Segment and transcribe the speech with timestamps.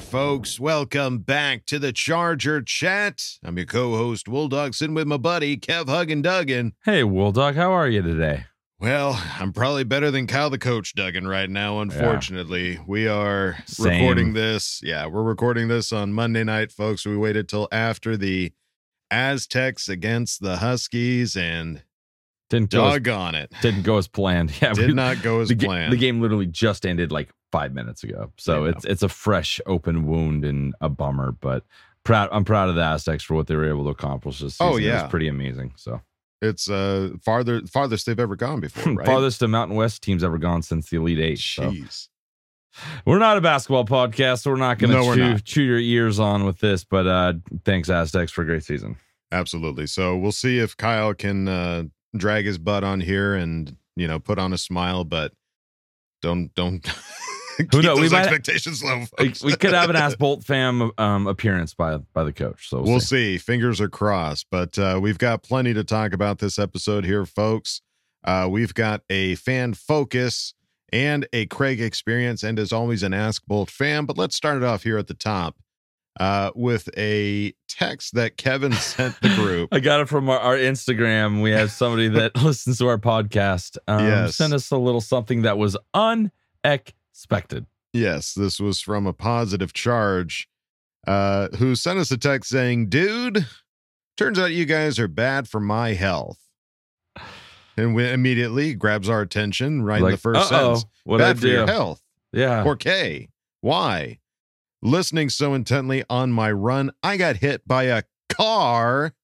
[0.00, 0.58] folks.
[0.58, 3.22] Welcome back to the Charger Chat.
[3.44, 6.74] I'm your co-host, Wool Dog, sitting with my buddy, Kev Huggin Duggan.
[6.84, 8.46] Hey, Wool Dog, how are you today?
[8.78, 12.80] Well, I'm probably better than Kyle the Coach Duggan right now, unfortunately.
[12.86, 14.00] We are Same.
[14.00, 14.80] recording this.
[14.82, 17.04] Yeah, we're recording this on Monday night, folks.
[17.04, 18.52] We waited till after the
[19.10, 21.82] Aztecs against the Huskies, and
[22.48, 23.52] Didn't go as, it.
[23.60, 24.52] didn't go as planned.
[24.62, 25.92] Yeah, Did we- not go as the, ga- planned.
[25.92, 28.70] the game literally just ended like five minutes ago, so Yeah.
[28.72, 31.32] it's it's a fresh open wound and a bummer.
[31.32, 31.64] But
[32.04, 34.72] proud, I'm proud of the Aztecs for what they were able to accomplish this season.
[34.74, 35.02] Oh, yeah.
[35.02, 35.72] was pretty amazing.
[35.76, 36.00] So
[36.42, 39.06] It's uh farther farthest they've ever gone before, right?
[39.06, 41.38] farthest the Mountain West team's ever gone since the Elite Eight.
[41.38, 42.08] So Jeez.
[43.04, 46.18] we're not a basketball podcast, so we're not going to No, chew, chew your ears
[46.20, 46.84] on with this.
[46.84, 47.32] But uh
[47.64, 48.96] thanks Aztecs for a great season.
[49.32, 49.86] Absolutely.
[49.86, 51.84] So we'll see if Kyle can uh,
[52.16, 55.32] drag his butt on here and you know put on a smile, but
[56.22, 56.84] don't don't
[57.68, 58.00] keep knows?
[58.00, 59.04] We might- expectations low.
[59.18, 59.42] Folks.
[59.42, 62.68] we could have an Ask Bolt fam um, appearance by by the coach.
[62.68, 63.38] So we'll see.
[63.38, 67.80] Fingers are crossed, but uh, we've got plenty to talk about this episode here, folks.
[68.24, 70.54] Uh, we've got a fan focus
[70.92, 74.06] and a Craig experience, and as always, an Ask Bolt fam.
[74.06, 75.56] But let's start it off here at the top
[76.18, 79.68] uh, with a text that Kevin sent the group.
[79.72, 81.40] I got it from our, our Instagram.
[81.42, 83.78] We have somebody that listens to our podcast.
[83.86, 84.36] Um, Yes.
[84.36, 86.94] Send us a little something that was unexpected.
[87.92, 90.48] Yes, this was from a positive charge
[91.06, 93.46] uh, who sent us a text saying, Dude,
[94.16, 96.38] turns out you guys are bad for my health.
[97.76, 100.86] And we immediately grabs our attention right in the 1st uh-oh, sentence.
[101.04, 102.02] what'd I bad for your health.
[102.32, 102.64] Yeah.
[102.64, 103.28] Or K.
[103.60, 104.18] Why?
[104.82, 109.14] Listening so intently on my run, I got hit by a car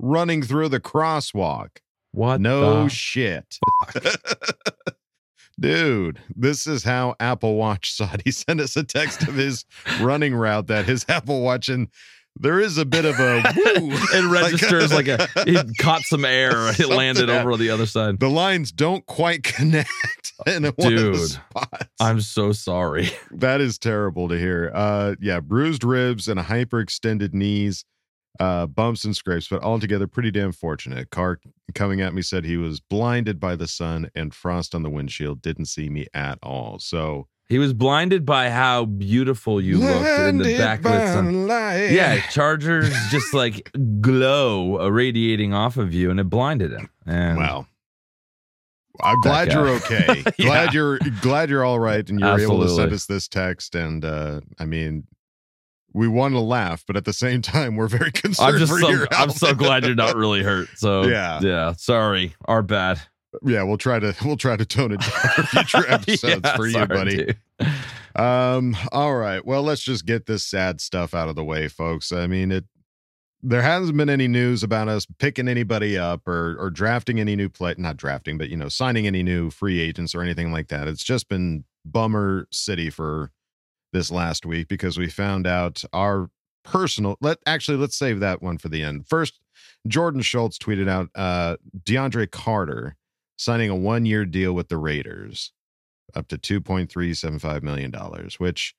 [0.00, 1.78] running through the crosswalk.
[2.12, 2.40] What?
[2.40, 3.58] No shit.
[5.58, 8.22] Dude, this is how Apple Watch saw it.
[8.24, 9.64] He sent us a text of his
[10.00, 11.88] running route that his Apple Watch, and
[12.36, 15.28] there is a bit of a it registers like, a.
[15.46, 16.50] It caught some air.
[16.70, 18.18] It landed over on the other side.
[18.18, 19.90] the lines don't quite connect
[20.46, 21.86] in of the Dude, spots.
[22.00, 23.10] I'm so sorry.
[23.30, 24.72] That is terrible to hear.
[24.74, 27.84] Uh, yeah, bruised ribs and hyperextended knees,
[28.40, 31.10] uh, bumps and scrapes, but altogether pretty damn fortunate.
[31.10, 31.38] Car
[31.74, 35.40] coming at me said he was blinded by the sun and frost on the windshield,
[35.42, 36.78] didn't see me at all.
[36.78, 41.46] So He was blinded by how beautiful you looked in the backlit sun.
[41.94, 46.90] Yeah, Chargers just like glow irradiating off of you, and it blinded him.
[47.06, 47.66] And Wow.
[49.02, 49.54] I'm glad guy.
[49.54, 50.22] you're okay.
[50.38, 50.46] Yeah.
[50.46, 53.74] Glad you're glad you're all right and you're able to send us this text.
[53.74, 55.06] And uh I mean
[55.94, 58.80] we want to laugh, but at the same time, we're very concerned I'm just for
[58.80, 60.68] so I'm so glad you're not really hurt.
[60.76, 61.40] So Yeah.
[61.42, 61.72] yeah.
[61.78, 63.00] Sorry, our bad.
[63.42, 66.66] yeah, we'll try to we'll try to tone it down for future episodes Yeah, for
[66.66, 67.16] you, buddy.
[67.16, 67.36] dude.
[68.16, 69.44] Um, all right.
[69.44, 72.12] Well, let's just get this sad stuff out of the way, folks.
[72.12, 72.64] I mean, it
[73.46, 77.48] there hasn't been any news about us picking anybody up or or drafting any new
[77.48, 80.88] play not drafting, but you know, signing any new free agents or anything like that.
[80.88, 83.30] It's just been bummer city for
[83.94, 86.28] this last week because we found out our
[86.64, 89.06] personal let actually let's save that one for the end.
[89.06, 89.40] First,
[89.88, 92.96] Jordan Schultz tweeted out uh DeAndre Carter
[93.38, 95.52] signing a one-year deal with the Raiders.
[96.14, 98.38] up to two point three seven five million dollars.
[98.38, 98.74] Which,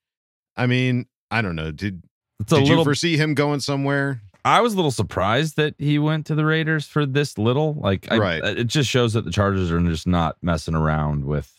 [0.56, 1.72] I mean, I don't know.
[1.72, 2.04] Did
[2.40, 2.78] It's did little.
[2.78, 4.22] you foresee him going somewhere?
[4.44, 7.74] I was a little surprised that he went to the Raiders for this little.
[7.74, 8.44] Like, I, Right.
[8.44, 11.52] It just shows that the Chargers are just not messing around with.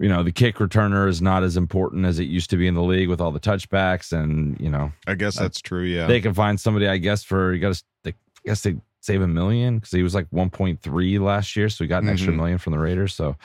[0.00, 2.74] You know, the kick returner is not as important as it used to be in
[2.74, 5.82] the league with all the touchbacks, and you know I guess Uh, that's true.
[5.84, 6.06] Yeah.
[6.06, 6.86] they can find somebody.
[6.86, 7.74] I guess for you got
[8.04, 8.10] to.
[8.10, 8.14] I
[8.44, 12.02] guess they save a million because he was like 1.3 last year, so he got
[12.02, 12.36] an extra Mhm.
[12.36, 13.14] million from the Raiders.
[13.14, 13.36] So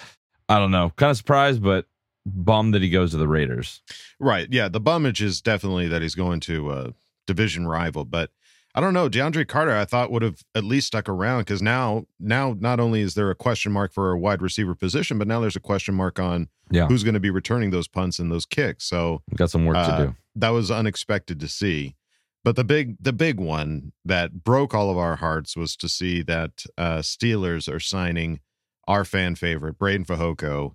[0.50, 1.88] I don't know, kind of surprised, but
[2.26, 3.82] bummed that he goes to the Raiders.
[4.20, 4.48] Right.
[4.52, 4.68] Yeah.
[4.70, 6.94] The bummage is definitely that he's going to a
[7.28, 8.30] division rival, but
[8.76, 9.08] I don't know.
[9.10, 13.02] DeAndre Carter, I thought would have at least stuck around because now, now not only
[13.02, 15.94] is there a question mark for a wide receiver position, but now there's a question
[15.94, 16.88] mark on Yeah.
[16.88, 18.86] who's going to be returning those punts and those kicks.
[18.86, 20.16] So We've got some work uh, to do.
[20.38, 21.96] that was unexpected to see.
[22.44, 26.24] But the big, the big one that broke all of our hearts was to see
[26.24, 28.40] that uh, Steelers are signing
[28.88, 30.74] our fan favorite Breiden Fehoko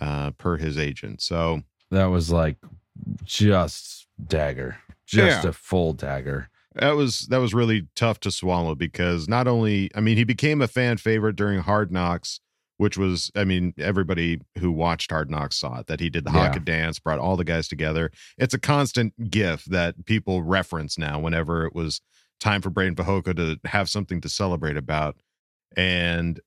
[0.00, 1.22] uh, per his agent.
[1.22, 2.56] So That was like
[3.24, 5.50] just dagger, just Yeah.
[5.50, 6.48] a full dagger.
[6.78, 10.62] That was that was really tough to swallow because not only I mean he became
[10.62, 12.40] a fan favorite during Hard Knocks,
[12.76, 16.30] which was I mean everybody who watched Hard Knocks saw it that he did the
[16.32, 16.46] Yeah.
[16.46, 18.10] Haka dance, brought all the guys together.
[18.36, 22.00] It's a constant gif that people reference now whenever it was
[22.40, 25.16] time for Breiden Fehoko to have something to celebrate about,
[25.76, 26.40] and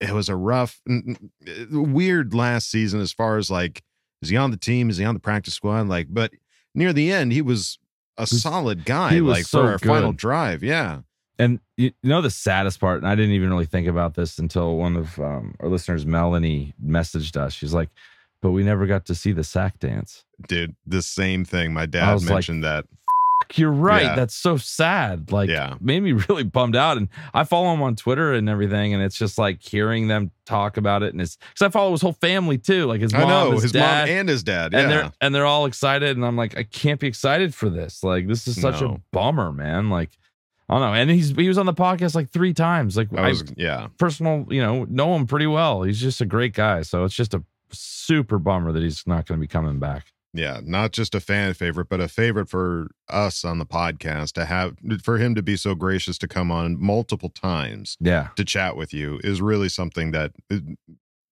[0.00, 3.82] it was a rough, n- uh, weird last season as far as like
[4.22, 6.32] is he on the team, is he on the practice squad, like but
[6.74, 7.78] near the end he was
[8.18, 11.00] a was- solid guy like so for our final drive yeah
[11.38, 14.76] And you know the saddest part, and I didn't even really think about this until
[14.76, 17.52] one of um, our listeners, Melanie, messaged us.
[17.54, 17.90] She's like,
[18.42, 22.06] "But we never got to see the sack dance." dude the same thing my dad
[22.06, 22.64] mentioned like, mentioned
[23.48, 24.02] that You're right.
[24.02, 24.14] Yeah.
[24.14, 25.32] That's so sad.
[25.32, 25.74] Like, Yeah.
[25.80, 26.96] made me really bummed out.
[26.96, 30.76] And I follow him on Twitter and everything, and it's just like hearing them talk
[30.76, 31.12] about it.
[31.12, 33.62] And it's because I follow his whole family too, like his mom, i know his,
[33.64, 34.80] his, dad, mom and his dad Yeah.
[34.80, 36.16] and they're and they're all excited.
[36.16, 38.02] And I'm like, I can't be excited for this.
[38.02, 39.90] Like, this is such a bummer, man.
[39.90, 40.10] Like,
[40.68, 40.94] I don't know.
[40.94, 42.96] And he's he was on the podcast like three times.
[42.96, 45.82] Like, I I was yeah personal, you know, know him pretty well.
[45.82, 46.82] He's just a great guy.
[46.82, 50.12] So it's just a super bummer that he's not going to be coming back.
[50.34, 54.44] Yeah not just a fan favorite but a favorite for us on the podcast to
[54.44, 58.28] have for him to be so gracious to come on multiple times Yeah.
[58.36, 60.32] to chat with you is really something that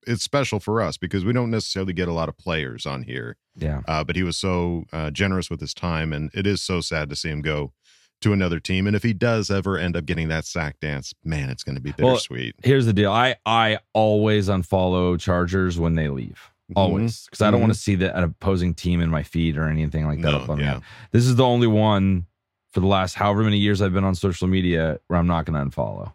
[0.07, 3.37] it's special for us because we don't necessarily get a lot of players on here
[3.57, 3.83] Yeah.
[3.89, 7.11] uh, but he was so uh, generous with his time, and it is so sad
[7.11, 7.73] to see him go
[8.21, 8.87] to another team.
[8.87, 11.83] And if he does ever end up getting that sack dance, man, it's going to
[11.83, 12.55] be Well, bittersweet.
[12.63, 13.11] Here's the deal.
[13.13, 16.41] I I always unfollow Chargers when they leave.
[16.71, 16.79] Mm-hmm.
[16.79, 17.25] Always.
[17.27, 20.07] Because I don't want to see the, an opposing team in my feed or anything
[20.07, 20.81] like that No, up on yeah.
[21.13, 22.27] This is the only one
[22.73, 25.59] for the last however many years I've been on social media where I'm not going
[25.71, 26.13] to unfollow.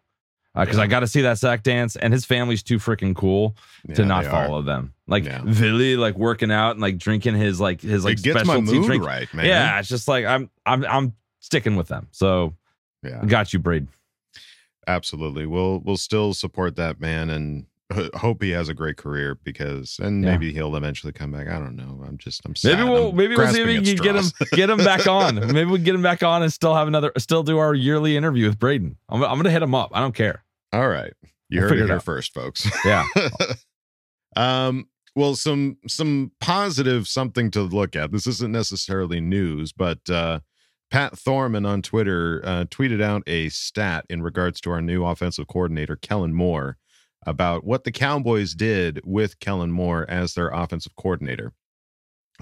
[0.53, 3.56] Because I got to see that sack dance, and his family's too freaking cool
[3.95, 4.48] to not they are.
[4.48, 4.94] follow them.
[5.07, 5.39] Like Yeah.
[5.44, 8.80] Billy, like working out and like drinking his like his like it gets my specialty
[8.80, 9.06] mood drink.
[9.06, 9.45] right, man.
[9.45, 12.09] Yeah, it's just like I'm I'm I'm sticking with them.
[12.12, 12.53] So
[13.01, 13.88] yeah, got you, Braid.
[14.88, 15.45] absolutely.
[15.45, 17.65] We'll we'll still support that man and
[18.15, 20.31] hope he has a great career because, and Yeah.
[20.31, 21.47] maybe he'll eventually come back.
[21.47, 22.03] I don't know.
[22.07, 22.77] I'm just I'm sad.
[22.77, 25.35] Maybe we'll I'm maybe we'll see if we can get him get him back on.
[25.35, 28.15] Maybe we can get him back on and still have another still do our yearly
[28.17, 28.95] interview with Breiden.
[29.09, 29.91] I'm, I'm gonna hit him up.
[29.93, 30.43] I don't care.
[30.73, 31.13] All right,
[31.49, 32.03] you We'll heard it it here out.
[32.03, 32.69] first, folks.
[32.85, 33.05] Yeah.
[34.35, 40.39] um well some some positive something to look at this isn't necessarily news but uh
[40.89, 45.48] pat thorman on twitter uh, tweeted out a stat in regards to our new offensive
[45.48, 46.77] coordinator kellen moore
[47.25, 51.54] about what the cowboys did with kellen moore as their offensive coordinator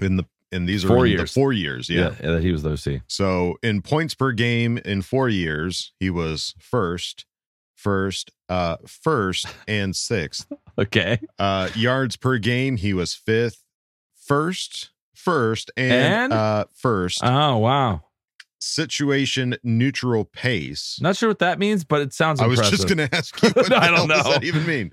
[0.01, 1.33] in the and these are Four in the years.
[1.33, 2.15] four years yeah.
[2.21, 3.01] yeah, that he was the OC.
[3.07, 7.25] so in points per game in four years he was first
[7.75, 11.19] first uh first and sixth Okay.
[11.37, 13.63] uh yards per game he was fifth
[14.25, 16.33] first first and, And?
[16.33, 18.01] uh first Oh wow.
[18.59, 22.77] Situation neutral pace Not sure what that means, but it sounds like i was impressive.
[22.77, 24.31] just gonna ask you what I don't does know.
[24.33, 24.91] that even mean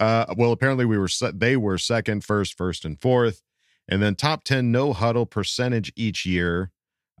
[0.00, 3.42] uh well apparently we were se- they were second first first and fourth
[3.88, 6.70] and then top 10 no huddle percentage each year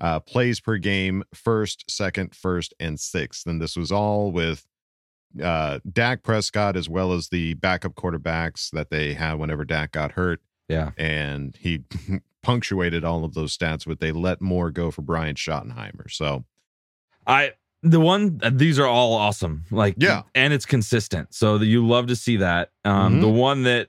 [0.00, 4.66] uh plays per game first second first and sixth and this was all with
[5.42, 10.12] uh Dak Prescott as well as the backup quarterbacks that they had whenever Dak got
[10.12, 10.90] hurt Yeah.
[10.98, 11.84] and he
[12.42, 16.44] punctuated all of those stats with they let Moore go for Brian Schottenheimer so
[17.26, 19.64] I the one uh, these are all awesome.
[19.70, 20.22] Like Yeah.
[20.34, 21.34] and it's consistent.
[21.34, 22.70] So that you love to see that.
[22.84, 23.20] Um Mhm.
[23.20, 23.88] the one that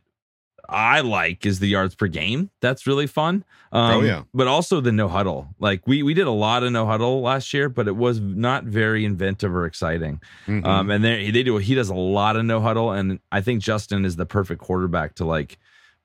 [0.69, 2.49] I like is the yards per game.
[2.61, 3.45] That's really fun.
[3.71, 4.23] Um, Oh, yeah.
[4.33, 5.47] But also the no huddle.
[5.59, 8.65] Like we we did a lot of no huddle last year, but it was not
[8.65, 10.19] very inventive or exciting.
[10.45, 10.65] mhm.
[10.65, 13.61] Um, and they they do he does a lot of no huddle, and I think
[13.61, 15.57] Justin is the perfect quarterback to like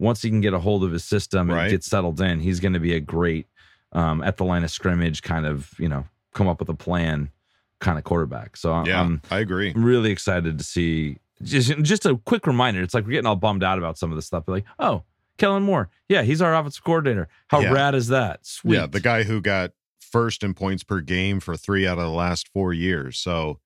[0.02, 1.70] once he can get a hold of his system and Right.
[1.70, 3.46] get settled in, he's going to be a great
[3.92, 6.04] um, at the line of scrimmage kind of you know
[6.34, 7.30] come up with a plan
[7.78, 8.56] kind of quarterback.
[8.56, 9.72] So I'm- Yeah, I'm I agree.
[9.74, 11.18] really excited to see.
[11.42, 12.82] Just just a quick reminder.
[12.82, 14.44] It's like we're getting all bummed out about some of this stuff.
[14.46, 15.02] Like, oh,
[15.38, 17.28] Kellen Moore, yeah, he's our offensive coordinator.
[17.48, 17.72] How Yeah.
[17.72, 18.46] rad is that?
[18.46, 18.74] Sweet.
[18.76, 22.10] Yeah, the guy who got first in points per game for three out of the
[22.10, 23.18] last four years.
[23.18, 23.58] So,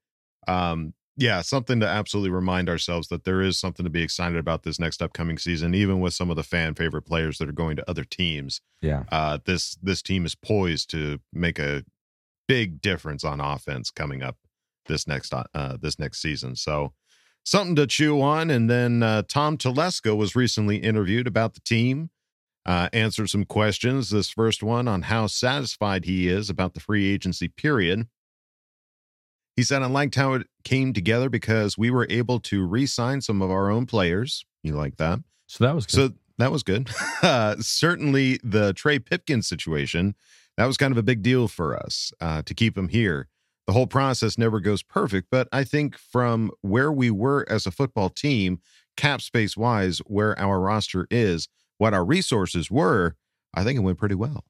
[0.49, 4.63] um, yeah, something to absolutely remind ourselves that there is something to be excited about
[4.63, 7.77] this next upcoming season, even with some of the fan favorite players that are going
[7.77, 8.61] to other teams.
[8.83, 9.05] yeah.
[9.11, 11.85] Uh, this this team is poised to make a
[12.49, 14.37] big difference on offense coming up
[14.87, 16.55] this next uh, this next season.
[16.55, 16.93] So
[17.47, 18.51] something to chew on.
[18.51, 22.11] And then uh, Tom Telesco was recently interviewed about the team,
[22.67, 24.11] uh, answered some questions.
[24.11, 28.07] This first one on how satisfied he is about the free agency period.
[29.57, 33.21] He said, I liked how it came together because we were able to re sign
[33.21, 34.45] some of our own players.
[34.63, 35.21] You like that?
[35.47, 35.95] So that was good.
[35.95, 36.91] So that was good.
[37.23, 40.15] Uh, certainly, the Trey Pipkins situation
[40.57, 43.29] that was kind of a big deal for us uh, to keep him here.
[43.67, 47.71] The whole process never goes perfect, but I think from where we were as a
[47.71, 48.61] football team,
[48.97, 51.49] cap space wise, where our roster is,
[51.79, 53.17] what our resources were,
[53.55, 54.45] I think it went pretty well.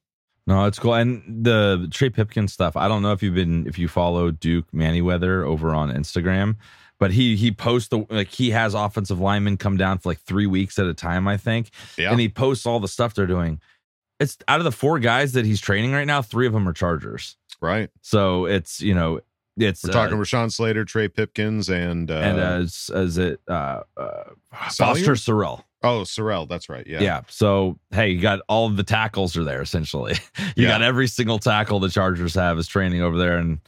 [0.47, 0.93] No, it's cool.
[0.93, 4.71] And the Trey Pipkin stuff, I don't know if you've been if you follow Duke
[4.71, 6.55] Manyweather over on Instagram,
[6.99, 10.47] but he he posts the like he has offensive linemen come down for like three
[10.47, 11.69] weeks at a time, I think.
[11.97, 12.11] Yeah.
[12.11, 13.59] And he posts all the stuff they're doing.
[14.21, 16.73] It's out of the four guys that he's training right now, three of them are
[16.73, 17.35] Chargers.
[17.61, 17.89] Right.
[18.01, 19.19] So it's you know
[19.57, 23.81] it's We're talking uh, Rashawn Slater, Trey Pipkins, and uh, and as as it uh,
[23.97, 25.63] uh Foster Sarell.
[25.83, 26.47] Oh, Sarell.
[26.49, 26.85] That's right.
[26.87, 27.01] Yeah.
[27.01, 27.21] Yeah.
[27.29, 30.15] So hey, you got all of the tackles are there essentially.
[30.55, 30.69] you Yeah.
[30.69, 33.59] got every single tackle the Chargers have is training over there, and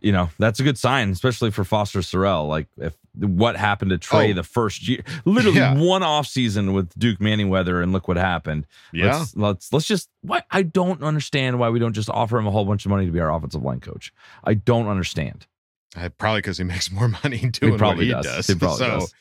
[0.00, 2.46] you know that's a good sign, especially for Foster Sarell.
[2.48, 4.34] Like if what happened to Trey Oh.
[4.34, 5.74] the first year, literally Yeah.
[5.74, 8.64] one off season with Duke Manyweather, and look what happened.
[8.92, 9.16] Yeah.
[9.18, 10.08] Let's let's, let's just.
[10.22, 13.06] Why I don't understand why we don't just offer him a whole bunch of money
[13.06, 14.12] to be our offensive line coach.
[14.44, 15.46] I don't understand.
[15.96, 18.46] Uh, probably because he makes more money doing probably what he does.
[18.46, 18.46] does.
[18.46, 19.14] He probably so, does.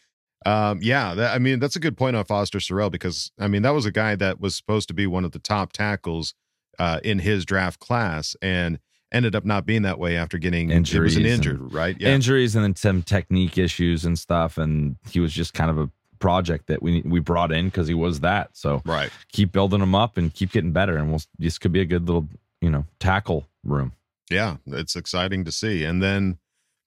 [0.45, 3.63] Um, yeah, that, I mean that's a good point on Foster Sarell because I mean
[3.63, 6.33] that was a guy that was supposed to be one of the top tackles
[6.79, 8.79] uh, in his draft class and
[9.11, 11.95] ended up not being that way after getting it was Injuries an and- injured, right?
[11.99, 14.57] Yeah, injuries and then some technique issues and stuff.
[14.57, 15.89] And he was just kind of a
[16.19, 18.49] project that we we brought in because he was that.
[18.53, 19.09] So right.
[19.31, 22.05] keep building him up and keep getting better, and we'll this could be a good
[22.05, 22.27] little
[22.61, 23.93] you know tackle room.
[24.29, 25.83] Yeah, it's exciting to see.
[25.83, 26.37] And then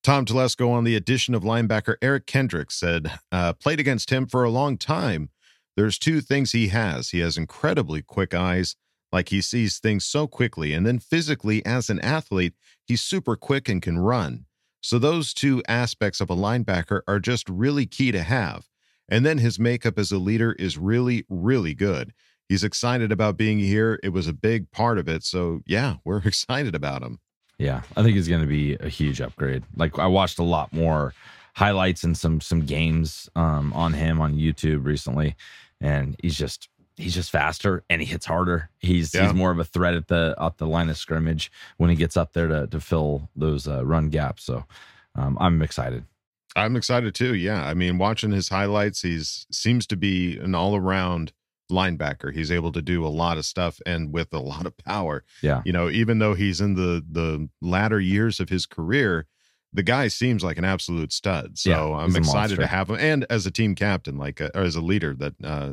[0.02, 4.45] Tom Telesco on the addition of linebacker Eric Kendrick said, uh, played against him for
[4.45, 5.28] a long time.
[5.76, 7.11] There's two things he has.
[7.11, 8.76] He has incredibly quick eyes,
[9.12, 10.73] like he sees things so quickly.
[10.73, 12.54] And then physically, as an athlete,
[12.87, 14.47] he's super quick and can run.
[14.80, 18.66] So those two aspects of a linebacker are just really key to have.
[19.09, 22.12] And then his makeup as a leader is really, really good.
[22.49, 24.00] He's excited about being here.
[24.02, 25.25] It was a big part of it.
[25.25, 27.19] So, yeah, we're excited about him.
[27.61, 29.62] Yeah, I think he's going to be a huge upgrade.
[29.76, 31.12] Like I watched a lot more
[31.55, 35.37] highlights and some some games um, on him on YouTube recently,
[35.79, 38.71] and he's just he's just faster and he hits harder.
[38.79, 39.25] He's Yeah.
[39.25, 42.17] he's more of a threat at the at the line of scrimmage when he gets
[42.17, 44.43] up there to to fill those uh, run gaps.
[44.45, 44.64] So
[45.14, 46.07] um, I'm excited.
[46.57, 47.35] I'm excited too.
[47.35, 47.62] Yeah.
[47.62, 51.33] I mean, watching his highlights, he's seems to be an all around
[51.71, 52.35] linebacker.
[52.35, 55.25] He's able to do a lot of stuff and with a lot of power.
[55.43, 55.62] Yeah.
[55.65, 59.27] You know, even though he's in the the latter years of his career,
[59.73, 61.59] the guy seems like an absolute stud.
[61.59, 64.62] So Yeah, I'm excited to have him and as a team captain, like uh, or
[64.62, 65.73] as a leader that uh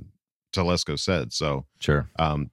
[0.54, 1.34] Telesco said.
[1.34, 2.10] So Sure.
[2.18, 2.51] um,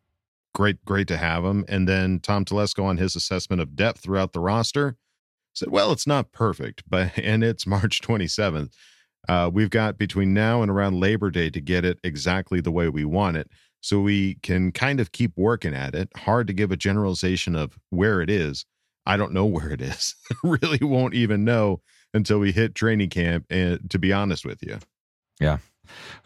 [0.55, 1.65] great, great to have him.
[1.69, 4.97] And then Tom Telesco on his assessment of depth throughout the roster
[5.53, 8.73] said, "Well, it's not perfect, but and it's March 27th.
[9.29, 12.89] Uh, we've got between now and around Labor Day to get it exactly the way
[12.89, 13.49] we want it,
[13.81, 16.09] so we can kind of keep working at it.
[16.17, 18.65] Hard to give a generalization of where it is.
[19.07, 20.15] I don't know where it is.
[20.45, 21.81] really won't even know
[22.13, 23.47] until we hit training camp.
[23.51, 24.79] And to be honest with you,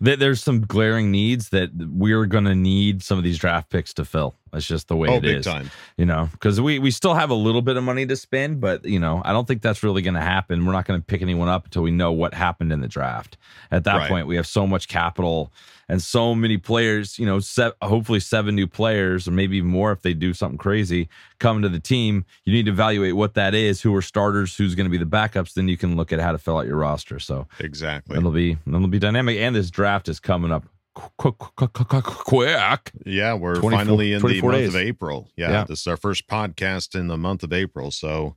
[0.00, 3.92] There- There's some glaring needs that we're going to need some of these draft picks
[3.94, 4.34] to fill.
[4.52, 5.44] That's just the way oh, it is.
[5.44, 5.70] time.
[5.96, 8.84] you know, because we we still have a little bit of money to spend, but
[8.84, 10.64] you know, I don't think that's really going to happen.
[10.64, 13.36] We're not going to pick anyone up until we know what happened in the draft.
[13.70, 14.08] At that Right.
[14.08, 15.52] point, we have so much capital
[15.88, 17.18] and so many players.
[17.18, 21.08] You know, se- hopefully seven new players, or maybe more if they do something crazy
[21.38, 22.24] come to the team.
[22.44, 25.04] You need to evaluate what that is, who are starters, who's going to be the
[25.04, 25.54] backups.
[25.54, 27.18] Then you can look at how to fill out your roster.
[27.18, 28.16] So Exactly.
[28.16, 30.64] it'll be it'll be dynamic, and this draft is coming up
[30.94, 32.92] qu- qu- qu- qu- qu- quick.
[33.06, 34.68] Yeah, we're finally in the month days.
[34.68, 35.28] of April.
[35.36, 35.64] Yeah, Yeah.
[35.64, 38.34] this is our first podcast in the month of April, so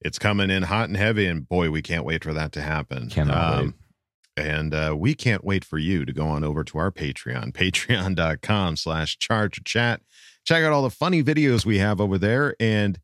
[0.00, 3.02] it's coming in hot and heavy, and boy, we can't wait for that to happen.
[3.04, 3.74] Um, Cannot wait.
[4.38, 8.76] And uh, we can't wait for you to go on over to our Patreon, patreon.com
[8.76, 10.00] slash charge chat.
[10.44, 12.54] Check out all the funny videos we have over there.
[12.60, 12.98] And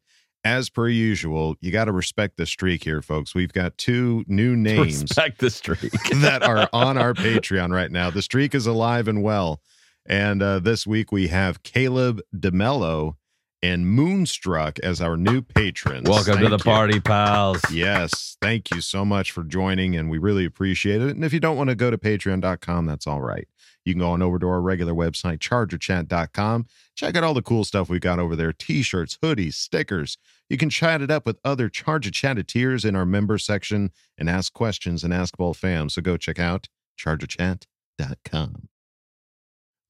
[0.44, 3.34] as per usual, you got to respect the streak here, folks.
[3.34, 5.92] We've got two new names Respect the streak.
[6.16, 8.10] that are on our Patreon right now.
[8.10, 9.60] The streak is alive and well.
[10.06, 13.16] And uh, this week we have Caleb DeMello
[13.64, 16.06] and Moonstruck as our new patrons.
[16.06, 16.62] Welcome to the you.
[16.62, 17.62] party, pals.
[17.72, 21.16] Yes, thank you so much for joining, and we really appreciate it.
[21.16, 23.48] And if you don't want to go to patreon.com, that's all right.
[23.86, 26.66] You can go on over to our regular website, chargerchat.com.
[26.94, 30.18] Check out all the cool stuff we got over there t shirts, hoodies, stickers.
[30.50, 34.52] You can chat it up with other Charger Chatteteers in our member section and ask
[34.52, 35.88] questions and ask Bolt fam.
[35.88, 36.68] So go check out
[37.00, 38.68] chargerchat.com.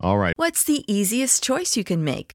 [0.01, 0.35] All right.
[0.37, 2.35] What's the easiest choice you can make?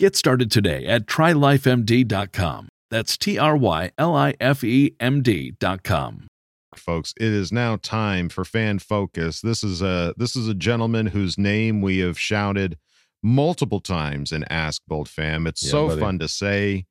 [0.00, 2.68] Get started today at trylifemd.com.
[2.90, 6.26] That's T R Y L I F E M D.com.
[6.74, 11.04] folks it is now time for fan focus this is a this is a gentleman
[11.06, 12.78] whose name we have shouted
[13.22, 16.00] multiple times in ask bolt fam it's Yeah, so buddy.
[16.00, 16.86] fun to say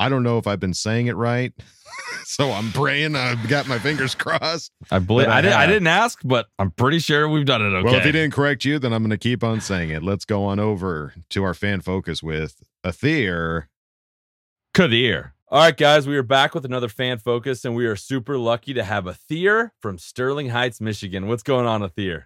[0.00, 1.52] i don't know if i've been saying it right
[2.24, 5.58] so i'm praying i've got my fingers crossed I believe I I, didn't.
[5.58, 7.84] I didn't ask, but I'm pretty sure we've done it okay.
[7.84, 10.24] well if he didn't correct you then i'm going to keep on saying it let's
[10.24, 13.66] go on over to our fan focus with Atheer.
[14.72, 15.34] Kadir.
[15.48, 18.72] All right, guys, we are back with another fan focus, and we are super lucky
[18.72, 21.26] to have Atheer from Sterling Heights, Michigan.
[21.26, 22.24] What's going on, Atheer?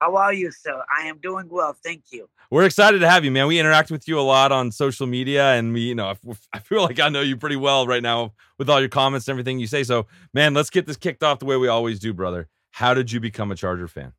[0.00, 0.82] How are you, sir?
[0.96, 2.28] I am doing well, thank you.
[2.50, 3.48] We're excited to have you, man.
[3.48, 6.14] We interact with you a lot on social media, and we, you know,
[6.52, 9.34] I- feel like I know you pretty well right now with all your comments and
[9.34, 9.82] everything you say.
[9.82, 12.48] So, man, let's get this kicked off the way we always do, brother.
[12.72, 14.12] How did you become a Charger fan?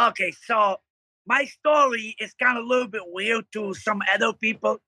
[0.00, 0.78] Okay, so
[1.26, 4.78] my story is kind of a little bit weird to some other people.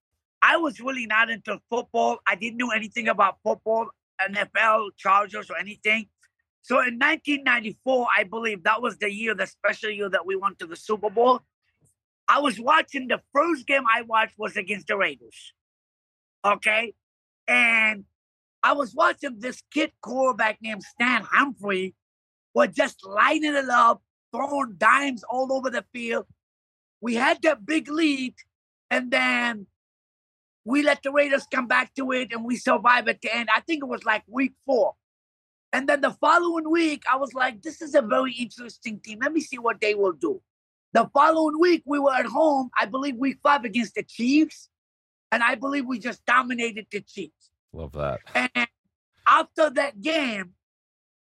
[0.42, 2.18] I was really not into football.
[2.26, 3.88] I didn't know anything about football,
[4.20, 6.08] NFL, Chargers, or anything.
[6.62, 10.58] So in 1994, I believe that was the year, the special year that we went
[10.60, 11.42] to the Super Bowl.
[12.28, 15.52] I was watching the first game I watched was against the Raiders.
[16.44, 16.94] Okay.
[17.46, 18.04] And
[18.62, 21.94] I was watching this kid quarterback named Stan Humphrey
[22.52, 26.26] was just lighting it up, throwing dimes all over the field.
[27.00, 28.34] We had that big lead,
[28.90, 29.66] and then
[30.64, 33.48] we let the Raiders come back to it and we survived at the end.
[33.54, 34.94] I think it was like week four.
[35.72, 39.18] And then the following week, I was like, this is a very interesting team.
[39.22, 40.40] Let me see what they will do.
[40.96, 44.70] The following week, we were at home, I believe week five against the Chiefs.
[45.30, 47.50] And I believe we just dominated the Chiefs.
[47.74, 48.20] Love that.
[48.34, 48.66] And
[49.28, 50.54] after that game,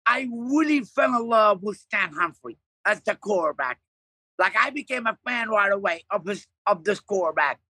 [0.06, 3.78] I really fell in love with Stan Humphrey as the quarterback.
[4.38, 7.60] Like I became a fan right away of this of this quarterback.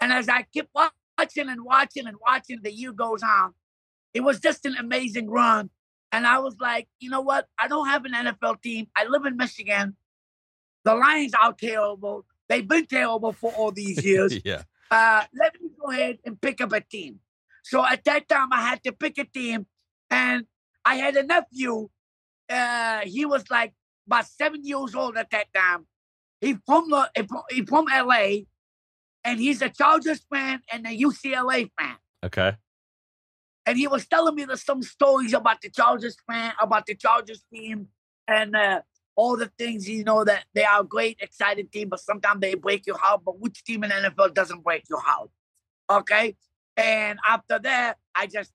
[0.00, 3.54] And as I kept watching and watching and watching, the year goes on.
[4.14, 5.70] It was just an amazing run.
[6.10, 7.46] And I was like, you know what?
[7.56, 8.88] I don't have an NFL team.
[8.96, 9.96] I live in Michigan.
[10.86, 12.24] The Lions are terrible.
[12.48, 14.38] They've been terrible for all these years.
[14.44, 14.62] yeah.
[14.88, 17.18] Uh, let me go ahead and pick up a team.
[17.64, 19.66] So at that time, I had to pick a team,
[20.08, 20.46] and
[20.84, 21.88] I had a nephew.
[22.48, 23.74] Uh, he was like
[24.06, 25.88] about seven years old at that time.
[26.40, 27.10] He from the
[27.50, 28.46] he from LA,
[29.24, 31.96] and he's a Chargers fan and a UCLA fan.
[32.24, 32.52] Okay.
[33.66, 37.88] And he was telling me some stories about the Chargers fan, about the Chargers team,
[38.28, 38.82] and uh,
[39.16, 42.54] all the things you know that they are a great, excited team, but sometimes they
[42.54, 43.22] break your heart.
[43.24, 45.30] But which team in NFL doesn't break your heart?
[45.90, 46.36] Okay.
[46.76, 48.52] And after that, I just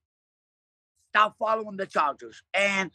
[1.10, 2.91] stopped following the Chargers, and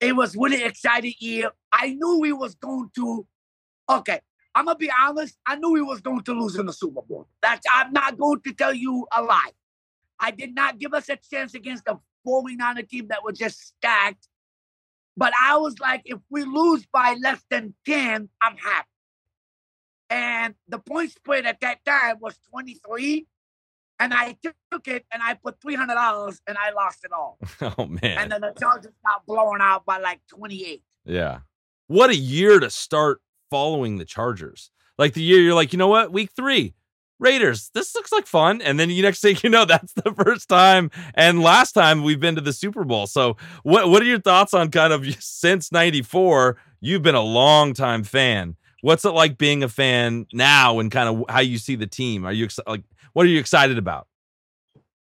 [0.00, 1.50] it was really exciting year.
[1.72, 3.26] I knew we was going to.
[3.90, 4.20] Okay,
[4.54, 5.36] I'm gonna be honest.
[5.46, 7.28] I knew we was going to lose in the Super Bowl.
[7.42, 9.50] That's I'm not going to tell you a lie.
[10.18, 14.28] I did not give us a chance against the 49er team that was just stacked.
[15.16, 18.88] But I was like, if we lose by less than 10, I'm happy.
[20.10, 23.26] And the point spread at that time was 23.
[24.00, 27.38] And I took it and I put $300 and I lost it all.
[27.78, 28.18] Oh, man.
[28.18, 30.82] And then the Chargers got blown out by like 28.
[31.04, 31.40] Yeah.
[31.86, 33.20] What a year to start
[33.50, 34.70] following the Chargers.
[34.98, 36.12] Like the year you're like, you know what?
[36.12, 36.74] Week three,
[37.22, 38.60] Raiders, this looks like fun.
[38.60, 42.20] And then you next thing you know, that's the first time and last time we've
[42.20, 43.06] been to the Super Bowl.
[43.06, 46.58] So what what are your thoughts on kind of since 94?
[46.80, 48.56] You've been a long time fan.
[48.82, 52.26] What's it like being a fan now and kind of how you see the team?
[52.26, 52.48] Are you?
[52.66, 52.82] Like,
[53.12, 54.08] what are you excited about?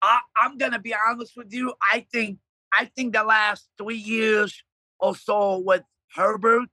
[0.02, 1.74] I, I'm gonna be honest with you.
[1.82, 2.40] I think
[2.74, 4.62] I think the last three years
[5.00, 6.70] or so with Herbert,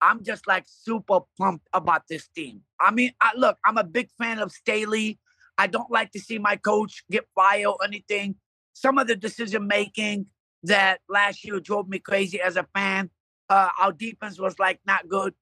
[0.00, 2.62] I'm just like super pumped about this team.
[2.80, 5.18] I mean, I, look, I'm a big fan of Staley.
[5.58, 8.36] I don't like to see my coach get fired or anything.
[8.74, 10.26] Some of the decision making
[10.64, 13.10] that last year drove me crazy as a fan.
[13.48, 15.32] Uh, our defense was like not good,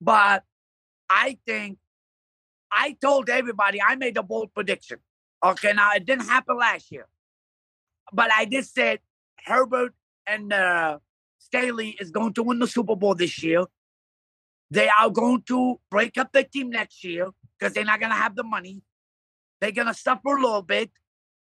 [0.00, 0.44] but
[1.08, 1.78] I think
[2.70, 4.98] I told everybody I made a bold prediction.
[5.44, 7.08] Okay, now it didn't happen last year,
[8.12, 8.98] but I did say
[9.44, 9.94] Herbert
[10.26, 10.98] and uh,
[11.38, 13.64] Staley is going to win the Super Bowl this year.
[14.70, 17.28] They are going to break up the team next year
[17.58, 18.82] because they're not going to have the money.
[19.60, 20.90] They're going to suffer a little bit.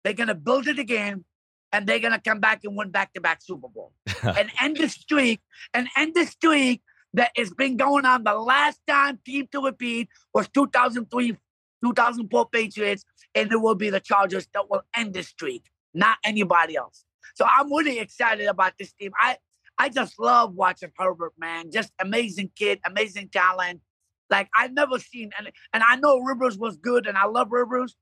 [0.05, 1.25] They're going to build it again,
[1.73, 5.41] and they're going to come back and win back-to-back Super Bowl and end the streak
[5.75, 6.83] and end the streak
[7.15, 8.25] that has been going on.
[8.25, 11.37] The last time team to repeat was 2003,
[11.85, 13.05] 2004 Patriots,
[13.35, 17.05] and it will be the Chargers that will end the streak, not anybody else.
[17.35, 19.13] So I'm really excited about this team.
[19.21, 19.37] I
[19.79, 21.71] I just love watching Herbert, man.
[21.71, 23.81] Just amazing kid, amazing talent.
[24.31, 27.97] Like I've never seen, and and I know Rivers was good, and I love Rivers,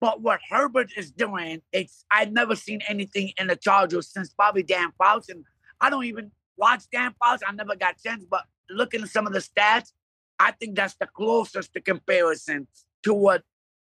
[0.00, 4.62] but what Herbert is doing, it's I've never seen anything in the Chargers since probably
[4.62, 5.44] Dan Fouts, and
[5.80, 7.42] I don't even watch Dan Fouts.
[7.46, 9.92] I never got chance, but looking at some of the stats,
[10.38, 12.68] I think that's the closest to comparison
[13.04, 13.42] to what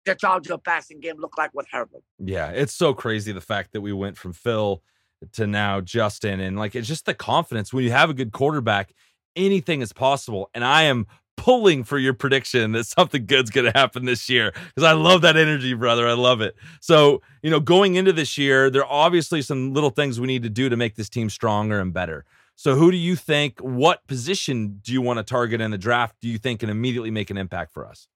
[0.04, 2.02] the Charger passing game looked like with Herbert.
[2.18, 4.82] Yeah, it's so crazy the fact that we went from Phil
[5.32, 6.40] to now Justin.
[6.40, 8.94] And like it's just the confidence when you have a good quarterback,
[9.36, 10.50] anything is possible.
[10.54, 11.06] And I am
[11.36, 15.22] pulling for your prediction that something good's going to happen this year because I love
[15.22, 16.06] that energy, brother.
[16.06, 16.56] I love it.
[16.80, 20.42] So, you know, going into this year, there are obviously some little things we need
[20.44, 22.24] to do to make this team stronger and better.
[22.56, 26.14] So, who do you think, what position do you want to target in the draft?
[26.20, 28.06] Do you think can immediately make an impact for us?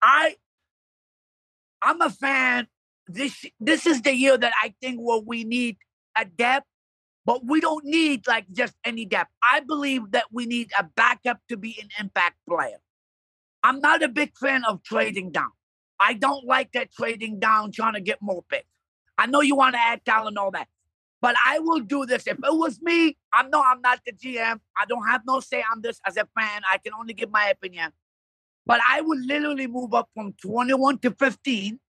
[0.00, 0.36] I,
[1.82, 2.68] I'm a fan.
[3.08, 5.78] This this is the year that I think what we need
[6.16, 6.66] a depth,
[7.24, 9.30] but we don't need like just any depth.
[9.42, 12.78] I believe that we need a backup to be an impact player.
[13.62, 15.50] I'm not a big fan of trading down.
[15.98, 18.66] I don't like that trading down, trying to get more picks.
[19.18, 20.68] I know you want to add talent all that,
[21.20, 22.26] but I will do this.
[22.26, 24.60] If it was me, I know I'm not the GM.
[24.76, 26.62] I don't have no say on this as a fan.
[26.70, 27.92] I can only give my opinion.
[28.66, 31.80] But I would literally move up from 21 to 15,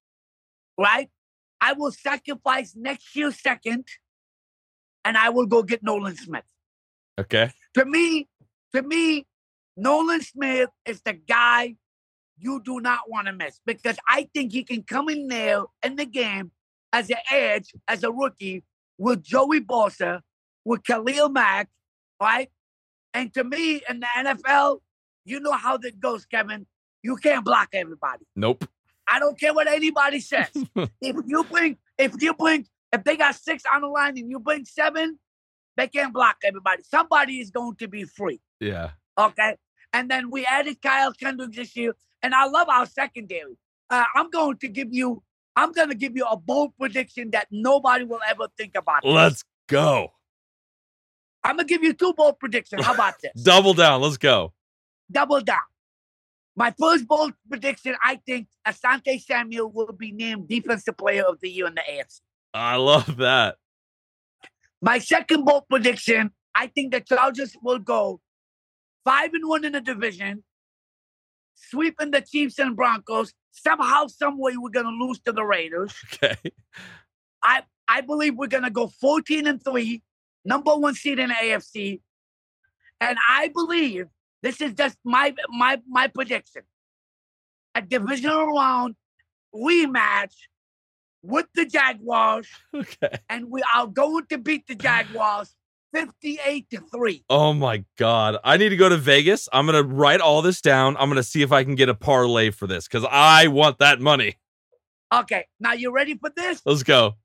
[0.79, 1.09] right?
[1.59, 3.85] I will sacrifice next year's second
[5.07, 6.43] and I will go get Nolan Smith.
[7.17, 7.49] Okay.
[7.75, 8.27] To me,
[8.75, 9.25] to me,
[9.77, 11.77] Nolan Smith is the guy
[12.37, 15.95] you do not want to miss because I think he can come in there in
[15.95, 16.51] the game
[16.91, 18.65] as an edge, as a rookie,
[18.97, 20.19] with Joey Bosa,
[20.65, 21.69] with Khalil Mack,
[22.21, 22.49] right?
[23.13, 24.81] And to me, in the NFL,
[25.23, 26.67] you know how that goes, Kevin.
[27.01, 28.25] You can't block everybody.
[28.35, 28.65] Nope.
[29.07, 30.49] I don't care what anybody says.
[30.75, 34.39] if you bring, if you bring, if they got six on the line and you
[34.39, 35.19] bring seven,
[35.75, 36.83] they can't block everybody.
[36.83, 38.39] Somebody is going to be free.
[38.59, 38.91] Yeah.
[39.17, 39.57] Okay.
[39.93, 43.57] And then we added Kyle Kendrick this year, and I love our secondary.
[43.89, 45.23] Uh, I'm going to give you,
[45.55, 49.05] I'm going to give you a bold prediction that nobody will ever think about.
[49.05, 50.11] Let's go.
[51.47, 52.83] I'm gonna give you two bold predictions.
[52.85, 53.31] How about this?
[53.41, 54.01] Double down.
[54.01, 54.53] Let's go.
[55.09, 55.59] Double down.
[56.57, 61.49] My first bold prediction: I think Asante Samuel will be named Defensive Player of the
[61.49, 62.19] Year in the AFC.
[62.53, 63.55] I love that.
[64.81, 68.21] My second bold prediction: I think the Chargers will go
[69.03, 70.43] five and one in the division,
[71.55, 73.33] sweeping the Chiefs and Broncos.
[73.51, 75.93] Somehow, some way, we're gonna lose to the Raiders.
[76.13, 76.35] Okay.
[77.41, 80.03] I I believe we're gonna go 14 and three,
[80.43, 82.01] number one seed in the AFC,
[82.99, 84.07] and I believe
[84.41, 86.63] this is just my my my prediction.
[87.75, 88.95] A divisional round
[89.53, 90.33] rematch
[91.23, 93.19] with the Jaguars, Okay.
[93.29, 95.53] and we are going to beat the Jaguars
[95.93, 97.23] 58 to three.
[97.29, 98.37] Oh my God.
[98.43, 99.47] I need to go to Vegas.
[99.51, 100.95] I'm going to write all this down.
[100.97, 103.79] I'm going to see if I can get a parlay for this because I want
[103.79, 104.35] that money.
[105.13, 106.61] Okay, now you ready for this?
[106.65, 107.15] Let's go.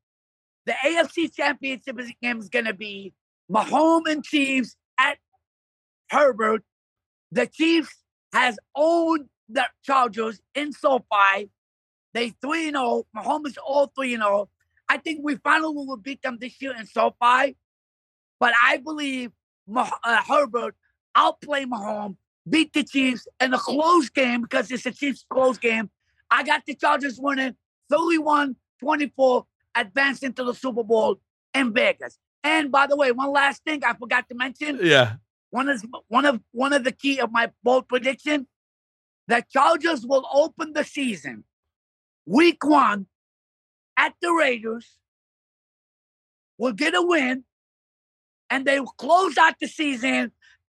[0.67, 3.13] The AFC Championship game is going to be
[3.51, 5.19] Mahomes and Chiefs at
[6.09, 6.63] Herbert.
[7.33, 7.95] The Chiefs
[8.33, 11.51] has owned the Chargers in SoFi.
[12.14, 13.07] They 3 and 0.
[13.16, 14.48] Mahomes all 3 0.
[14.88, 17.57] I think we finally will beat them this year in SoFi.
[18.38, 19.31] But I believe
[19.66, 20.75] Mah- uh, Herbert
[21.14, 22.16] outplay Mahomes,
[22.48, 25.90] beat the Chiefs in a close game because it's a Chiefs close game.
[26.31, 27.55] I got the Chargers winning
[27.90, 31.20] 31 24, advancing to the Super Bowl
[31.55, 32.18] in Vegas.
[32.42, 34.81] And by the way, one last thing I forgot to mention.
[34.83, 35.14] Yeah.
[35.51, 38.46] One is one of one of the key of my bold prediction.
[39.29, 41.44] The Chargers will open the season
[42.27, 43.07] week one
[43.97, 44.99] at the Raiders.
[46.59, 47.45] Will get a win,
[48.51, 50.31] and they will close out the season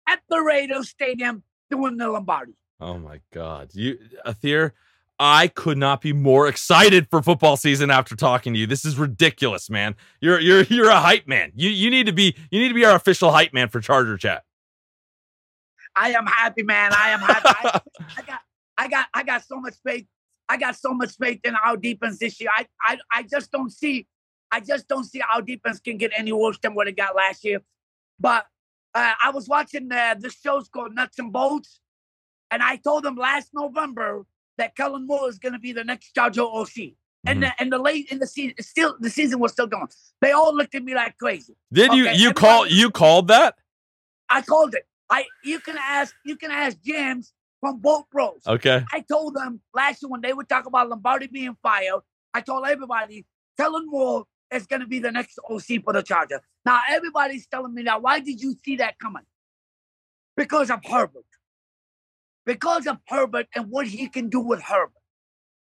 [0.09, 2.53] at the Raiders Stadium to win the Lombardi.
[2.81, 3.71] Oh my God.
[3.75, 4.73] You, Atheer,
[5.19, 8.67] I could not be more excited for football season after talking to you.
[8.67, 9.97] This is ridiculous, man.
[10.21, 11.53] You're you're you're a hype man.
[11.55, 14.17] You you need to be you need to be our official hype man for Charger
[14.17, 14.45] Chat.
[15.97, 16.93] I am happy, man.
[16.95, 17.49] I am happy.
[17.49, 17.81] I,
[18.17, 18.41] I got,
[18.79, 20.07] I got, I got so much faith.
[20.51, 22.51] I got so much faith in our defense this year.
[22.57, 24.07] I, I, I just don't see,
[24.51, 27.45] I just don't see our defense can get any worse than what it got last
[27.45, 27.61] year.
[28.19, 28.47] But
[28.95, 31.79] uh, I was watching uh, this show's called Nuts and Bolts,
[32.51, 34.27] and I told them last November
[34.59, 36.95] that Kellen Moore is going to be the next Charger OC.
[37.27, 39.89] And the, and the late in the season, still the season was still going.
[40.23, 41.55] They all looked at me like crazy.
[41.71, 43.57] Did you Okay, you everybody- call you called that?
[44.31, 44.87] I called it.
[45.11, 48.41] I you can ask you can ask James from both Bros.
[48.47, 48.85] Okay.
[48.93, 52.01] I told them last year when they would talk about Lombardi being fired,
[52.33, 53.27] I told everybody,
[53.59, 56.41] Kellen Moore is going to be the next OC for the Charger.
[56.65, 59.25] Now everybody's telling me now, Why did you see that coming?
[60.37, 61.25] Because of Herbert.
[62.47, 64.95] Because of Herbert and what he can do with Herbert.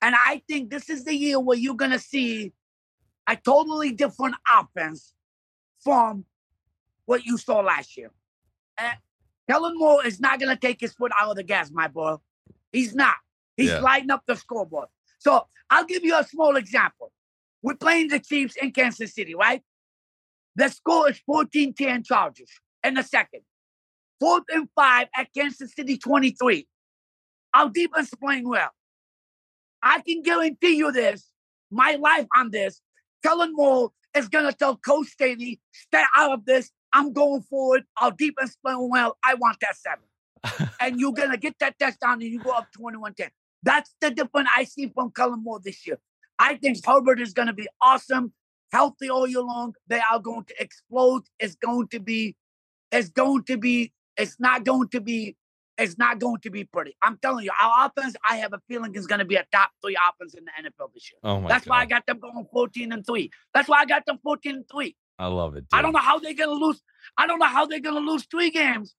[0.03, 2.53] And I think this is the year where you're going to see
[3.27, 5.15] a totally different offense
[5.81, 6.27] from
[7.07, 8.11] what you saw last year.
[8.79, 8.91] Uh,
[9.49, 12.17] Kellen Moore is not going to take his foot out of the gas, my boy.
[12.73, 13.17] He's not.
[13.57, 13.81] He's Yeah.
[13.81, 14.89] lighting up the scoreboard.
[15.19, 17.13] So I'll give you a small example.
[17.63, 19.63] We're playing the Chiefs in Kansas City, right?
[20.57, 22.51] The score is 14 10 Chargers
[22.83, 23.43] in the second.
[24.21, 26.67] Fourth and five at Kansas City 23.
[27.55, 28.71] Our defense is playing well.
[29.83, 31.31] I can guarantee you this,
[31.71, 32.81] my life on this.
[33.23, 36.71] Kellen Moore is going to tell Coach Staley, stay out of this.
[36.97, 37.85] I'm going forward.
[37.99, 39.19] I'll defense is playing well.
[39.23, 40.71] I want that seven.
[40.81, 43.29] and you're going to get that touchdown and you go up 21 10.
[43.63, 45.99] That's the difference I see from Kellen Moore this year.
[46.39, 48.33] I think Herbert is going to be awesome,
[48.73, 49.75] healthy all year long.
[49.89, 51.25] They are going to explode.
[51.39, 52.35] It's going to be,
[52.91, 55.37] it's going to be, it's not going to be,
[55.77, 56.97] it's not going to be pretty.
[57.03, 59.71] I'm telling you, our offense, I have a feeling is going to be a top
[59.83, 61.19] three offense in the NFL this year.
[61.23, 61.73] Oh my That's God.
[61.73, 63.31] why I got them going 14 and three.
[63.53, 64.97] That's why I got them 14 and three.
[65.19, 65.65] I love it.
[65.73, 66.83] I don't know how they're gonna lose.
[67.17, 68.95] I don't know how they're gonna lose three games,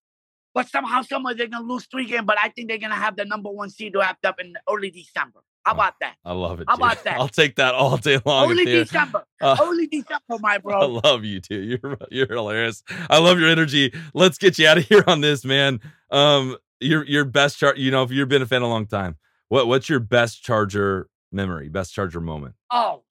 [0.54, 2.26] but somehow, somewhere they're gonna lose three games.
[2.26, 5.42] But I think they're gonna have the number one seed wrapped up in early December.
[5.68, 6.16] How about that?
[6.24, 6.66] I love it.
[6.70, 6.86] How dude.
[6.86, 7.20] about that?
[7.20, 8.50] I'll take that all day long.
[8.50, 8.84] Early Atheer.
[8.86, 9.24] December.
[9.40, 10.80] Uh, early December, my bro.
[10.80, 11.60] I love you too.
[11.60, 12.82] You're you're hilarious.
[13.08, 13.94] I love your energy.
[14.16, 15.80] Let's get you out of here on this, man.
[16.10, 17.78] Um, your your best chart.
[17.78, 19.18] You know, if you've been a fan a long time,
[19.50, 21.70] what what's your best Charger memory?
[21.70, 22.56] Best Charger moment?
[22.72, 23.04] Oh,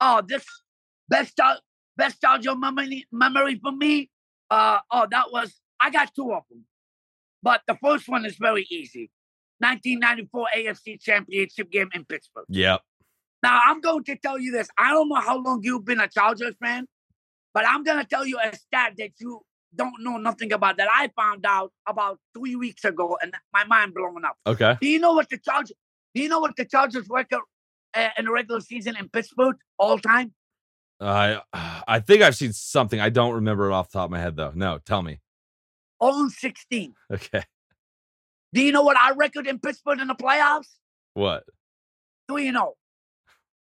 [0.00, 0.44] oh, this
[1.08, 1.36] best
[2.02, 4.10] best Charger memory memory for me.
[4.50, 6.64] Uh, oh, that was I got two of them,
[7.42, 9.10] but the first one is very easy.
[9.58, 12.46] 1994 AFC Championship game in Pittsburgh.
[12.48, 12.80] Yep.
[13.44, 14.68] Now, I'm going to tell you this.
[14.76, 16.86] I don't know how long you've been a Chargers fan,
[17.54, 19.40] but I'm going to tell you a stat that you
[19.74, 23.94] don't know nothing about that I found out about three weeks ago, and my mind
[23.94, 24.36] blown up.
[24.46, 24.76] Okay.
[24.80, 25.76] Do you know what the Chargers?
[26.14, 27.42] Do you know what the Chargers record
[27.94, 30.32] uh, in the regular season in Pittsburgh all time?
[31.02, 31.40] I
[31.86, 33.00] I think I've seen something.
[33.00, 34.52] I don't remember it off the top of my head though.
[34.54, 35.20] No, tell me.
[36.02, 36.94] 0 16.
[37.12, 37.42] Okay.
[38.52, 40.68] Do you know what our record in Pittsburgh in the playoffs?
[41.14, 41.44] What?
[42.28, 42.74] 3 0.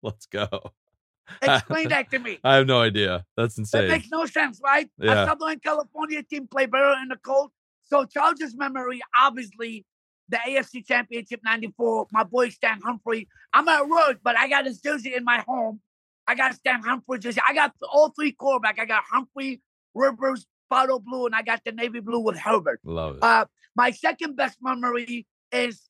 [0.03, 0.73] Let's go.
[1.43, 2.39] Explain that to me.
[2.43, 3.25] I have no idea.
[3.37, 3.83] That's insane.
[3.83, 4.89] That makes no sense, right?
[4.99, 5.25] Yeah.
[5.25, 7.51] A Southern California team play better in the cold.
[7.85, 9.85] So Chargers memory, obviously,
[10.29, 13.29] the AFC Championship 94, my boy Stan Humphrey.
[13.53, 15.81] I'm at work, but I got his jersey in my home.
[16.29, 17.41] I got Stan Humphrey jersey.
[17.47, 18.79] I got all three quarterback.
[18.79, 19.63] I got Humphrey,
[19.95, 22.81] Rivers, bottle Blue, and I got the navy blue with Herbert.
[22.85, 23.23] Love it.
[23.23, 25.83] Uh, my second best memory is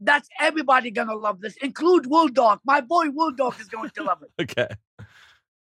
[0.00, 1.56] that's everybody gonna love this.
[1.58, 2.60] Include Wool Dog.
[2.64, 4.30] My boy Wool Dog is going to love it.
[4.42, 4.68] okay.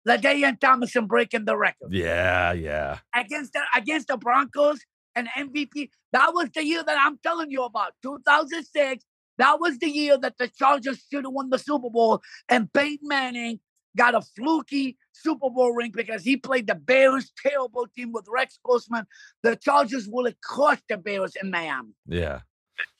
[0.07, 2.99] LaDainian Tomlinson breaking the record Yeah, yeah.
[3.13, 4.79] against the against the Broncos
[5.15, 5.89] and MVP.
[6.13, 7.93] That was the year that I'm telling you about.
[8.01, 9.03] 2006.
[9.37, 13.07] That was the year that the Chargers should have won the Super Bowl, and Peyton
[13.07, 13.59] Manning
[13.99, 18.57] got a fluky Super Bowl ring because he played the Bears terrible team with Rex
[18.63, 19.05] Grossman.
[19.43, 21.89] The Chargers will have crushed the Bears in Miami.
[22.07, 22.39] Yeah.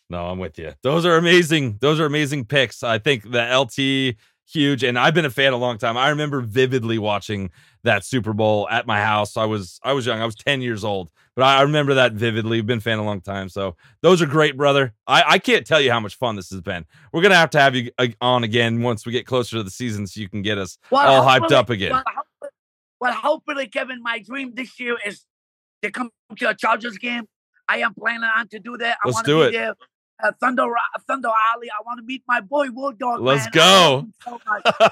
[0.10, 0.74] No, I'm with you.
[0.84, 1.78] Those are amazing.
[1.80, 2.84] Those are amazing picks.
[2.84, 4.18] I think the LT
[4.52, 5.98] huge and I've been a fan a long time.
[5.98, 7.52] I remember vividly watching
[7.84, 9.38] that Super Bowl at my house.
[9.38, 10.22] I was I was young.
[10.22, 11.12] I was 10 years old.
[11.36, 12.62] But I I remember that vividly.
[12.62, 13.48] Been a fan a long time.
[13.50, 14.94] So those are great, brother.
[15.08, 16.86] I, I can't tell you how much fun this has been.
[17.14, 19.70] We're gonna have to have you uh, on again once we get closer to the
[19.70, 21.92] season so you can get us all hyped up again.
[21.92, 22.52] Well, hopefully,
[23.00, 25.26] well, hopefully, Kevin, my dream this year is
[25.82, 27.26] to come to a Chargers game.
[27.70, 28.98] I am planning on to do that.
[29.04, 29.52] I Let's want do to it.
[29.52, 29.76] be there.
[30.22, 30.66] Uh, Thunder,
[31.08, 31.70] Thunder Alley.
[31.70, 33.22] I want to meet my boy Wool Dog.
[33.22, 33.52] Let's man.
[33.54, 34.08] Go.
[34.24, 34.40] so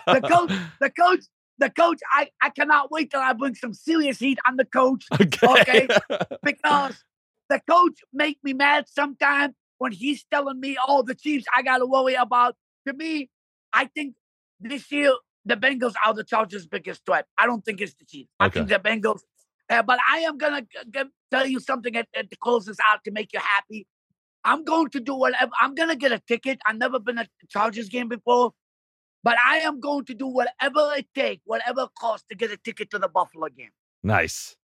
[0.08, 1.24] the coach, the coach,
[1.58, 2.00] the coach.
[2.14, 5.06] I, I cannot wait till I bring some serious heat on the coach.
[5.12, 5.88] Okay.
[6.44, 7.04] because
[7.50, 11.80] the coach make me mad sometimes when he's telling me, "Oh, the Chiefs, I got
[11.80, 12.56] to worry about."
[12.88, 13.30] To me,
[13.74, 14.16] I think
[14.62, 15.12] this year
[15.46, 17.26] the Bengals are the Chargers' biggest threat.
[17.38, 18.30] I don't think it's the Chiefs.
[18.40, 19.22] I think the Bengals.
[19.70, 22.78] Uh, but I am gonna g- g- tell you something at, at the close this
[22.88, 23.86] out to make you happy.
[24.48, 25.52] I'm going to do whatever.
[25.62, 26.60] I'm gonna get a ticket.
[26.66, 28.54] I've never been at a Chargers game before,
[29.24, 32.58] but I am going to do whatever it takes, whatever it costs to get a
[32.58, 33.72] ticket to the Buffalo game.
[34.04, 34.56] Nice.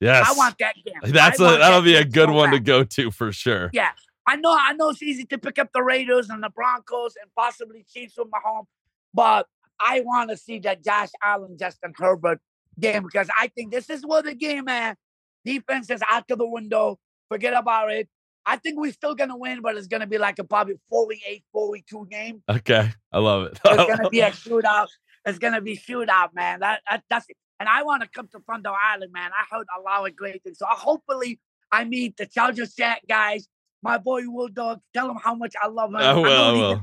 [0.00, 0.28] Yes.
[0.28, 0.94] I want that game.
[1.12, 3.68] That's I a that'll that be a good one to go to for sure.
[3.72, 3.90] Yeah,
[4.26, 4.56] I know.
[4.56, 8.14] I know it's easy to pick up the Raiders and the Broncos and possibly Chiefs
[8.16, 8.66] with Mahomes,
[9.12, 9.48] but
[9.80, 12.40] I want to see that Josh Allen, Justin Herbert
[12.78, 14.96] game because I think this is where the game, man.
[15.44, 16.98] Defense is out of the window.
[17.28, 18.08] Forget about it.
[18.48, 22.06] I think we're still gonna win, but it's gonna be like a probably 48, 42
[22.10, 22.42] game.
[22.48, 22.90] Okay.
[23.12, 23.60] I love it.
[23.64, 24.86] It's gonna be a shootout.
[25.24, 26.60] It's gonna be shootout, man.
[26.60, 27.36] That, that that's it.
[27.58, 29.30] And I want to come to Thunder Alley, man.
[29.32, 30.58] I heard a lot of great things.
[30.58, 31.40] So hopefully
[31.72, 33.48] I meet the Chargers chat guys.
[33.82, 34.80] My boy Will Dog.
[34.94, 35.96] Tell him how much I love him.
[35.96, 36.82] I will, know I when he will.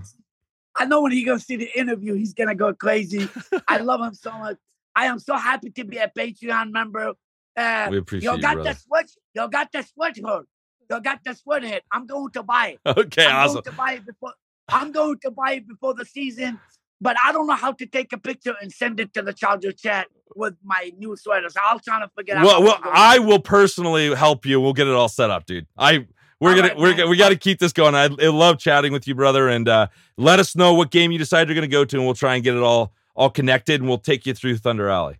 [0.76, 3.30] I know when he gonna see the interview, he's gonna go crazy.
[3.68, 4.58] I love him so much.
[4.96, 7.14] I am so happy to be a Patreon member.
[7.56, 8.74] Uh, We appreciate you you, got brother.
[8.74, 9.10] the sweat.
[9.34, 10.44] Y'all got the sweatshirt.
[10.90, 11.82] You got the sweatshirt.
[11.92, 12.98] I'm going to buy it.
[12.98, 13.56] Okay, I'm awesome.
[13.56, 14.34] Going to buy it before,
[14.70, 16.60] I'm going to buy it before the season,
[17.02, 19.72] but I don't know how to take a picture and send it to the Charger
[19.72, 21.56] chat with my new sweaters.
[21.62, 22.46] I'll try to figure out.
[22.46, 22.96] Well, how well, to do it.
[22.96, 24.60] I will personally help you.
[24.62, 25.68] We'll get it all set up, dude.
[25.78, 26.08] I
[26.44, 27.10] we're All gonna right, we're man.
[27.10, 27.96] we got to keep this going.
[27.96, 31.18] I, I love chatting with you, brother, and uh, let us know what game you
[31.18, 33.88] decide you're gonna go to, and we'll try and get it all all connected, and
[33.88, 35.20] we'll take you through Thunder Alley.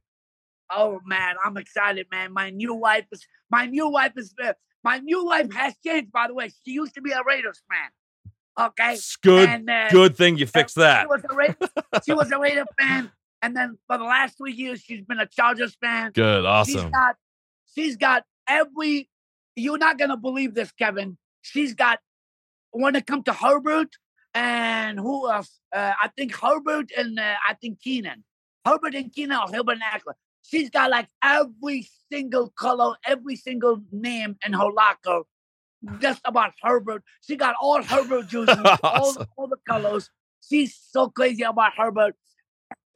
[0.70, 2.34] Oh man, I'm excited, man.
[2.34, 4.52] My new wife is my new wife is uh,
[4.84, 6.12] my new wife has changed.
[6.12, 7.90] By the way, she used to be a Raiders fan.
[8.68, 11.02] Okay, It's good, And, uh, good thing you fixed that.
[11.02, 11.70] She was a Raiders,
[12.06, 15.26] she was a Raider fan, and then for the last three years, she's been a
[15.26, 16.12] Chargers fan.
[16.14, 16.92] Good, She's awesome.
[16.92, 17.16] got,
[17.74, 19.10] she's got every.
[19.56, 21.18] You're not gonna believe this, Kevin.
[21.42, 22.00] She's got
[22.72, 23.90] when it comes to Herbert
[24.36, 25.60] and who else?
[25.76, 28.24] Uh, I think Herbert and uh, I think Keenan.
[28.66, 30.14] Herbert and Keenan or Herbert and Ekeler.
[30.44, 35.22] She's got like every single color, every single name in her locker.
[36.00, 37.04] Just about Herbert.
[37.22, 39.26] She got all Herbert all, Awesome.
[39.36, 40.10] all the colors.
[40.48, 42.16] She's so crazy about Herbert.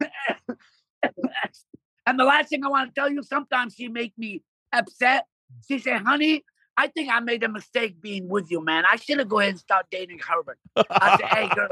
[2.06, 4.42] and the last thing I want to tell you, sometimes she make me
[4.72, 5.26] upset.
[5.66, 6.44] She say, honey,
[6.78, 8.84] I think I made a mistake being with you, man.
[8.88, 10.60] I should have go ahead and start dating Herbert.
[10.76, 11.68] I said, hey, girl,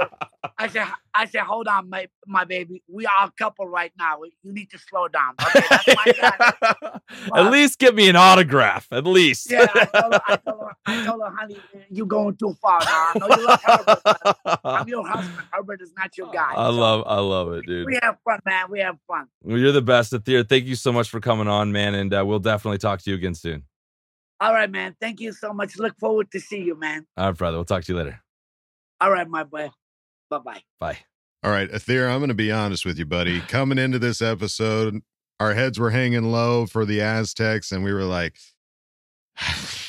[0.59, 0.85] I said,
[1.15, 2.83] I said, hold on, my my baby.
[2.89, 4.19] We are a couple right now.
[4.43, 5.35] You need to slow down.
[5.41, 6.99] Okay, that's my guy.
[7.37, 8.89] At least give me an autograph.
[8.91, 9.49] At least.
[9.49, 11.57] Yeah, I told, her, I, told her, I told her, honey,
[11.89, 12.87] you going too far now.
[13.15, 14.61] I know you love Herbert.
[14.65, 15.47] I'm your husband.
[15.53, 16.53] Herbert is not your guy.
[16.53, 17.87] I love, I love it, dude.
[17.87, 18.67] We have fun, man.
[18.71, 19.29] We have fun.
[19.45, 20.49] Well, you're the best, Atheer.
[20.49, 23.15] Thank you so much for coming on, man, and uh, we'll definitely talk to you
[23.15, 23.63] again soon.
[24.41, 24.95] All right, man.
[25.01, 25.79] Thank you so much.
[25.79, 27.07] Look forward to see you, man.
[27.17, 27.57] All right, brother.
[27.57, 28.21] We'll talk to you later.
[29.01, 29.71] All right, my boy.
[30.31, 30.63] Bye bye.
[30.79, 30.99] Bye.
[31.43, 33.41] All right, Atheer, I'm going to be honest with you, buddy.
[33.49, 35.01] Coming into this episode,
[35.39, 38.37] our heads were hanging low for the Aztecs, and we were like,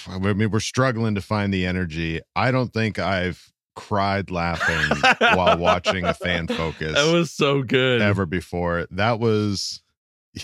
[0.08, 2.22] I mean, we're struggling to find the energy.
[2.36, 5.02] I don't think I've cried laughing
[5.36, 6.96] while watching a fan focus.
[6.96, 8.02] That was so good.
[8.02, 8.88] Ever before.
[8.92, 9.82] That was.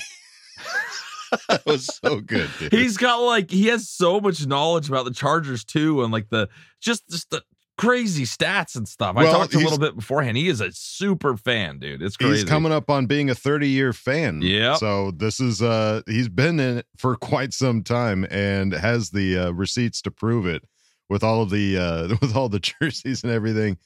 [1.50, 2.72] that was so good, dude.
[2.74, 6.50] He's got like he has so much knowledge about the Chargers too, and like the
[6.82, 7.42] just just the
[7.78, 9.18] crazy stats and stuff.
[9.18, 10.38] I talked a little bit beforehand.
[10.38, 12.04] He is a super fan, dude.
[12.04, 12.42] It's crazy.
[12.42, 14.42] He's coming up on being a 30 year fan.
[14.44, 14.76] Yeah.
[14.76, 19.38] So this is uh he's been in it for quite some time and has the
[19.38, 20.64] uh, receipts to prove it
[21.10, 23.78] with all of the uh with all the jerseys and everything.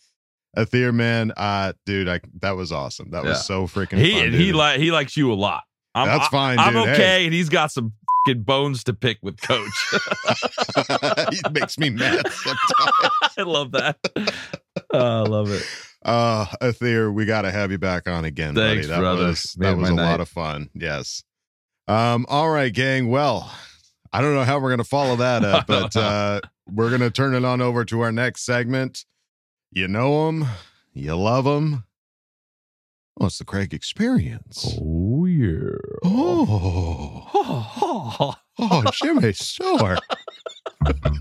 [0.58, 3.12] Atheer man, uh dude, I that was awesome.
[3.12, 3.30] That Yeah.
[3.32, 4.34] was so freaking He fun.
[4.34, 5.64] he like he likes you a lot.
[5.98, 6.90] I'm, That's fine, I'm dude.
[6.90, 7.26] okay, Hey.
[7.26, 7.94] and he's got some
[8.40, 9.94] bones to pick with Coach.
[11.32, 13.34] he makes me mad sometimes.
[13.38, 13.98] I love that.
[14.94, 15.66] Oh, I love it.
[16.04, 18.96] Uh Atheer, we gotta have you back on again, Thanks, buddy.
[18.96, 19.26] That brother.
[19.28, 20.10] was Made that was a night.
[20.12, 20.70] lot of fun.
[20.74, 21.24] Yes.
[21.88, 23.10] Um, all right, gang.
[23.10, 23.50] Well,
[24.12, 27.46] I don't know how we're gonna follow that up, but uh we're gonna turn it
[27.46, 29.06] on over to our next segment.
[29.72, 30.46] You know them,
[30.94, 31.86] you love them.
[33.20, 34.76] Oh, it's the Craig experience.
[34.80, 34.82] Oh
[35.38, 35.78] yeah.
[36.04, 37.28] Oh,
[38.60, 39.98] oh, Jimmy Store.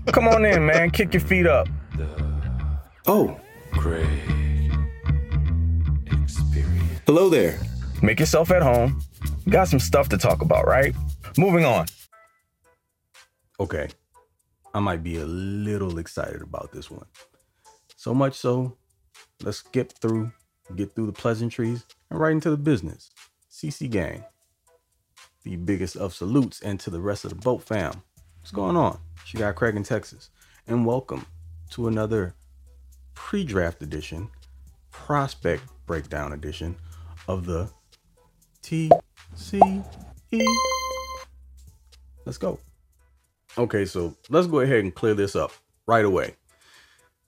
[0.07, 0.89] Come on in, man.
[0.89, 1.67] Kick your feet up.
[3.05, 3.39] Oh.
[3.73, 4.07] Craig.
[7.05, 7.59] Hello there.
[8.01, 8.99] Make yourself at home.
[9.49, 10.95] Got some stuff to talk about, right?
[11.37, 11.85] Moving on.
[13.59, 13.89] Okay.
[14.73, 17.05] I might be a little excited about this one.
[17.95, 18.77] So much so,
[19.43, 20.31] let's skip through,
[20.75, 23.11] get through the pleasantries, and right into the business.
[23.57, 24.23] CC Gang.
[25.41, 28.03] The biggest of salutes, and to the rest of the bolt fam.
[28.39, 28.99] What's going on?
[29.25, 30.29] She got Craig in Texas.
[30.67, 31.25] And welcome
[31.71, 32.35] to another
[33.15, 34.29] pre draft edition,
[34.91, 36.75] prospect breakdown edition
[37.27, 37.71] of the
[38.61, 39.83] TCE.
[42.27, 42.59] Let's go.
[43.57, 45.51] Okay, so let's go ahead and clear this up
[45.87, 46.35] right away.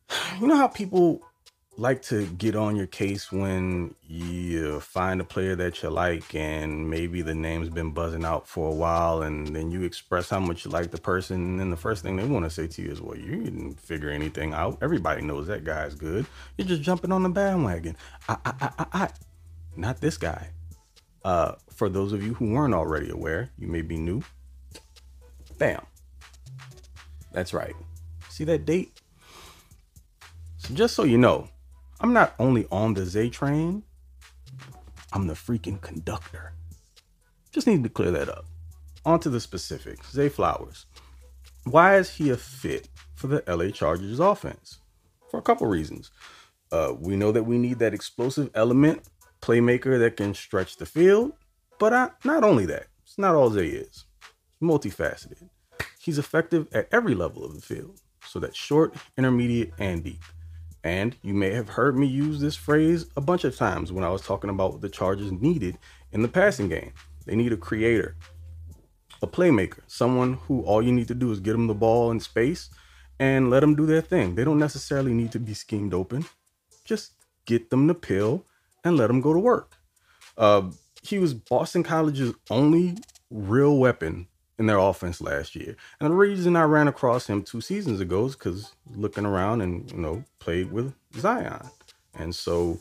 [0.39, 1.23] You know how people
[1.79, 6.89] like to get on your case when you find a player that you like and
[6.89, 10.65] maybe the name's been buzzing out for a while and then you express how much
[10.65, 12.91] you like the person and then the first thing they want to say to you
[12.91, 14.77] is well you didn't figure anything out.
[14.81, 16.25] Everybody knows that guy's good.
[16.57, 17.95] You're just jumping on the bandwagon.
[18.27, 19.09] I, I, I, I, I.
[19.77, 20.49] not this guy.
[21.23, 24.21] Uh, for those of you who weren't already aware you may be new.
[25.57, 25.85] Bam.
[27.31, 27.75] That's right.
[28.27, 28.99] See that date?
[30.57, 31.47] So just so you know
[32.01, 33.83] I'm not only on the Zay train,
[35.11, 36.53] I'm the freaking conductor.
[37.51, 38.45] Just need to clear that up.
[39.05, 40.11] On to the specifics.
[40.11, 40.85] Zay Flowers.
[41.65, 44.79] Why is he a fit for the LA Chargers offense?
[45.29, 46.11] For a couple reasons.
[46.71, 49.01] Uh, we know that we need that explosive element,
[49.41, 51.33] playmaker that can stretch the field,
[51.79, 54.05] but I, not only that, it's not all Zay is.
[54.61, 55.49] Multifaceted.
[55.99, 60.23] He's effective at every level of the field, so that's short, intermediate, and deep.
[60.83, 64.09] And you may have heard me use this phrase a bunch of times when I
[64.09, 65.77] was talking about the Chargers needed
[66.11, 66.93] in the passing game.
[67.25, 68.15] They need a creator,
[69.21, 72.19] a playmaker, someone who all you need to do is get them the ball in
[72.19, 72.69] space
[73.19, 74.35] and let them do their thing.
[74.35, 76.25] They don't necessarily need to be schemed open.
[76.85, 77.13] Just
[77.45, 78.45] get them the pill
[78.83, 79.75] and let them go to work.
[80.37, 80.71] Uh,
[81.01, 82.95] he was Boston College's only
[83.29, 84.27] real weapon
[84.59, 85.75] in their offense last year.
[85.99, 89.89] And the reason I ran across him two seasons ago is because looking around and,
[89.91, 91.67] you know, played with Zion.
[92.13, 92.77] And so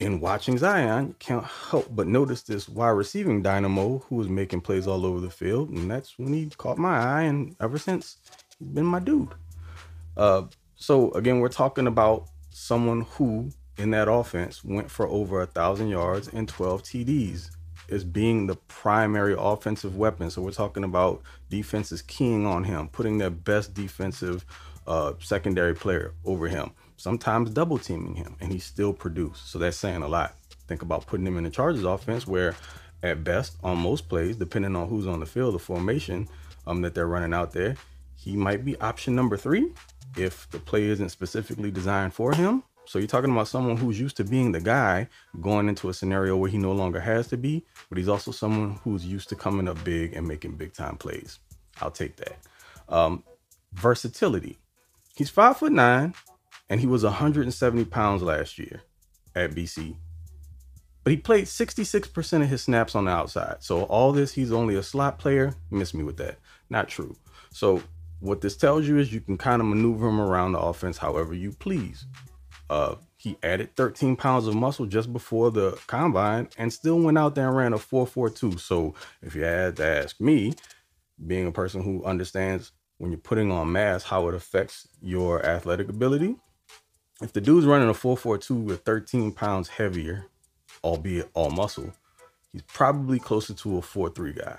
[0.00, 4.88] in watching Zion, can't help but notice this wide receiving dynamo who was making plays
[4.88, 5.70] all over the field.
[5.70, 7.22] And that's when he caught my eye.
[7.22, 8.18] And ever since,
[8.58, 9.32] he's been my dude.
[10.16, 10.42] Uh,
[10.74, 15.88] so again, we're talking about someone who in that offense went for over a thousand
[15.88, 17.50] yards and 12 TDs
[17.92, 20.30] as being the primary offensive weapon.
[20.30, 24.44] So we're talking about defenses keying on him, putting their best defensive
[24.86, 29.50] uh, secondary player over him, sometimes double teaming him, and he still produced.
[29.50, 30.34] So that's saying a lot.
[30.66, 32.54] Think about putting him in the Chargers offense where
[33.02, 36.28] at best on most plays, depending on who's on the field, the formation
[36.66, 37.76] um, that they're running out there,
[38.14, 39.72] he might be option number three
[40.16, 42.62] if the play isn't specifically designed for him.
[42.92, 45.08] So you're talking about someone who's used to being the guy
[45.40, 48.78] going into a scenario where he no longer has to be, but he's also someone
[48.84, 51.38] who's used to coming up big and making big time plays.
[51.80, 52.36] I'll take that.
[52.90, 53.24] Um,
[53.72, 54.58] versatility.
[55.16, 56.12] He's five foot nine,
[56.68, 58.82] and he was 170 pounds last year
[59.34, 59.96] at BC.
[61.02, 63.56] But he played 66% of his snaps on the outside.
[63.60, 65.54] So all this, he's only a slot player.
[65.70, 66.40] Miss me with that.
[66.68, 67.16] Not true.
[67.54, 67.82] So
[68.20, 71.32] what this tells you is you can kind of maneuver him around the offense however
[71.32, 72.04] you please.
[72.70, 77.34] Uh, he added 13 pounds of muscle just before the combine and still went out
[77.34, 78.58] there and ran a 4.42.
[78.58, 80.54] So if you had to ask me,
[81.24, 85.88] being a person who understands when you're putting on mass how it affects your athletic
[85.88, 86.36] ability,
[87.20, 90.26] if the dude's running a 4.42 with 13 pounds heavier,
[90.82, 91.92] albeit all muscle,
[92.52, 94.58] he's probably closer to a 4.3 guy.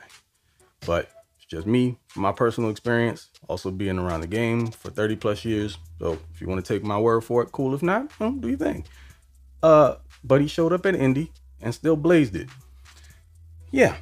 [0.86, 1.10] But
[1.54, 5.78] just me, my personal experience, also being around the game for 30 plus years.
[5.99, 7.76] So if you want to take my word for it, cool.
[7.76, 8.84] If not, well, do your thing.
[9.62, 11.32] Uh, but he showed up at Indy
[11.62, 12.49] and still blazed it.
[13.72, 13.97] Yeah.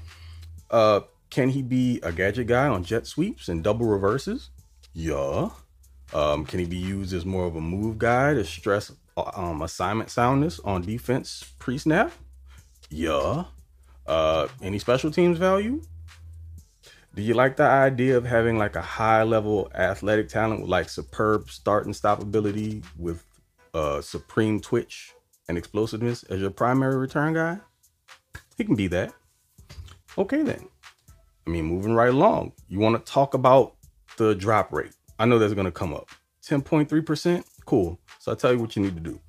[0.69, 4.49] Uh, can he be a gadget guy on jet sweeps and double reverses?
[4.93, 5.49] Yeah.
[6.13, 8.93] Um, can he be used as more of a move guy to stress
[9.35, 12.13] um, assignment soundness on defense pre-snap?
[12.89, 13.43] Yeah.
[14.07, 15.81] Uh, any special teams value?
[17.13, 20.87] Do you like the idea of having like a high level athletic talent with like
[20.87, 23.25] superb start and stop ability with
[23.73, 25.13] uh, supreme twitch
[25.49, 27.59] and explosiveness as your primary return guy?
[28.57, 29.13] He can be that.
[30.17, 30.69] Okay then.
[31.45, 32.53] I mean, moving right along.
[32.69, 33.75] You want to talk about
[34.15, 34.93] the drop rate?
[35.19, 36.09] I know that's going to come up.
[36.47, 37.43] 10.3%.
[37.65, 37.99] Cool.
[38.19, 39.19] So I'll tell you what you need to do.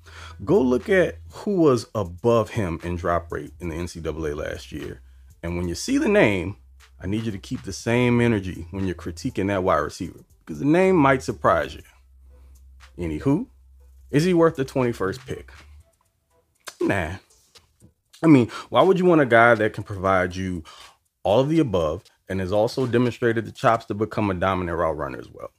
[0.45, 5.01] Go look at who was above him in drop rate in the NCAA last year.
[5.41, 6.55] And when you see the name,
[7.03, 10.59] I need you to keep the same energy when you're critiquing that wide receiver because
[10.59, 11.83] the name might surprise you.
[12.97, 13.47] Anywho,
[14.09, 15.51] is he worth the 21st pick?
[16.79, 17.15] Nah.
[18.23, 20.63] I mean, why would you want a guy that can provide you
[21.23, 24.95] all of the above and has also demonstrated the chops to become a dominant route
[24.95, 25.51] runner as well?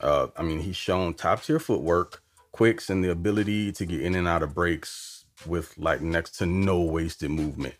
[0.00, 4.14] Uh, I mean, he's shown top tier footwork, quicks, and the ability to get in
[4.14, 7.74] and out of breaks with like next to no wasted movement.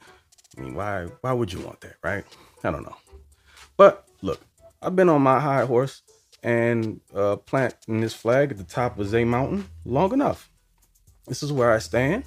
[0.58, 2.24] I mean, why why would you want that, right?
[2.64, 2.96] I don't know.
[3.76, 4.40] But look,
[4.82, 6.02] I've been on my high horse
[6.42, 10.50] and uh, planting this flag at the top of Zay Mountain long enough.
[11.26, 12.24] This is where I stand.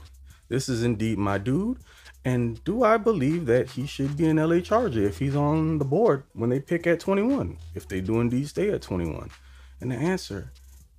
[0.50, 1.80] This is indeed my dude.
[2.26, 5.86] And do I believe that he should be an LA Charger if he's on the
[5.86, 7.58] board when they pick at 21?
[7.76, 9.30] If they do indeed stay at 21?
[9.82, 10.52] And the answer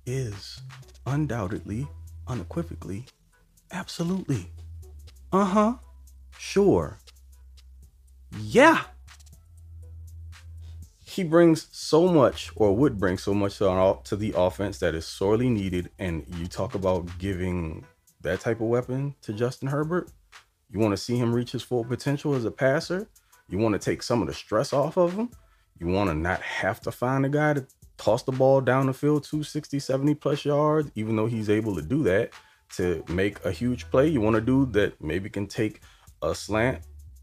[0.05, 0.61] is
[1.07, 1.87] undoubtedly,
[2.27, 3.05] unequivocally,
[3.71, 4.51] absolutely.
[5.31, 5.73] Uh huh.
[6.37, 6.99] Sure.
[8.39, 8.83] Yeah.
[11.15, 15.07] He brings so much, or would bring so much to, to the offense that is
[15.07, 15.89] sorely needed.
[15.97, 17.85] And you talk about giving
[18.19, 20.11] that type of weapon to Justin Herbert.
[20.69, 23.07] You want to see him reach his full potential as a passer.
[23.47, 25.29] You want to take some of the stress off of him.
[25.79, 28.93] You want to not have to find a guy to toss the ball down the
[28.93, 32.33] field 260, 70 plus yards, even though he's able to do that
[32.75, 34.09] to make a huge play.
[34.09, 35.79] You want a dude that maybe can take
[36.21, 36.81] a slant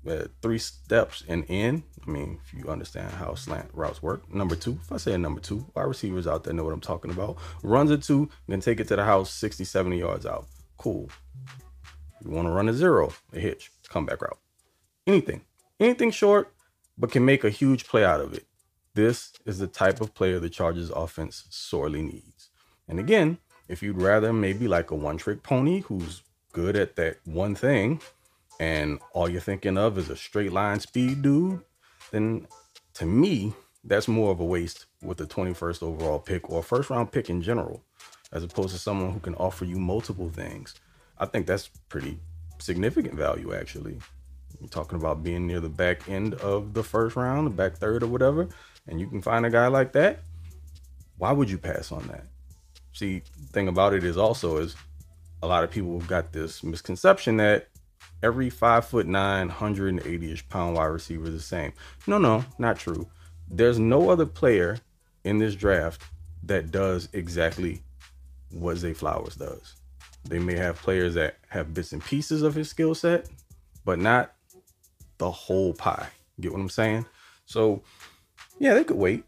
[0.08, 1.84] uh, three steps and in.
[2.06, 4.32] I mean, if you understand how slant routes work.
[4.32, 7.10] Number two, if I say number two, wide receivers out there know what I'm talking
[7.10, 7.38] about.
[7.62, 10.46] Runs a two, then take it to the house 60, 70 yards out.
[10.76, 11.08] Cool.
[12.24, 14.38] You want to run a zero, a hitch, comeback route.
[15.06, 15.42] Anything.
[15.80, 16.52] Anything short,
[16.96, 18.46] but can make a huge play out of it.
[18.94, 22.50] This is the type of player the Chargers offense sorely needs.
[22.86, 23.38] And again,
[23.68, 26.22] if you'd rather maybe like a one trick pony who's
[26.52, 28.00] good at that one thing,
[28.60, 31.60] and all you're thinking of is a straight line speed dude,
[32.10, 32.46] then
[32.94, 37.10] to me, that's more of a waste with the 21st overall pick or first round
[37.10, 37.82] pick in general,
[38.32, 40.74] as opposed to someone who can offer you multiple things.
[41.18, 42.18] I think that's pretty
[42.58, 43.98] significant value, actually.
[44.60, 48.02] You're talking about being near the back end of the first round, the back third
[48.02, 48.48] or whatever,
[48.86, 50.20] and you can find a guy like that.
[51.18, 52.26] Why would you pass on that?
[52.92, 53.22] See,
[53.52, 54.76] thing about it is also is
[55.42, 57.68] a lot of people have got this misconception that
[58.22, 61.72] every five foot nine, 180 ish pound wide receiver is the same.
[62.06, 63.06] No, no, not true.
[63.50, 64.78] There's no other player
[65.24, 66.02] in this draft
[66.44, 67.82] that does exactly
[68.50, 69.76] what Zay Flowers does.
[70.24, 73.28] They may have players that have bits and pieces of his skill set,
[73.84, 74.32] but not
[75.18, 76.08] the whole pie.
[76.40, 77.06] Get what I'm saying?
[77.46, 77.82] So,
[78.58, 79.24] yeah, they could wait.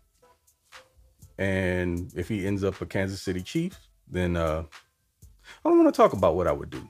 [1.36, 3.76] And if he ends up a Kansas City Chief,
[4.08, 4.62] then uh,
[5.64, 6.88] I don't want to talk about what I would do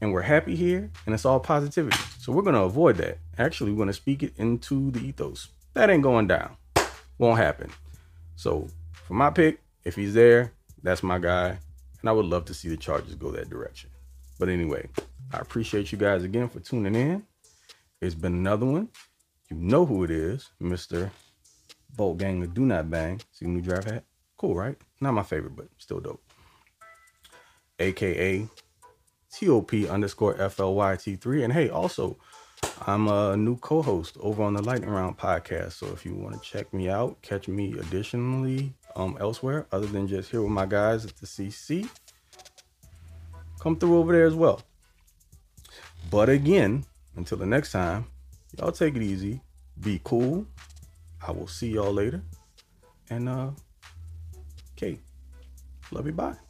[0.00, 1.98] and we're happy here and it's all positivity.
[2.18, 3.18] So we're going to avoid that.
[3.38, 5.48] Actually, we're going to speak it into the ethos.
[5.74, 6.56] That ain't going down.
[7.18, 7.70] Won't happen.
[8.36, 11.58] So for my pick, if he's there, that's my guy.
[12.00, 13.90] And I would love to see the Chargers go that direction.
[14.38, 14.88] But anyway,
[15.32, 17.24] I appreciate you guys again for tuning in.
[18.00, 18.88] It's been another one.
[19.50, 21.10] You know who it is, Mr.
[21.96, 23.20] Bolt Gang Do Not Bang.
[23.32, 24.04] See new draft hat?
[24.36, 24.76] Cool, right?
[25.00, 26.22] Not my favorite, but still dope.
[27.78, 28.48] AKA
[29.38, 31.44] TOP underscore FLYT3.
[31.44, 32.16] And hey, also,
[32.86, 35.72] I'm a new co-host over on the Lightning Round podcast.
[35.72, 40.08] So if you want to check me out, catch me additionally um elsewhere, other than
[40.08, 41.88] just here with my guys at the CC,
[43.60, 44.62] come through over there as well.
[46.10, 46.84] But again,
[47.16, 48.06] until the next time,
[48.58, 49.40] y'all take it easy,
[49.80, 50.46] be cool.
[51.26, 52.22] I will see y'all later.
[53.10, 53.50] And uh
[54.76, 54.98] okay.
[55.92, 56.45] Love you, bye.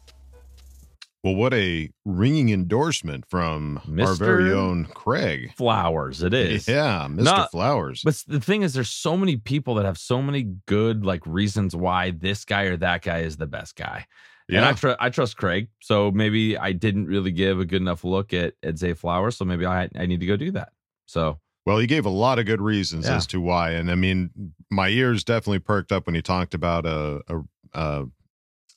[1.26, 5.52] Well, what a ringing endorsement from our very own Craig.
[5.56, 6.68] Flowers, it is.
[6.68, 7.24] Yeah, Mr.
[7.24, 8.02] Not- Flowers.
[8.04, 11.74] But the thing is, there's so many people that have so many good like reasons
[11.74, 14.06] why this guy or that guy is the best guy.
[14.48, 14.58] Yeah.
[14.58, 18.04] And I, tr- I trust Craig, so maybe I didn't really give a good enough
[18.04, 20.68] look at at Zay Flowers, so maybe I I need to go do that.
[21.06, 23.16] So Well, he gave a lot of good reasons Yeah.
[23.16, 24.30] as to why, and I mean,
[24.70, 27.40] my ears definitely perked up when he talked about a a,
[27.72, 28.04] a,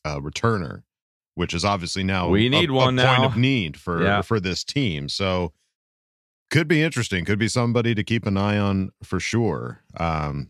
[0.05, 0.81] a returner,
[1.39, 3.25] which is obviously now We need a, one a point now.
[3.27, 4.21] of need for Yeah.
[4.21, 5.07] for this team.
[5.07, 5.53] So
[6.51, 7.23] could be interesting.
[7.23, 9.79] Could be somebody to keep an eye on for sure.
[9.95, 10.49] Um,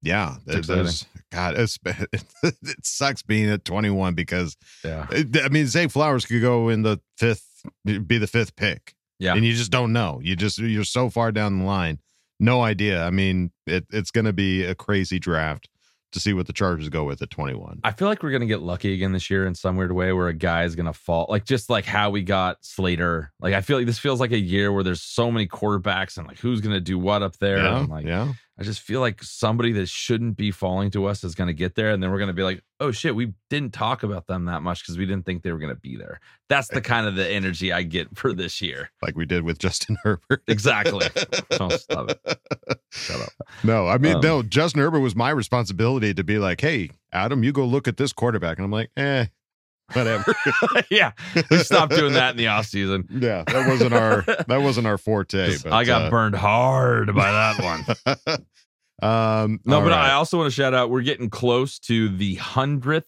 [0.00, 0.66] yeah, there's
[1.30, 1.58] God.
[1.58, 1.78] It's,
[2.42, 6.98] it sucks being at 21 because yeah, I mean, Zay Flowers could go in the
[7.18, 7.46] fifth,
[7.84, 8.94] be the fifth pick.
[9.18, 9.34] Yeah.
[9.34, 10.20] And you just don't know.
[10.22, 11.98] You just, you're so far down the line.
[12.40, 13.04] No idea.
[13.04, 15.68] I mean, it, it's going to be a crazy draft
[16.12, 17.80] to see what the Chargers go with at 21.
[17.84, 20.28] I feel like we're gonna get lucky again this year in some weird way where
[20.28, 23.32] a guy is gonna fall, like just like how we got Slater.
[23.40, 26.26] Like I feel like this feels like a year where there's so many quarterbacks and
[26.26, 27.58] like who's gonna do what up there.
[27.58, 28.32] Yeah, like, yeah.
[28.62, 31.90] I just feel like somebody that shouldn't be falling to us is gonna get there,
[31.90, 34.84] and then we're gonna be like, oh shit, we didn't talk about them that much
[34.84, 36.20] because we didn't think they were gonna be there.
[36.48, 38.92] That's the kind of the energy I get for this year.
[39.02, 40.44] Like we did with Justin Herbert.
[40.46, 41.08] Exactly.
[41.58, 42.20] oh, stop it.
[42.92, 43.32] Shut up.
[43.64, 47.42] No, I mean, Um, no, Justin Herbert was my responsibility to be like, hey, Adam,
[47.42, 48.58] you go look at this quarterback.
[48.58, 49.26] And I'm like, eh,
[49.92, 50.34] whatever.
[50.90, 51.12] yeah,
[51.50, 53.06] we stopped doing that in the off season.
[53.10, 55.56] yeah, that wasn't our, that wasn't our forte.
[55.62, 57.86] But, I got uh, burned hard by that
[58.26, 58.46] one.
[59.02, 60.10] Um, No, but right.
[60.10, 60.90] I also want to shout out.
[60.90, 63.06] We're getting close to the hundredth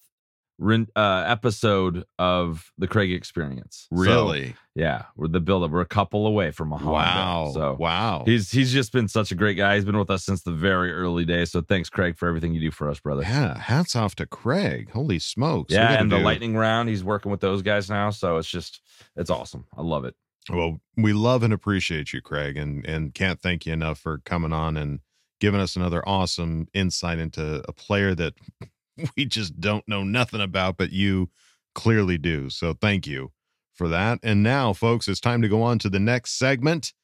[0.96, 3.86] uh, episode of the Craig Experience.
[3.90, 4.54] So, Really?
[4.74, 5.70] yeah, we're the buildup.
[5.70, 6.92] We're a couple away from a hundred.
[6.92, 7.50] Wow.
[7.54, 8.22] So wow.
[8.24, 9.74] he's he's just been such a great guy.
[9.74, 11.50] He's been with us since the very early days.
[11.50, 13.22] So thanks, Craig, for everything you do for us, brother.
[13.22, 14.90] Yeah, hats off to Craig.
[14.90, 15.72] Holy smokes.
[15.72, 16.88] Yeah, and the lightning round.
[16.88, 18.10] He's working with those guys now.
[18.10, 18.80] So it's just
[19.16, 19.66] it's awesome.
[19.76, 20.14] I love it.
[20.50, 24.52] Well, we love and appreciate you, Craig, and and can't thank you enough for coming
[24.52, 25.00] on and
[25.44, 28.32] giving us another awesome insight into a player that
[29.14, 31.28] we just don't know nothing about, but you
[31.74, 32.48] clearly do.
[32.48, 33.30] So thank you
[33.74, 34.20] for that.
[34.22, 36.94] And now, folks, it's time to go on to the next segment.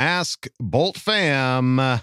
[0.00, 1.76] Ask Bolt Fam.
[1.76, 2.02] Let's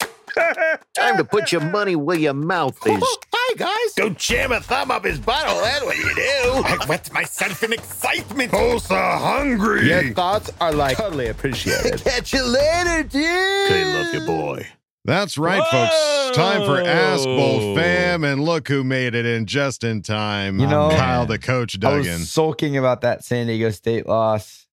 [0.00, 0.06] go.
[0.96, 3.18] time to put your money where your mouth is.
[3.50, 3.94] Hi, guys.
[3.94, 5.62] Don't jam a thumb up his butthole.
[5.62, 6.22] That's what you do.
[6.22, 8.50] I wet myself in excitement.
[8.50, 9.88] Tulsa hungry.
[9.88, 12.00] Your thoughts are like totally appreciated.
[12.04, 13.22] Catch you later, dude.
[13.24, 14.66] Okay, love you, boy.
[15.06, 16.36] That's right, folks.
[16.36, 17.74] Time for Ask Bolt Whoa.
[17.76, 20.58] Fam, and look who made it in just in time.
[20.60, 22.00] You know, Kyle, the coach, I Duggan.
[22.20, 24.66] was sulking about that San Diego State loss,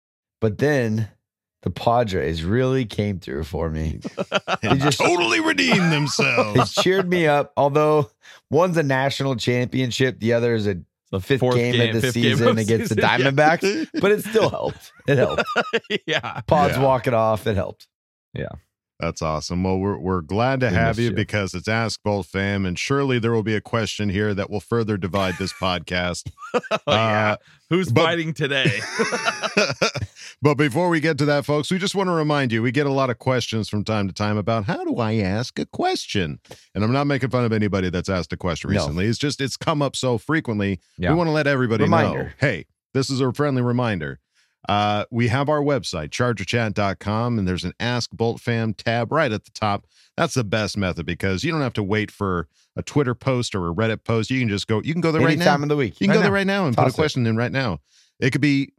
[0.42, 1.10] but then
[1.64, 4.00] the Padres really came through for me.
[4.62, 6.74] They just totally redeemed they themselves.
[6.76, 7.52] cheered me up.
[7.58, 8.10] Although
[8.50, 10.78] one's a national championship, the other is a
[11.20, 13.18] fifth game, game- of the season of against the season, yeah.
[13.32, 13.88] Diamondbacks.
[14.02, 14.92] But it still helped.
[15.08, 15.44] It helped.
[16.08, 16.42] yeah.
[16.48, 16.84] Pods Yeah.
[16.84, 17.46] walking off.
[17.48, 17.88] It helped.
[18.34, 18.48] Yeah.
[19.04, 19.64] That's awesome.
[19.64, 21.12] Well, we're we're glad to have you you.
[21.14, 24.62] because it's Ask Bolt Fam, and surely there will be a question here that will
[24.62, 26.32] further divide this podcast.
[26.72, 27.32] Oh, yeah.
[27.32, 27.36] Uh,
[27.72, 28.80] Who's but- fighting today?
[30.42, 32.86] but before we get to that, folks, we just want to remind you we get
[32.86, 36.40] a lot of questions from time to time about how do I ask a question?
[36.76, 38.76] And I'm not making fun of anybody that's asked a question No.
[38.82, 39.06] recently.
[39.08, 40.80] It's just it's come up so frequently.
[40.98, 41.10] Yeah.
[41.12, 44.20] We want to let everybody know hey, this is a friendly reminder.
[44.70, 49.46] Uh, we have our website, chargerchat.com, and there's an Ask Bolt Fam tab right at
[49.46, 49.86] the top.
[50.16, 53.68] That's the best method because you don't have to wait for a Twitter post or
[53.70, 54.30] a Reddit post.
[54.30, 55.46] You can just go, you can go there right Any now.
[55.52, 56.00] time of the week.
[56.00, 56.96] You can Right go there right now and put a Toss it.
[56.98, 57.80] question in right now.
[58.20, 58.74] It could be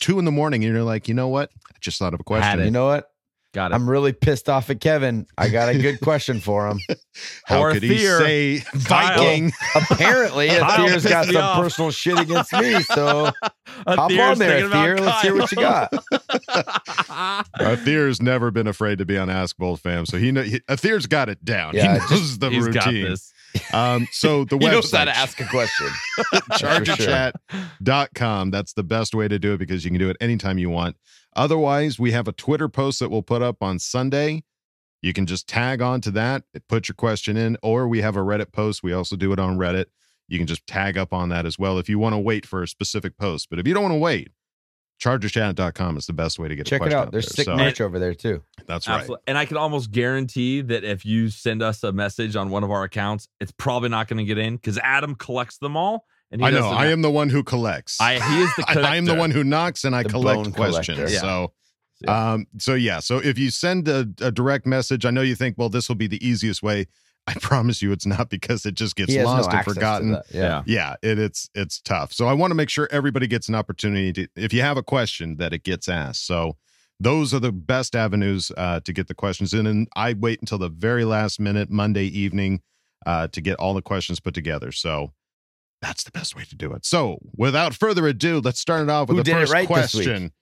[0.00, 1.50] two in the morning and you're like, you know what?
[1.68, 2.64] I just thought of a question.
[2.64, 3.10] You know what?
[3.56, 3.74] Got it.
[3.76, 5.26] I'm really pissed off at Kevin.
[5.38, 6.78] I got a good question for him.
[7.46, 8.20] How Or could Thier.
[8.26, 9.16] he say Kyle.
[9.16, 9.50] Viking?
[9.74, 11.62] Apparently, Kyle Atheer's got some off.
[11.62, 12.82] personal shit against me.
[12.82, 13.30] So
[13.86, 15.90] hop Atheer's on there, thinking about Let's hear what you got.
[17.58, 21.06] Atheer's never been afraid to be on Ask Bolt Fam, so he know he, Atheer's
[21.06, 21.74] got it down.
[21.74, 23.04] Yeah, he knows the He's got routine.
[23.08, 23.32] this.
[23.72, 25.86] Um, so the He website knows how to ask a question.
[26.52, 28.50] chargerchat.com.
[28.50, 30.96] That's the best way to do it because you can do it anytime you want.
[31.36, 34.42] Otherwise, we have a Twitter post that we'll put up on Sunday.
[35.02, 38.20] You can just tag on to that, put your question in, or we have a
[38.20, 38.82] Reddit post.
[38.82, 39.84] We also do it on Reddit.
[40.28, 42.62] You can just tag up on that as well if you want to wait for
[42.62, 43.48] a specific post.
[43.50, 44.30] But if you don't want to wait,
[45.00, 47.06] chargerchat.com is the best way to get a Check it question out.
[47.08, 47.44] out There's there.
[47.44, 48.42] sick So- merch over there too.
[48.66, 49.00] That's right.
[49.00, 49.22] Absolutely.
[49.26, 52.70] And I can almost guarantee that if you send us a message on one of
[52.70, 56.06] our accounts, it's probably not going to get in because Adam collects them all.
[56.30, 56.68] And he I know.
[56.68, 58.00] I am the one who collects.
[58.00, 60.54] I he is the I, I am the one who knocks and I The collect
[60.54, 60.98] questions.
[60.98, 61.08] collector.
[61.08, 61.52] So,
[62.08, 62.98] um, so yeah.
[63.00, 65.96] So if you send a, a direct message, I know you think, well, this will
[65.96, 66.86] be the easiest way.
[67.28, 70.18] I promise you, it's not because it just gets He has no lost and forgotten.
[70.32, 70.62] yeah.
[70.66, 70.94] yeah.
[71.02, 72.12] It, it's it's tough.
[72.12, 74.82] So I want to make sure everybody gets an opportunity to, if you have a
[74.82, 76.26] question, that it gets asked.
[76.26, 76.56] So
[77.00, 80.58] those are the best avenues uh, to get the questions in, and I wait until
[80.58, 82.62] the very last minute Monday evening
[83.04, 84.72] uh, to get all the questions put together.
[84.72, 85.12] So
[85.82, 86.84] that's the best way to do it.
[86.84, 90.32] So, without further ado, let's start it off with Who the first right question.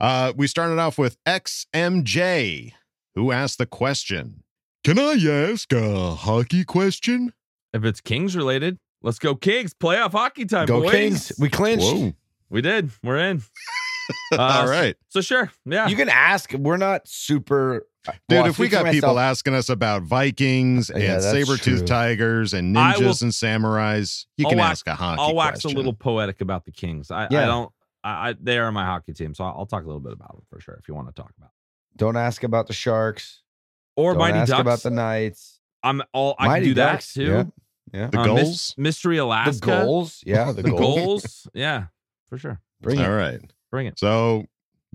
[0.00, 2.72] Uh, we started off with XMJ,
[3.14, 4.42] who asked the question
[4.82, 7.32] Can I ask a hockey question?
[7.72, 9.74] If it's Kings related, let's go Kings.
[9.74, 10.66] Playoff hockey time.
[10.66, 10.92] Go boys.
[10.92, 11.32] Kings.
[11.38, 11.84] We clinched.
[11.84, 12.12] Whoa.
[12.50, 12.90] We did.
[13.02, 13.42] We're in.
[14.38, 14.96] All right.
[15.08, 15.50] So sure.
[15.64, 15.88] Yeah.
[15.88, 16.52] You can ask.
[16.52, 17.86] We're not super.
[18.06, 19.18] Dude, well, if we got people myself.
[19.18, 24.44] asking us about Vikings and Yeah, that's saber-toothed tigers and ninjas will- and samurais, you
[24.46, 25.72] I'll can wax- ask a hockey I'll wax question.
[25.72, 27.10] a little poetic about the Kings.
[27.10, 27.72] I, I don't.
[28.02, 30.32] I, I they are my hockey team, so I'll, I'll talk a little bit about
[30.32, 31.50] them for sure if you want to talk about.
[31.96, 33.40] Don't ask about the Sharks.
[33.96, 34.60] Or Don't Mighty ask Ducks.
[34.60, 35.60] about the Knights.
[35.82, 36.34] I'm all.
[36.38, 37.26] I Mighty can do Ducks, that too.
[37.30, 37.44] Yeah.
[38.00, 38.06] yeah.
[38.08, 38.74] The Uh, goals?
[38.76, 39.52] Mystery Alaska.
[39.52, 40.22] The goals.
[40.26, 40.52] Yeah.
[40.52, 40.96] The, The goals.
[40.98, 41.46] goals.
[41.54, 41.84] Yeah,
[42.28, 42.60] for sure.
[42.82, 43.06] Bring it.
[43.06, 43.40] All right.
[43.70, 43.98] Bring it.
[43.98, 44.44] So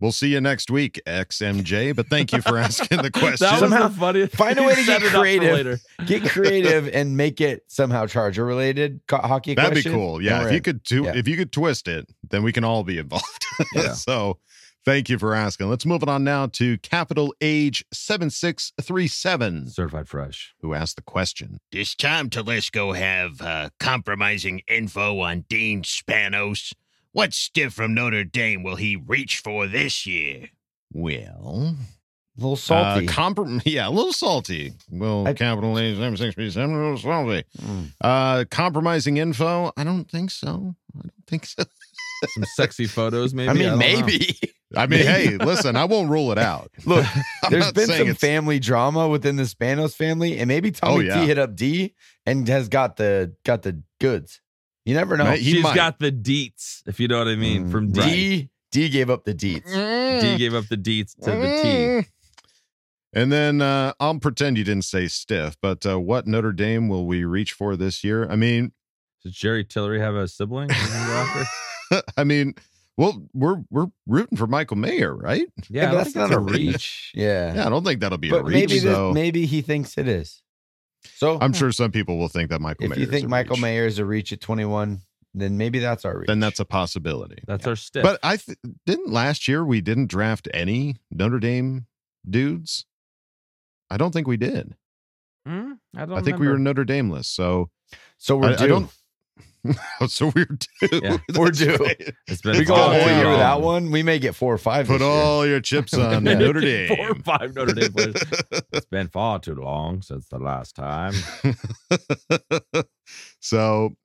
[0.01, 1.95] we'll see you next week, XMJ.
[1.95, 3.45] But thank you for asking the question.
[3.45, 4.35] That was Somehow the funniest.
[4.35, 5.53] Find a way to get it creative.
[5.53, 5.79] later.
[6.05, 9.53] Get creative and make it somehow Charger related co- hockey.
[9.55, 10.21] That'd be cool.
[10.21, 11.13] Yeah, if you could do, Yeah.
[11.15, 13.45] if you could twist it, then we can all be involved.
[13.73, 13.91] Yeah.
[13.93, 14.37] so,
[14.85, 15.69] thank you for asking.
[15.69, 20.53] Let's move it on now to Capital Age seven six three seven, Certified fresh.
[20.61, 21.59] who asked the question.
[21.73, 26.73] This time Telesco have uh, compromising info on Dean Spanos.
[27.19, 30.51] What stiff from Notre Dame will he reach for this year?
[30.93, 33.05] Well, a little salty.
[33.09, 34.71] Uh, comprom- yeah, a little salty.
[34.89, 37.43] Well, I- Capital Age seven six three seven, a little salty.
[37.61, 37.91] Mm.
[37.99, 39.69] Uh, compromising info?
[39.75, 40.75] I don't think so.
[40.95, 41.65] I don't think so.
[42.35, 43.49] Some sexy photos, maybe.
[43.49, 43.85] I mean, don't know.
[43.85, 44.39] maybe.
[44.77, 46.71] I mean, hey, listen, I won't rule it out.
[46.85, 47.05] Look,
[47.49, 51.19] there's been some it's- family drama within the Spanos family, and maybe Tommy Oh, yeah.
[51.19, 51.95] T hit up D
[52.25, 54.39] and has got the got the goods.
[54.89, 55.25] You never know.
[55.25, 55.75] Mate, he She's might.
[55.75, 58.01] got the deets, if you know what I mean, Mm, from D.
[58.01, 58.49] D.
[58.71, 59.71] D gave up the deets.
[60.21, 61.67] D gave up the deets to the T.
[61.69, 62.05] Mm.
[63.13, 67.05] And then uh, I'll pretend you didn't say stiff, but uh, what Notre Dame will
[67.07, 68.27] we reach for this year?
[68.29, 68.71] I mean,
[69.23, 70.69] Does Jerry Tillery have a sibling?
[70.69, 72.01] you can go after?
[72.17, 72.53] I mean,
[72.97, 75.47] well, we're we're rooting for Michael Mayer, right?
[75.69, 77.11] Yeah, I but that's not a it's reach.
[77.15, 78.53] Yeah, Yeah, I don't think that'll be a reach.
[78.53, 80.41] maybe this, so maybe he thinks it is.
[81.15, 82.91] So I'm sure some people will think that Michael.
[82.91, 83.61] if you Mayer's think a Michael reach.
[83.61, 85.01] Mayer is a reach at 21,
[85.33, 86.27] then maybe that's our reach.
[86.27, 87.41] then that's a possibility.
[87.47, 88.03] That's our stiff.
[88.03, 91.85] But I th- didn't last year we didn't draft any Notre Dame
[92.29, 92.85] dudes.
[93.89, 94.75] I don't think we did.
[95.45, 95.73] Hmm?
[95.95, 96.57] I don't I think we were.
[96.57, 97.25] Notre Dameless.
[97.25, 97.69] So
[98.17, 98.91] so we're I, I don't.
[100.07, 100.99] so we're due.
[101.03, 101.17] Yeah.
[101.35, 101.75] We're That's due.
[101.75, 102.13] right.
[102.27, 103.31] It's been we go a whole year long.
[103.33, 103.91] without one.
[103.91, 104.87] We may get four or five.
[104.87, 105.09] Put this year.
[105.11, 106.95] all your chips on Notre Dame.
[106.95, 108.15] Four or five Notre Dame players.
[108.71, 111.13] It's been far too long since the last time.
[113.39, 113.95] so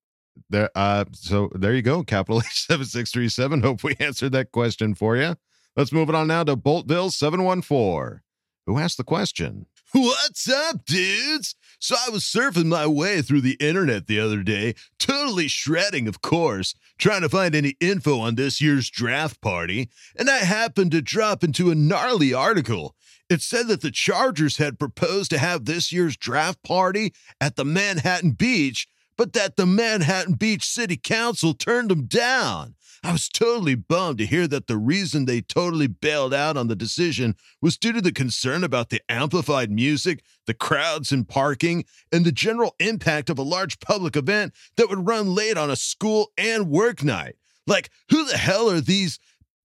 [0.50, 5.16] there uh so there you go capital h 7637 hope we answered that question for
[5.16, 5.36] you
[5.76, 8.20] let's move it on now to boltville 714
[8.66, 13.56] who asked the question what's up dudes so i was surfing my way through the
[13.60, 18.60] internet the other day totally shredding of course trying to find any info on this
[18.60, 22.96] year's draft party and i happened to drop into a gnarly article
[23.30, 27.64] it said that the Chargers had proposed to have this year's draft party at the
[27.64, 28.86] Manhattan Beach,
[29.16, 32.74] but that the Manhattan Beach City Council turned them down.
[33.04, 36.74] I was totally bummed to hear that the reason they totally bailed out on the
[36.74, 42.24] decision was due to the concern about the amplified music, the crowds and parking, and
[42.24, 46.32] the general impact of a large public event that would run late on a school
[46.38, 47.36] and work night.
[47.66, 49.18] Like, who the hell are these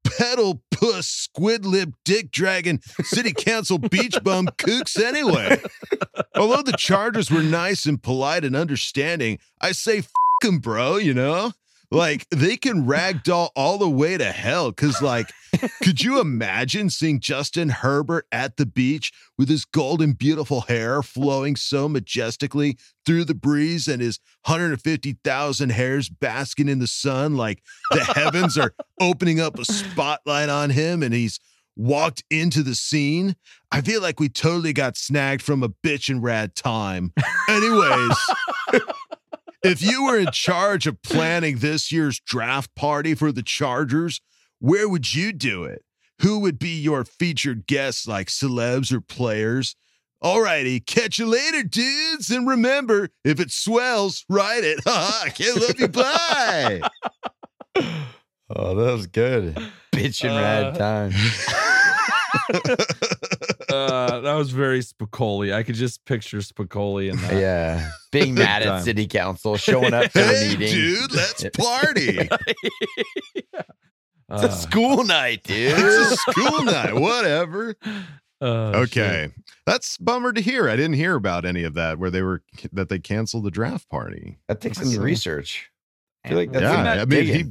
[0.04, 5.62] pedal puss squid lip dick dragon city council beach bum kooks anyway.
[6.36, 10.12] Although the Chargers were nice and polite and understanding, I say f
[10.42, 11.54] them, bro, you know?
[11.92, 14.72] Like they can ragdoll all the way to hell.
[14.72, 15.32] Cause like,
[15.82, 21.56] could you imagine seeing Justin Herbert at the beach with his golden, beautiful hair flowing
[21.56, 27.36] so majestically through the breeze and his 150,000 hairs basking in the sun?
[27.36, 31.40] Like the heavens are opening up a spotlight on him and he's
[31.76, 33.36] walked into the scene.
[33.72, 37.14] I feel like we totally got snagged from a bitch and rad time.
[37.50, 38.18] Anyways.
[39.64, 44.22] If you were in charge of planning this year's draft party for the Chargers,
[44.60, 45.84] where would you do it?
[46.22, 49.76] Who would be your featured guests, like celebs or players?
[50.24, 52.30] Alrighty, catch you later, dudes.
[52.30, 54.80] And remember, if it swells, write it.
[54.86, 55.88] I can't love you.
[55.88, 56.82] Bye.
[58.52, 59.56] Oh, that was good.
[59.92, 61.12] Bitch and uh, rad time.
[63.70, 65.54] uh, that was very Spicoli.
[65.54, 67.34] I could just picture Spicoli in that.
[67.34, 67.90] Yeah.
[68.12, 70.74] Being mad at city council, showing up to a Hey, meeting.
[70.74, 72.30] dude, let's party.
[74.32, 75.74] It's a school night, dude.
[75.76, 76.94] it's a school night.
[76.96, 77.76] Whatever.
[78.42, 79.34] Oh, okay.
[79.66, 80.70] That's bummer to hear.
[80.70, 83.90] I didn't hear about any of that where they were that they canceled the draft
[83.90, 84.38] party.
[84.48, 85.70] That takes some research.
[86.24, 87.44] I feel like that's Yeah, some I mean, he.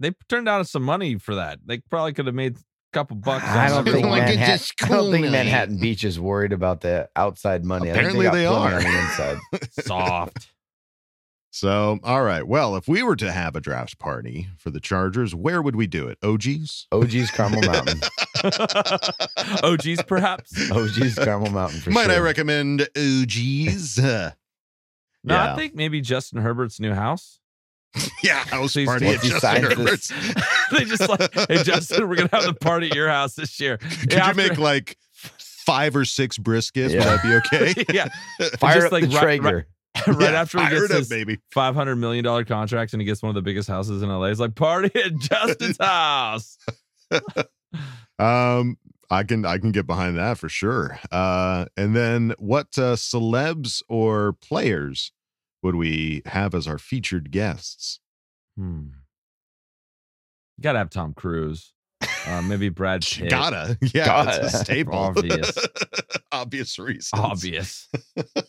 [0.00, 1.60] They turned down some money for that.
[1.64, 2.60] They probably could have made a
[2.92, 3.44] couple bucks.
[3.44, 4.06] I don't think.
[4.06, 4.56] Like, it's Manhattan.
[4.58, 5.30] just I don't think.
[5.30, 7.90] Manhattan Beach is worried about the outside money.
[7.90, 8.88] Apparently I think they they, got plenty are.
[8.88, 9.72] on the inside.
[9.86, 10.52] soft.
[11.50, 12.46] so all right.
[12.46, 15.86] Well, if we were to have a draft party for the Chargers, where would we
[15.86, 16.18] do it?
[16.22, 16.86] OG's?
[16.92, 18.00] OG's Carmel Mountain.
[19.62, 20.70] OGs, perhaps.
[20.70, 22.16] OG's Carmel Mountain for Might sure.
[22.16, 23.98] I recommend OG's?
[23.98, 25.52] No, Yeah.
[25.52, 27.37] I think maybe Justin Herbert's new house.
[28.22, 30.08] yeah, house Please party at Once he Justin Herbert's.
[30.72, 33.78] they just like, hey Justin, we're gonna have the party at your house this year.
[34.00, 34.96] Could Yeah, you after- make like
[35.38, 36.90] five or six briskets?
[36.90, 36.98] Yeah.
[36.98, 37.22] Would that
[37.52, 37.84] be okay?
[37.92, 38.08] yeah,
[38.58, 39.66] Fire just up like the right- Traeger.
[40.06, 41.38] right Yeah, after he fire gets his baby.
[41.50, 44.24] five hundred million dollar contract and he gets one of the biggest houses in LA.
[44.26, 46.56] It's like party at Justin's house.
[48.18, 48.76] Um,
[49.10, 50.98] I can I can get behind that for sure.
[51.10, 55.12] Uh, and then what uh, celebs or players
[55.62, 58.00] would we have as our featured guests?
[58.56, 58.88] Hmm.
[60.56, 61.72] You gotta have Tom Cruise.
[62.26, 63.30] Uh, maybe Brad Pitt.
[63.30, 64.44] Gotta, yeah, Gotta.
[64.44, 64.94] it's a staple.
[64.94, 65.58] Obvious.
[66.32, 67.10] Obvious reasons.
[67.14, 67.88] Obvious.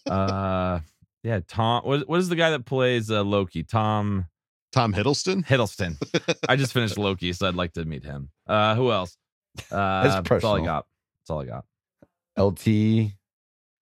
[0.07, 0.80] Uh,
[1.24, 1.84] yeah, Tom.
[1.84, 3.64] What, what is the guy that plays uh, Loki?
[3.64, 4.26] Tom
[4.72, 5.45] Tom Hiddleston.
[5.45, 5.97] Hiddleston.
[6.47, 8.30] I just finished Loki, so I'd like to meet him.
[8.47, 9.18] Uh, who else?
[9.72, 10.86] Uh, That's that's all I got.
[11.22, 11.66] That's all I got.
[12.38, 12.68] LT,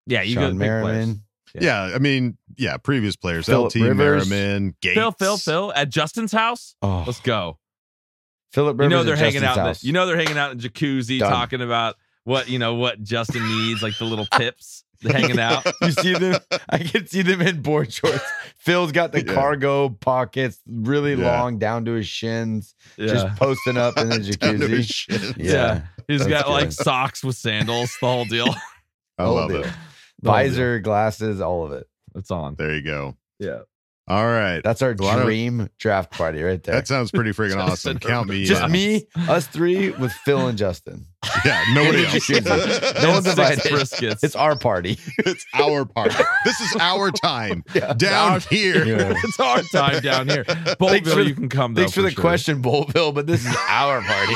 [0.06, 0.84] Yeah, you Sean go big players.
[0.84, 1.24] Merriman.
[1.62, 1.92] Yeah.
[1.96, 3.46] I mean, yeah, previous players.
[3.46, 4.30] Phillip LT Rivers.
[4.30, 4.96] Merriman, Gates.
[4.96, 6.76] Phil, Phil, Phil at Justin's house.
[6.82, 7.58] Oh, Let's go.
[8.54, 9.58] Philip You know they're hanging Justin's out.
[9.58, 9.82] In house.
[9.82, 11.30] the, you know they're hanging out in jacuzzi, Done.
[11.32, 15.66] talking about what you know what Justin needs, like the little tips, hanging out.
[15.82, 16.40] you see them?
[16.70, 18.24] I can see them in board shorts.
[18.58, 19.34] Phil's got the Yeah.
[19.34, 21.40] cargo pockets really Yeah.
[21.42, 23.08] long down to his shins, Yeah.
[23.08, 24.94] just posting up in the Down to his jacuzzi.
[24.94, 25.34] shins.
[25.38, 25.82] Yeah.
[26.08, 28.48] He's That's got like socks with sandals, the whole deal.
[29.18, 29.64] I oh, love deal.
[29.64, 29.74] it.
[30.22, 31.88] Visor, glasses, all of it.
[32.16, 32.56] It's on.
[32.56, 33.16] There you go.
[33.40, 33.60] Yeah.
[34.08, 34.62] All right.
[34.64, 36.76] That's our Well, dream draft party right there.
[36.76, 38.00] That sounds pretty freaking awesome.
[38.00, 38.72] Count me Just in.
[38.72, 41.06] me, us three with Phil and Justin.
[41.44, 42.26] Yeah, nobody In the else.
[42.28, 43.04] jacuzzi.
[43.04, 43.64] No one's Six invited.
[43.72, 44.24] briskets.
[44.24, 44.98] It's our party.
[45.20, 46.16] it's our party.
[46.46, 47.94] This is our time Yeah.
[47.94, 48.86] down Our- here.
[48.86, 49.14] Yeah.
[49.24, 50.44] it's our time down here.
[50.44, 51.74] Thanks Boltville, for- you can come.
[51.74, 52.22] Though, Thanks for the sure.
[52.22, 54.36] question, Boltville, but this is our party.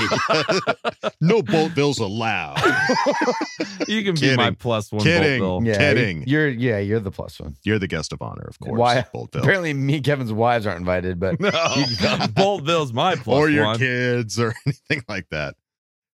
[1.21, 2.57] no Boltvilles allowed.
[3.87, 5.03] You can be my plus one.
[5.03, 5.41] Kidding.
[5.41, 5.67] Boltville.
[5.67, 6.23] Yeah, Kidding.
[6.27, 7.55] You're yeah, you're the plus one.
[7.63, 8.77] You're the guest of honor, of course.
[8.77, 9.05] Why?
[9.13, 9.41] Boltville.
[9.41, 11.47] Apparently, me and Kevin's wives aren't invited, but No.
[11.49, 11.85] you.
[12.33, 13.77] Boltville's my plus or your one.
[13.77, 15.55] kids or anything like that.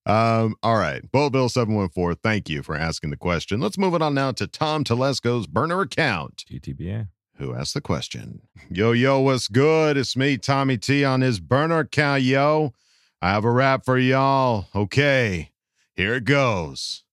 [0.07, 1.01] Um, all right.
[1.11, 3.59] Boltville 714, thank you for asking the question.
[3.59, 6.45] Let's move it on now to Tom Telesco's burner account.
[6.49, 7.09] TTBA.
[7.35, 8.41] Who asked the question?
[8.71, 9.97] Yo, yo, what's good?
[9.97, 12.73] It's me, Tommy T, on his burner account, yo.
[13.21, 14.67] I have a rap for y'all.
[14.73, 15.51] Okay,
[15.93, 17.03] here it goes.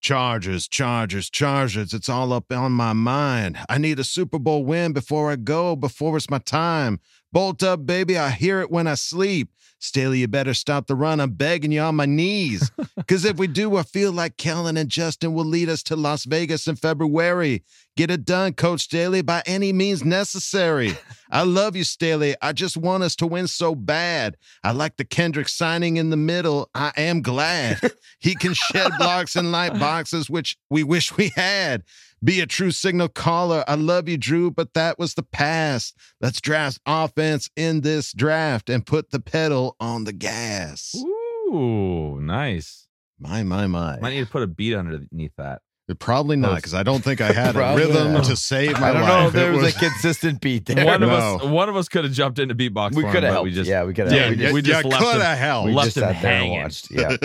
[0.00, 1.92] Chargers, Chargers, Chargers.
[1.92, 3.58] It's all up on my mind.
[3.68, 7.00] I need a Super Bowl win before I go, before it's my time.
[7.32, 8.18] Bolt up, baby.
[8.18, 9.48] I hear it when I sleep.
[9.78, 11.18] Staley, you better stop the run.
[11.18, 12.70] I'm begging you on my knees.
[12.94, 16.24] Because if we do, I feel like Kellen and Justin will lead us to Las
[16.24, 17.64] Vegas in February.
[17.96, 20.96] Get it done, Coach Staley, by any means necessary.
[21.30, 22.36] I love you, Staley.
[22.40, 24.36] I just want us to win so bad.
[24.62, 26.70] I like the Kendrick signing in the middle.
[26.74, 27.80] I am glad.
[28.20, 31.82] He can shed blocks and light boxes, which we wish we had.
[32.24, 33.64] Be a true signal caller.
[33.66, 35.96] I love you, Drew, but that was the past.
[36.20, 40.94] Let's draft offense in this draft and put the pedal on the gas.
[40.96, 42.86] Ooh, nice.
[43.18, 43.98] My, my, my.
[44.00, 45.62] Might need to put a beat underneath that.
[45.98, 48.24] Probably not, because I don't think I had a rhythm not.
[48.24, 49.08] to save my I don't life.
[49.10, 50.86] know if there It was, a consistent beat there.
[50.86, 51.14] One of No.
[51.16, 52.94] us, one of us could have jumped into beatbox.
[52.94, 53.44] We for him, could have but helped.
[53.44, 54.14] We just, yeah, we could have.
[54.14, 55.66] Yeah, we just, you- we just you left him, coulda helped.
[55.66, 56.62] we left just him sat there and hanging.
[56.62, 56.90] watched.
[56.90, 57.16] Yeah.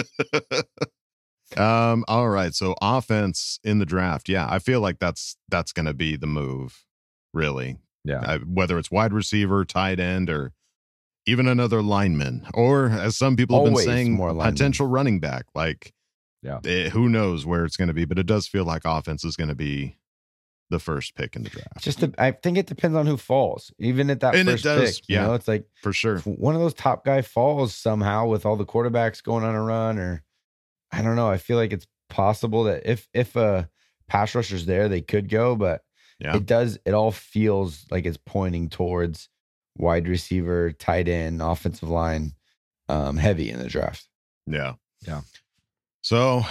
[1.55, 2.53] Um, all right.
[2.53, 4.27] So offense in the draft.
[4.27, 6.83] Yeah, I feel like that's that's gonna be the move,
[7.33, 7.77] really.
[8.03, 8.19] Yeah.
[8.21, 10.53] Uh, whether it's wide receiver, tight end, or
[11.25, 14.53] even another lineman, or as some people have Always been saying, more linemen.
[14.55, 15.45] potential running back.
[15.53, 15.93] Like,
[16.41, 16.59] Yeah.
[16.65, 19.55] eh, who knows where it's gonna be, but it does feel like offense is gonna
[19.55, 19.97] be
[20.69, 21.79] the first pick in the draft.
[21.81, 23.71] Just, I think it depends on who falls.
[23.79, 25.27] Even at that And it first does, pick, you yeah.
[25.27, 26.19] know, it's like For sure.
[26.19, 29.97] one of those top guy falls somehow with all the quarterbacks going on a run,
[29.97, 30.23] or
[30.91, 31.29] I don't know.
[31.29, 33.69] I feel like it's possible that if if a
[34.07, 35.81] pass rusher's there, they could go, but
[36.19, 36.35] Yeah.
[36.37, 36.79] it does.
[36.85, 39.29] It all feels like it's pointing towards
[39.77, 42.33] wide receiver, tight end, offensive line,
[42.89, 44.07] um, heavy in the draft.
[44.47, 44.75] Yeah.
[45.05, 45.21] Yeah.
[46.01, 46.43] So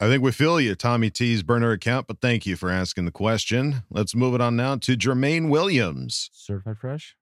[0.00, 3.12] I think we feel you, Tommy T's burner account, but thank you for asking the
[3.12, 3.84] question.
[3.88, 6.28] Let's move it on now to Jermaine Williams.
[6.32, 7.14] certified fresh.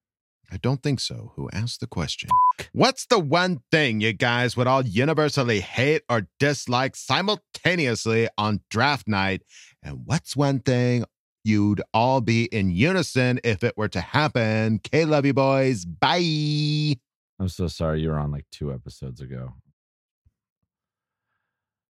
[0.53, 1.33] I don't think so.
[1.37, 2.29] Who asked the question?
[2.73, 9.07] What's the one thing you guys would all universally hate or dislike simultaneously on draft
[9.07, 9.43] night?
[9.83, 11.05] And what's one thing
[11.45, 14.81] you'd all be in unison if it were to happen?
[14.81, 15.85] K love you boys.
[15.85, 16.97] Bye.
[17.39, 18.03] I'm so sorry.
[18.03, 19.55] You were on like two episodes ago.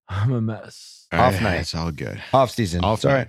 [0.09, 1.07] I'm a mess.
[1.13, 1.61] Off Eh, night.
[1.61, 2.21] It's all good.
[2.35, 2.85] Off season.
[2.85, 3.29] Off It's all right.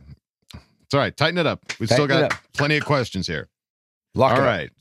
[0.54, 1.16] It's all right.
[1.16, 1.64] Tighten it up.
[1.80, 3.48] We still Tighten it got plenty of questions here.
[4.14, 4.72] Lock All it up.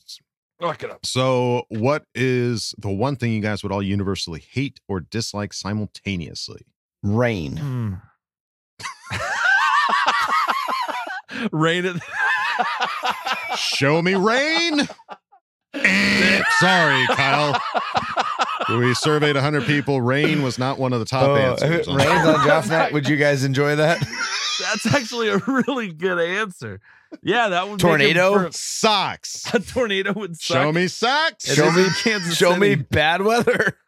[0.68, 0.82] Right.
[0.82, 1.04] It up.
[1.06, 6.66] So, what is the one thing you guys would all universally hate or dislike simultaneously?
[7.02, 7.56] Rain.
[7.56, 7.94] Hmm.
[11.52, 11.96] Rain it.
[13.56, 14.80] Show me rain.
[15.74, 17.60] Eh, Sorry, Kyle.
[18.68, 20.00] We surveyed 100 people.
[20.02, 21.70] Rain was not one of the top Oh, answers.
[21.70, 22.92] if it rains on draft.
[22.92, 23.98] Would you guys enjoy that?
[24.60, 26.80] That's actually a really good answer.
[27.22, 28.34] Yeah, that would Tornado?
[28.34, 29.44] per- Socks.
[29.54, 30.56] a tornado would suck.
[30.56, 31.48] Show me socks.
[31.50, 33.76] It Show me- Kansas Show me bad weather.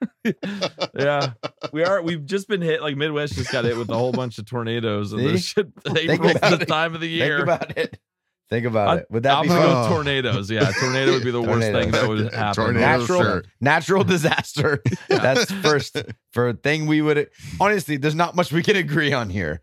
[0.97, 1.33] Yeah,
[1.73, 2.01] we are.
[2.01, 2.81] We've just been hit.
[2.81, 5.73] Like Midwest just got hit with a whole bunch of tornadoes, and this shit.
[5.85, 7.39] Think the time of the year.
[7.39, 7.99] Think about it.
[8.53, 9.07] Think about I- it.
[9.09, 9.89] Would that I'm be gonna fun?
[9.89, 10.51] go tornadoes.
[10.51, 12.65] Yeah, tornado would be the worst thing that would happen.
[12.65, 13.45] Tornado, natural sure.
[13.63, 14.83] natural disaster.
[15.09, 15.97] That's first
[16.35, 17.97] for a thing we would honestly.
[17.97, 19.63] There's not much we can agree on here.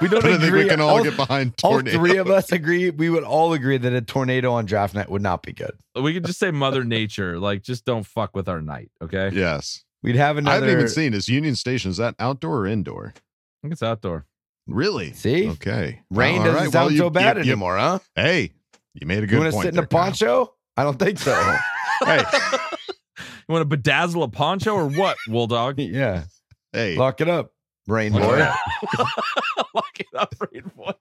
[0.00, 0.40] we don't I don't agree.
[0.40, 1.98] think we can all, get behind all tornado.
[1.98, 2.88] three of us agree.
[2.88, 5.72] We would all agree that a tornado on draft night would not be good.
[5.94, 7.38] We could just say Mother Nature.
[7.38, 8.90] Like, just don't fuck with our night.
[9.02, 9.28] Okay.
[9.34, 9.84] Yes.
[10.02, 10.52] We'd have another.
[10.52, 11.90] I haven't even seen is Union Station.
[11.90, 13.12] Is that outdoor or indoor?
[13.16, 13.20] I
[13.60, 14.24] think it's outdoor.
[14.66, 15.12] Really?
[15.12, 15.50] See?
[15.50, 16.00] Okay.
[16.10, 16.72] Rain doesn't right.
[16.72, 17.98] sound Well, you- so bad you- you- anymore, huh?
[18.14, 18.52] Hey,
[18.94, 19.62] you made a good You good want to point.
[19.64, 20.04] sit in a there, Kyle.
[20.04, 20.54] poncho?
[20.76, 21.34] I don't think so.
[22.04, 22.22] Hey,
[23.46, 25.78] You want to bedazzle a poncho or what, Wool Dog?
[25.78, 26.24] yeah,
[26.72, 26.96] hey.
[26.96, 27.52] lock it up,
[27.86, 28.40] rain Lock boy.
[28.40, 29.06] it
[29.74, 30.92] Lock it up, Rain Boy.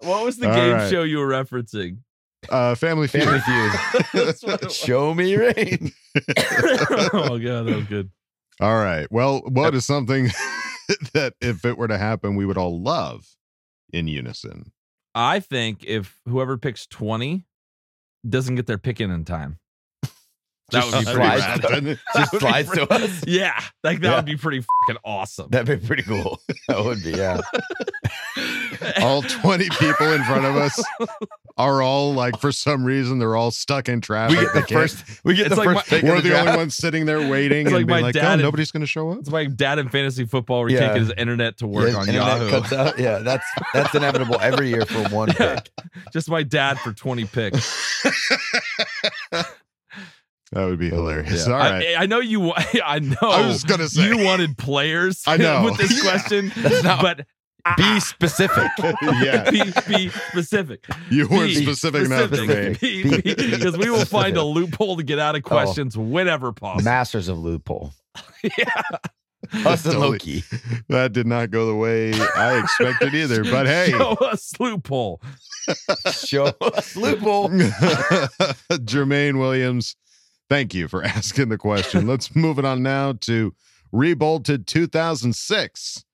[0.00, 0.90] what was the All game right.
[0.90, 1.98] show you were referencing?
[2.48, 3.24] uh, Family Feud.
[3.24, 3.40] Family
[4.14, 4.72] That's what it feud.
[4.72, 5.92] Show me rain.
[7.12, 8.10] oh god, that was good.
[8.60, 9.10] All right.
[9.10, 10.24] Well, what is something
[11.14, 13.26] that if it were to happen, we would all love
[13.92, 14.72] in unison?
[15.14, 17.46] I think if whoever picks 20
[18.28, 19.58] doesn't get their pick in in time.
[20.70, 21.62] That Just would be pretty rad.
[21.62, 23.24] to- Just be to us.
[23.26, 24.16] Yeah, like that Yeah.
[24.16, 25.48] would be pretty fucking awesome.
[25.50, 26.40] That'd be pretty cool.
[26.68, 27.40] That would be, yeah.
[29.02, 30.80] all 20 people in front of us
[31.56, 34.38] are all like, for some reason, they're all stuck in traffic.
[34.38, 36.46] We get the first we get the like first my, We're the, draft.
[36.48, 38.82] only ones sitting there waiting It's and like being my like, dad oh, nobody's going
[38.82, 39.18] to show up.
[39.18, 40.88] It's like dad in fantasy football where he Yeah.
[40.92, 43.02] can't his internet to work Yeah, on Yahoo.
[43.02, 45.68] Yeah, that's that's inevitable every year for one pick.
[46.12, 48.06] Just my dad for 20 picks.
[50.52, 51.46] That would be hilarious.
[51.46, 51.52] Yeah.
[51.52, 51.96] All right.
[51.96, 52.52] I, I know you.
[52.84, 53.16] I know.
[53.22, 54.06] I was gonna say.
[54.08, 55.22] you wanted players.
[55.26, 55.64] I know.
[55.64, 56.10] with this Yeah.
[56.10, 57.26] question, not- but
[57.76, 58.68] Be specific.
[59.22, 59.48] yeah.
[59.50, 60.84] be, be specific.
[61.10, 63.20] You weren't Be specific enough to me.
[63.22, 65.48] Because we will find a loophole to get out of oh.
[65.48, 66.84] questions whenever possible.
[66.84, 67.92] Masters of loophole.
[68.42, 68.64] yeah.
[69.64, 70.10] Us and Totally.
[70.10, 70.44] Loki.
[70.88, 73.42] That did not go the way I expected either.
[73.44, 75.20] But hey, Show us loophole.
[76.12, 77.48] Show us loophole.
[78.70, 79.96] Jermaine Williams,
[80.50, 82.06] thank you for asking the question.
[82.06, 83.54] Let's move it on now to
[83.94, 86.04] Rebolted 2006,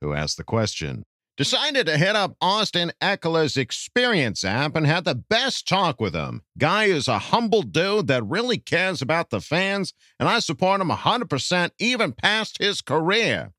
[0.00, 1.04] who asked the question.
[1.38, 6.42] Decided to hit up Austin Ekeler's Experience app and had the best talk with him.
[6.58, 10.90] Guy is a humble dude that really cares about the fans, and I support him
[10.90, 13.52] 100% even past his career.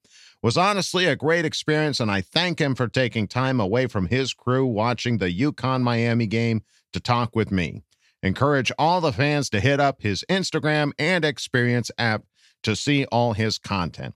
[0.43, 4.33] Was honestly a great experience, and I thank him for taking time away from his
[4.33, 6.61] crew watching the UConn Miami game
[6.91, 7.81] to talk with me.
[8.23, 12.23] Encourage all the fans to hit up his Instagram and Experience app
[12.63, 14.15] to see all his content.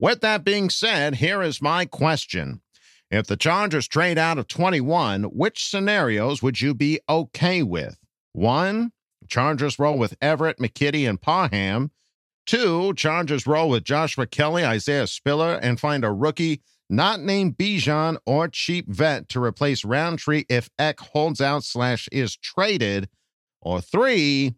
[0.00, 2.60] With that being said, here is my question.
[3.12, 7.96] If the Chargers trade out of 21, which scenarios would you be okay with?
[8.32, 8.90] One,
[9.28, 11.92] Chargers roll with Everett, McKitty, and Parham.
[12.46, 18.18] Two, Chargers roll with Joshua Kelley, Isaiah Spiller, and find a rookie not named Bijan
[18.26, 23.08] or cheap vet to replace Rountree if Eck holds out slash is traded.
[23.64, 24.54] Or three,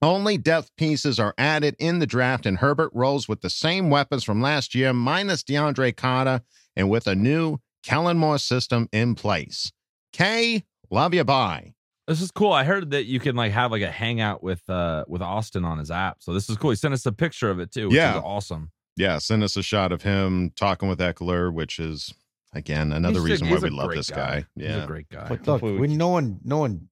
[0.00, 4.24] only depth pieces are added in the draft, and Herbert rolls with the same weapons
[4.24, 6.40] from last year, minus DeAndre Carter,
[6.74, 9.70] and with a new Kellen Moore system in place.
[10.12, 11.74] K, love you, bye.
[12.08, 12.52] This is cool.
[12.52, 15.78] I heard that you can like have like a hangout with uh with Austin on
[15.78, 16.16] his app.
[16.20, 16.70] So this is cool.
[16.70, 18.16] He sent us a picture of it too, which Yeah.
[18.16, 18.72] is awesome.
[18.96, 22.12] Yeah, send us a shot of him talking with Ekeler, which is
[22.52, 24.16] again another He's a- reason why we love this guy.
[24.40, 24.46] guy.
[24.56, 25.28] He's a Yeah, great guy.
[25.28, 26.88] But look, we we, can- no one, no one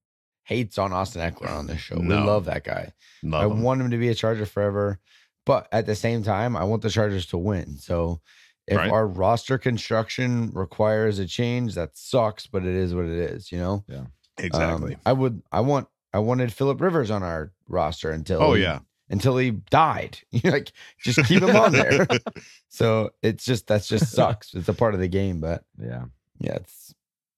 [0.51, 1.95] hates on Austin Ekeler on this show.
[1.95, 2.17] No.
[2.21, 2.91] We love that guy.
[3.23, 3.61] Love I him.
[3.61, 4.99] want him to be a Charger forever,
[5.45, 7.77] but at the same time, I want the Chargers to win.
[7.77, 8.19] So
[8.67, 8.91] if Right.
[8.91, 13.51] our roster construction requires a change, that sucks, but it is what it is.
[13.51, 13.83] You know.
[13.87, 14.05] Yeah.
[14.37, 14.95] exactly.
[14.95, 15.41] Um, I would.
[15.51, 15.87] I want.
[16.13, 18.41] I wanted Philip Rivers on our roster until.
[18.41, 18.79] Oh, he- yeah.
[19.09, 20.71] Until he died, you like
[21.03, 22.07] just keep him on there.
[22.69, 24.53] so it's just that's just sucks.
[24.53, 26.05] It's a part of the game, but Yeah.
[26.39, 26.93] yeah, it's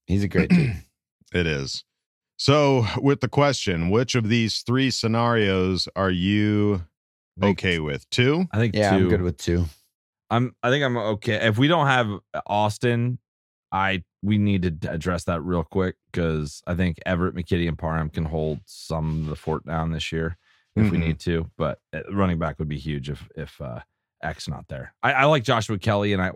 [0.06, 0.76] he's a great dude.
[1.34, 1.84] It is.
[2.38, 6.84] So, with the question, which of these three scenarios are you
[7.42, 8.10] okay with?
[8.10, 8.48] Two?
[8.52, 8.96] I think Yeah, two.
[8.96, 9.66] I'm good with two.
[10.30, 11.36] I'm I think I'm okay.
[11.48, 12.08] If we don't have
[12.48, 13.20] Austin,
[13.72, 18.10] I we need to address that real quick because I think Everett, McKitty, and Parham
[18.10, 20.38] can hold some of the fort down this year
[20.76, 21.02] if we Mhm.
[21.02, 21.52] need to.
[21.58, 23.82] But uh, running back would be huge if if uh
[24.24, 24.94] X not there.
[25.04, 26.32] I, I like Joshua Kelley and I,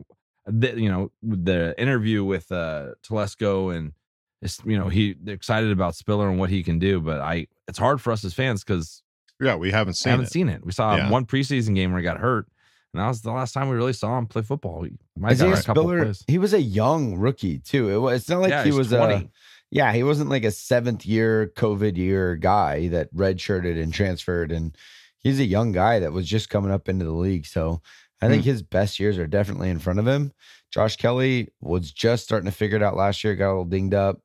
[0.46, 3.94] the, you know, the interview with uh Telesco and
[4.42, 7.00] it's you know he excited about Spiller and what he can do.
[7.02, 9.02] But I it's hard for us as fans because
[9.42, 10.32] Yeah, we haven't seen haven't it.
[10.32, 10.66] seen it.
[10.66, 11.10] We saw Yeah.
[11.10, 12.48] one preseason game where he got hurt.
[12.94, 14.84] And that was the last time we really saw him play football.
[14.84, 16.24] He might have got a Spiller, plays.
[16.28, 17.90] he was a young rookie too.
[17.90, 18.22] It was.
[18.22, 19.14] It's not like Yeah, he was 20.
[19.14, 19.30] a.
[19.70, 24.76] Yeah, he wasn't like a seventh year COVID year guy that redshirted and transferred, and
[25.20, 27.46] he's a young guy that was just coming up into the league.
[27.46, 27.82] So
[28.22, 28.50] I think Hmm.
[28.50, 30.32] his best years are definitely in front of him.
[30.72, 33.94] Josh Kelley was just starting to figure it out last year, got a little dinged
[33.94, 34.22] up,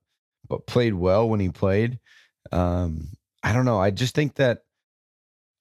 [0.53, 1.99] but played well when he played.
[2.53, 3.09] Um,
[3.43, 3.81] I don't know.
[3.81, 4.59] I just think that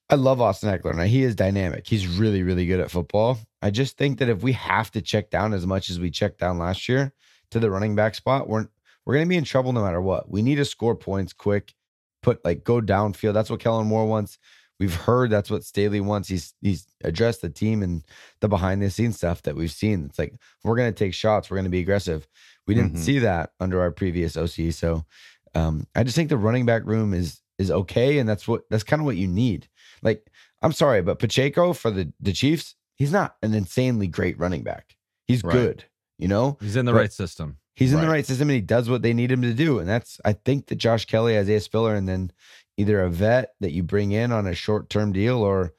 [0.10, 0.94] I love Austin Ekeler.
[0.94, 1.88] Now he is dynamic.
[1.88, 3.40] He's really, really good at football.
[3.62, 6.40] I just think that if we have to check down as much as we checked
[6.40, 7.14] down last year
[7.52, 8.68] to the running back spot, we're
[9.06, 10.30] we're gonna be in trouble no matter what.
[10.30, 11.74] We need to score points quick,
[12.22, 13.34] put like go downfield.
[13.34, 14.40] That's what Kellen Moore wants.
[14.82, 16.28] We've heard that's what Staley wants.
[16.28, 18.04] He's he's addressed the team and
[18.40, 20.06] the behind the scenes stuff that we've seen.
[20.06, 22.28] It's like we're gonna take shots, we're gonna be aggressive.
[22.66, 23.00] We didn't Mhm.
[23.00, 24.72] see that under our previous OC.
[24.72, 25.06] So
[25.54, 28.84] um, I just think the running back room is is okay, and that's what that's
[28.84, 29.68] kind of what you need.
[30.02, 30.26] Like,
[30.64, 34.96] I'm sorry, but Pacheco for the the Chiefs, he's not an insanely great running back.
[35.28, 35.54] He's Right.
[35.54, 35.86] good,
[36.18, 36.58] you know.
[36.60, 37.58] He's in the But right system.
[37.76, 38.14] He's in the Right.
[38.14, 39.78] right system, and he does what they need him to do.
[39.80, 42.32] And that's I think that Josh Kelley, Isaiah Spiller, and then
[42.78, 45.74] either a vet that you bring in on a short term deal or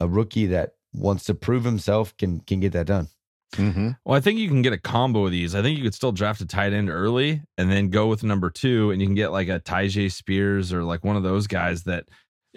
[0.00, 3.08] a rookie that wants to prove himself can can get that done.
[3.54, 3.90] Mm-hmm.
[4.04, 5.54] Well, I think you can get a combo of these.
[5.54, 8.50] I think you could still draft a tight end early and then go with number
[8.50, 11.84] two, and you can get like a Tyjae Spears or like one of those guys
[11.84, 12.06] that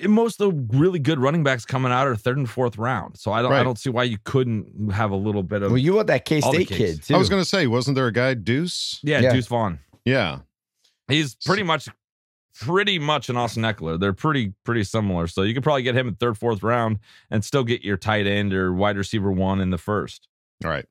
[0.08, 3.18] most of the really good running backs coming out are third and fourth round.
[3.18, 5.78] So I don't I don't see why you couldn't have a little bit of Well,
[5.78, 7.16] you want that K all State kid too.
[7.16, 9.00] I was going to say, wasn't there a guy, Deuce?
[9.04, 9.34] yeah, Yeah.
[9.34, 9.80] Deuce Vaughn.
[10.06, 10.40] Yeah.
[11.08, 11.90] He's pretty much
[12.60, 14.00] pretty much an Austin Ekeler.
[14.00, 15.28] They're pretty pretty similar.
[15.28, 17.00] So you could probably get him in third, fourth round
[17.32, 20.28] and still get your tight end or wide receiver one in the first.
[20.64, 20.86] All right.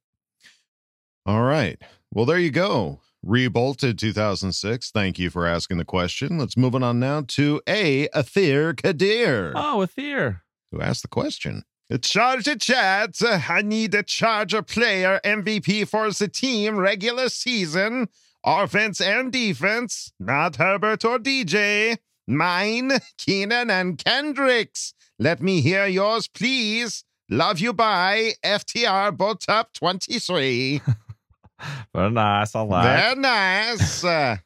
[1.27, 1.81] All right.
[2.13, 3.01] Well, there you go.
[3.27, 4.91] Rebolted 2006.
[4.93, 6.39] Thank you for asking the question.
[6.39, 8.09] Let's move on now to A.
[8.09, 10.41] Atheer Kadir, Oh, Atheer,
[10.71, 11.65] who asked the question.
[12.03, 13.17] Charger chat.
[13.23, 18.09] I need a Charger player MVP for the team regular season,
[18.45, 20.13] offense and defense.
[20.19, 21.99] Not Herbert or DJ.
[22.27, 24.95] Mine, Keenan and Kendricks.
[25.19, 27.05] Let me hear yours, please.
[27.31, 27.73] Love you.
[27.73, 28.33] Bye.
[28.45, 30.81] FTR both top 23.
[31.95, 32.55] Very nice.
[32.55, 32.85] I like.
[32.85, 34.05] Very nice.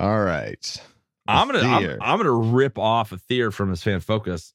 [0.00, 0.76] Uh, all right.
[1.26, 4.54] I'm gonna I'm, I'm gonna rip off Atheer from his fan focus.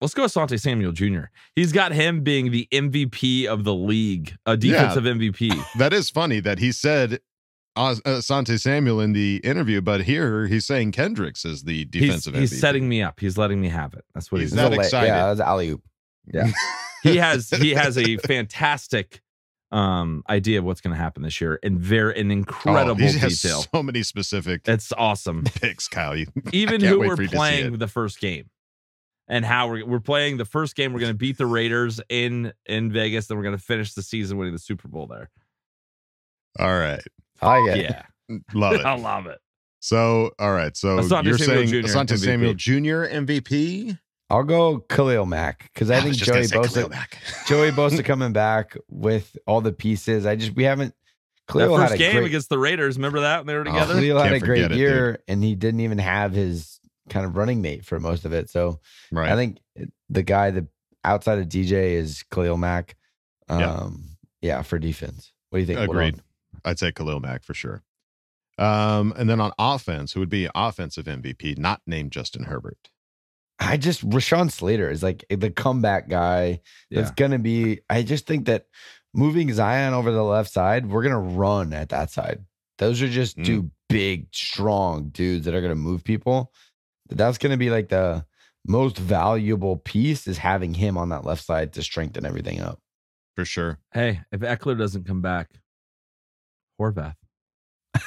[0.00, 1.26] Let's go Asante Samuel Jr.
[1.54, 5.52] He's got him being the MVP of the league, a defensive MVP.
[5.78, 7.20] That is funny that he said
[7.76, 12.56] Asante Samuel in the interview, but here he's saying Kendricks is the defensive he's MVP.
[12.60, 13.20] setting me up.
[13.20, 14.04] He's letting me have it.
[14.14, 15.06] That's what He's he's, that It was excited.
[15.08, 15.82] Yeah, it was alley oop.
[16.32, 16.50] Yeah.
[17.02, 19.22] he has he has a fantastic
[19.72, 23.16] um idea of what's going to happen this year and very an Oh, incredible he
[23.18, 23.64] has detail.
[23.72, 25.44] so many specific It's awesome.
[25.54, 26.16] picks, Kyle.
[26.16, 28.50] You- Even I can't who wait were for you to see playing the first game.
[29.28, 30.92] and how we're we're playing the first game.
[30.92, 34.02] We're going to beat the Raiders in in Vegas, then we're going to finish the
[34.02, 35.30] season winning the Super Bowl there.
[36.58, 37.00] All right.
[37.42, 37.82] I get it.
[38.28, 38.84] Yeah, Love it.
[38.86, 39.38] I love it.
[39.80, 40.76] So, all right.
[40.76, 41.88] So Asante you're Samuel saying Jr.
[41.88, 42.18] Asante MVP.
[42.18, 43.14] Samuel Jr.
[43.14, 43.98] MVP?
[44.28, 47.06] I'll go Khalil Mack because I, I think Joey gonna say Khalil Bosa,
[47.48, 50.26] Joey Bosa coming back with all the pieces.
[50.26, 50.94] I just we haven't.
[51.48, 53.62] That Khalil had first a game great, against the Raiders, remember that when they were
[53.62, 53.94] Oh, together?
[53.94, 57.26] Khalil had Can't a great forget it, year, and he didn't even have his kind
[57.26, 58.48] of running mate for most of it.
[58.50, 58.78] So
[59.10, 59.32] Right.
[59.32, 59.58] I think
[60.08, 60.66] the guy that
[61.04, 62.94] outside of DJ is Khalil Mack.
[63.48, 63.68] Yeah.
[63.68, 64.10] Um,
[64.40, 64.62] yeah.
[64.62, 65.32] for defense.
[65.48, 65.78] What do you think?
[65.78, 66.20] Hold Agreed.
[66.64, 66.70] On.
[66.70, 67.82] I'd say Khalil Mack for sure.
[68.58, 72.90] Um, and then on offense, who would be offensive MVP, not named Justin Herbert?
[73.58, 76.60] I just Rashawn Slater is like the comeback guy
[76.90, 77.14] that's Yeah.
[77.16, 77.80] gonna be.
[77.90, 78.66] I just think that
[79.14, 82.44] moving Zion over the left side, we're gonna run at that side.
[82.78, 83.44] Those are just Mm.
[83.44, 86.52] two big, strong dudes that are gonna move people.
[87.10, 88.24] That's gonna be like the
[88.66, 92.80] most valuable piece is having him on that left side to strengthen everything up.
[93.36, 93.78] For sure.
[93.92, 95.59] Hey, if Ekeler doesn't come back,
[96.80, 97.14] Horvath.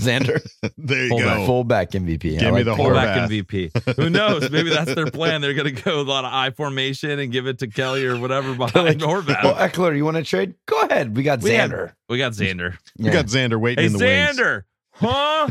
[0.00, 0.40] Zander,
[0.78, 1.38] there you Fullback.
[1.38, 1.46] go.
[1.46, 2.36] fullback MVP.
[2.36, 2.76] I Give me like the.
[2.76, 3.42] Fullback Horvath.
[3.44, 3.96] MVP.
[3.96, 4.48] Who knows?
[4.50, 5.40] Maybe that's their plan.
[5.40, 8.06] They're going to go with a lot of I formation and give it to Kelley
[8.06, 9.42] or whatever They're behind like, Horvath.
[9.42, 10.54] Well, Ekeler, you want to trade?
[10.66, 11.16] Go ahead.
[11.16, 11.92] We got We got- Zander.
[12.08, 12.78] we got Zander.
[12.96, 13.12] We Yeah.
[13.12, 14.38] got Zander waiting Hey, in the wings.
[14.38, 14.62] Zander.
[14.92, 15.50] Huh?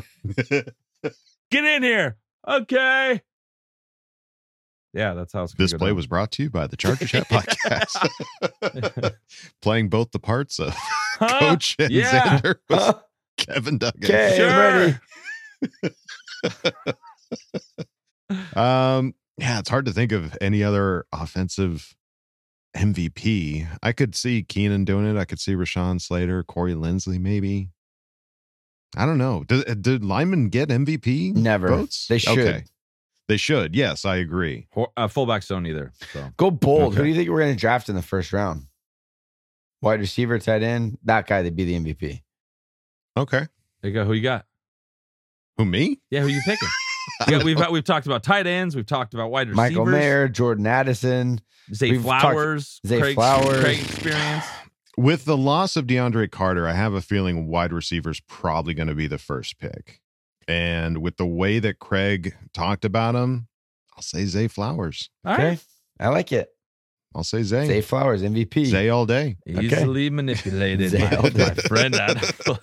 [1.51, 2.17] Get in here.
[2.47, 3.21] Okay.
[4.98, 9.14] Yeah, that's how it's This play was brought to you by the Charger Chat podcast.
[9.61, 11.40] Playing both the parts of Huh?
[11.40, 12.40] Coach and Yeah.
[12.40, 12.94] Zander was Huh?
[13.38, 14.03] Kevin Duggan.
[14.03, 14.48] Okay, Sure.
[14.48, 15.95] ready.
[18.56, 21.95] Um, yeah, it's hard to think of any other offensive
[22.76, 23.68] MVP.
[23.82, 25.19] I could see Keenan doing it.
[25.19, 27.69] I could see Rashawn Slater, Corey Linsley, maybe.
[28.95, 29.44] I don't know.
[29.44, 31.36] Did, did Lyman get MVP?
[31.36, 31.68] Never.
[31.68, 32.07] votes?
[32.07, 32.65] They should.
[33.27, 33.75] They should.
[33.75, 34.67] Yes, I agree.
[34.71, 35.91] Hor- uh, fullbacks don't either.
[36.13, 36.95] So Go bold.
[36.95, 38.67] Who do you think we're going to draft in the first round?
[39.81, 40.97] Wide receiver, tight end.
[41.03, 42.21] That guy, they'd be the MVP.
[43.17, 43.47] Okay.
[43.81, 44.05] there you go.
[44.05, 44.45] Who you got?
[45.57, 45.99] Who me?
[46.09, 46.67] Yeah, who you picking?
[47.25, 48.75] We got, we've we've talked about tight ends.
[48.75, 49.71] We've talked about wide receivers.
[49.71, 51.41] Michael Mayer, Jordan Addison.
[51.73, 52.79] Zay We've Flowers.
[52.85, 53.61] Zay Craig, Flowers.
[53.61, 54.45] Craig experience.
[54.97, 58.95] With the loss of DeAndre Carter, I have a feeling wide receiver's probably going to
[58.95, 60.01] be the first pick.
[60.48, 63.48] And with the way that Craig talked about him,
[63.95, 65.10] I'll say Zay Flowers.
[65.26, 65.48] All Okay.
[65.49, 65.65] right.
[65.99, 66.49] I like it.
[67.15, 67.65] I'll say Zay.
[67.65, 68.65] Zay Flowers, MVP.
[68.65, 69.38] Zay all day.
[69.48, 71.45] Easily manipulated, Zay my, all day.
[71.48, 71.95] my friend.
[71.95, 72.22] Adam.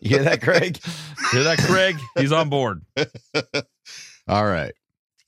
[0.00, 0.78] You hear that, Craig?
[1.32, 1.96] Hear that, Craig?
[2.18, 2.82] He's on board.
[4.28, 4.72] All right.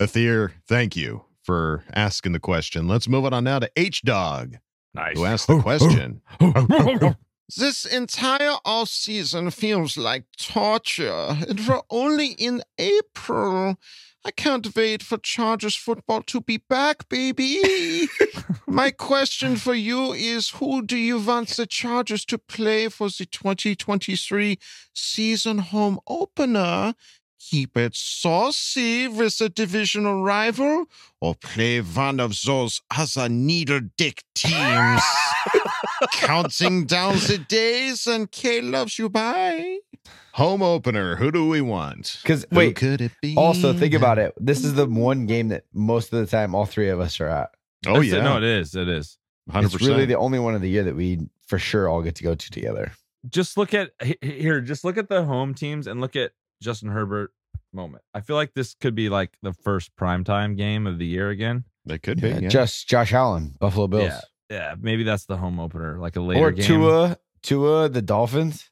[0.01, 2.86] Atheer, thank you for asking the question.
[2.89, 4.57] Let's move it on now to H Dog,
[4.94, 5.16] Nice.
[5.16, 6.20] who asked the question.
[7.55, 11.36] This entire off season feels like torture.
[11.48, 13.77] And we're only in April.
[14.24, 18.09] I can't wait for Chargers football to be back, baby.
[18.66, 23.27] My question for you is who do you want the Chargers to play for the
[23.27, 24.59] 2023
[24.93, 26.94] season home opener?
[27.39, 30.86] Keep it saucy with a divisional rival
[31.20, 35.02] or play one of those other needle dick teams?
[36.12, 39.78] Counting down the days and Kay loves you bye.
[40.35, 41.16] Home opener.
[41.16, 42.18] Who do we want?
[42.23, 43.35] Because Who wait, could it be?
[43.36, 44.35] also think about it.
[44.39, 47.28] This is the one game that most of the time all three of us are
[47.28, 47.51] at.
[47.86, 48.16] Oh That's it.
[48.16, 48.74] yeah, No, it is.
[48.74, 49.16] It is.
[49.51, 52.14] hundred It's really the only one of the year that we for sure all get
[52.16, 52.93] to go to together.
[53.28, 54.60] Just look at he- he- here.
[54.60, 56.32] Just look at the home teams and look at
[56.62, 57.32] Justin Herbert
[57.73, 58.02] moment.
[58.14, 61.64] I feel like this could be like the first primetime game of the year again.
[61.85, 62.28] They could be.
[62.28, 62.48] Yeah, yeah.
[62.48, 64.20] Just Josh Allen, Buffalo Bills, Yeah,
[64.51, 64.74] yeah.
[64.81, 66.66] Maybe that's the home opener, like a later or game.
[66.66, 68.70] Tua, Tua, the Dolphins.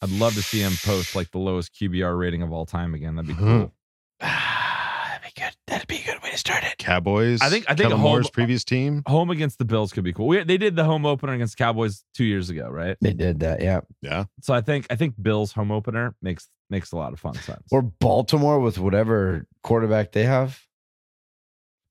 [0.00, 3.16] I'd love to see him post like the lowest QBR rating of all time again.
[3.16, 3.40] That'd be Huh.
[3.40, 3.72] cool.
[4.20, 5.52] That'd be good.
[5.66, 6.78] That'd be a good way to start it.
[6.78, 7.40] Cowboys.
[7.42, 9.02] I think- I think Kellen home- Moore's previous team.
[9.08, 10.28] Home against the Bills could be cool.
[10.28, 12.96] We, they did the home opener against Cowboys two years ago, right?
[13.00, 13.80] They did that, yeah.
[14.02, 14.24] Yeah.
[14.40, 17.62] So I think I think Bills home opener makes makes a lot of fun sense.
[17.72, 20.60] Or Baltimore with whatever quarterback they have.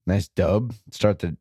[0.06, 0.72] Nice dub.
[0.90, 1.36] Start the.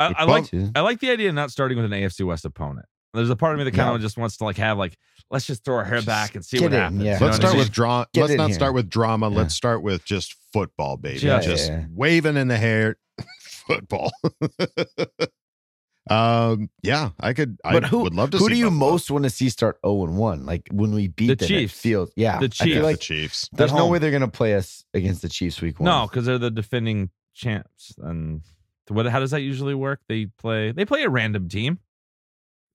[0.00, 0.72] I, I like season.
[0.74, 2.86] I like the idea of not starting with an AFC West opponent.
[3.12, 3.94] There's a part of me that kind No.
[3.94, 4.96] of just wants to like have like
[5.30, 7.02] let's just throw our hair back and see what in, happens.
[7.02, 7.18] yeah.
[7.20, 8.06] Let's start with drama.
[8.16, 8.54] Let's not here.
[8.54, 9.30] start with drama.
[9.30, 9.36] Yeah.
[9.36, 11.20] Let's start with just football, baby.
[11.20, 11.84] Yeah, just yeah.
[11.90, 12.96] waving in the hair,
[13.40, 14.10] football.
[16.10, 17.56] um, yeah, I could.
[17.64, 18.38] I But who would love to.
[18.38, 18.90] Who see do you Buffalo.
[18.90, 20.44] most want to see start 0 and 1?
[20.46, 21.74] Like when we beat The them, Chiefs.
[21.76, 22.38] It feels, yeah.
[22.40, 22.82] The I feel Chiefs.
[22.82, 23.48] like the Chiefs.
[23.52, 25.86] there's no way they're going to play us against the Chiefs week one.
[25.86, 27.94] No, because they're the defending champs.
[27.98, 28.42] And
[28.88, 29.06] what?
[29.06, 30.00] How does that usually work?
[30.08, 30.72] They play.
[30.72, 31.78] They play a random team.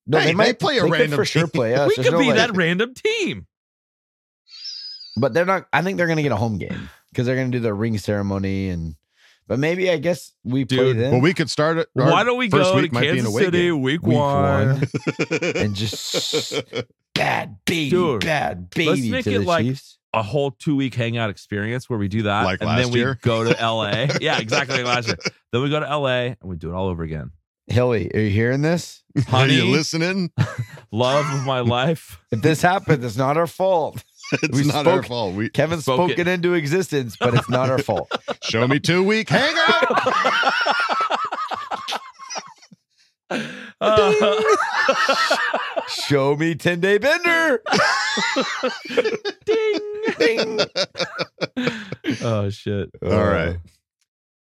[0.07, 1.89] no Hey, they play a could random for sure play us.
[1.89, 3.45] we There's could no, be like- that random team.
[5.17, 5.67] But they're not.
[5.73, 7.73] I think they're going to get a home game because they're going to do the
[7.73, 8.95] ring ceremony and
[9.47, 11.11] But maybe I guess we play them.
[11.11, 11.89] Well, we could start it.
[11.93, 13.81] Why don't we go to might Kansas City game.
[13.81, 14.79] week, Week one?
[14.79, 14.87] one.
[15.55, 16.53] and just
[17.15, 19.98] bad baby, Dude, bad baby Let's make to it the like Chiefs.
[20.13, 22.99] A whole two week hangout experience where we do that, Like and last then we
[22.99, 23.19] year?
[23.21, 24.07] go to LA.
[24.21, 25.17] yeah, exactly like last year.
[25.51, 27.31] Then we go to LA and we do it all over again.
[27.67, 29.03] Hilly, are you hearing this?
[29.27, 30.31] Honey, Are you listening?
[30.91, 32.19] love of my life.
[32.31, 34.03] If this happened, it's not our fault.
[34.43, 35.35] It's We not our fault.
[35.35, 36.19] We Kevin Spoke spoke, it.
[36.19, 38.11] it into existence, but it's not our fault.
[38.43, 40.13] show me two week hangout.
[43.29, 44.41] Uh,
[45.87, 47.61] Show me 10 day bender.
[49.45, 49.79] ding,
[50.17, 50.59] ding.
[52.23, 52.89] oh shit!
[53.03, 53.57] All right.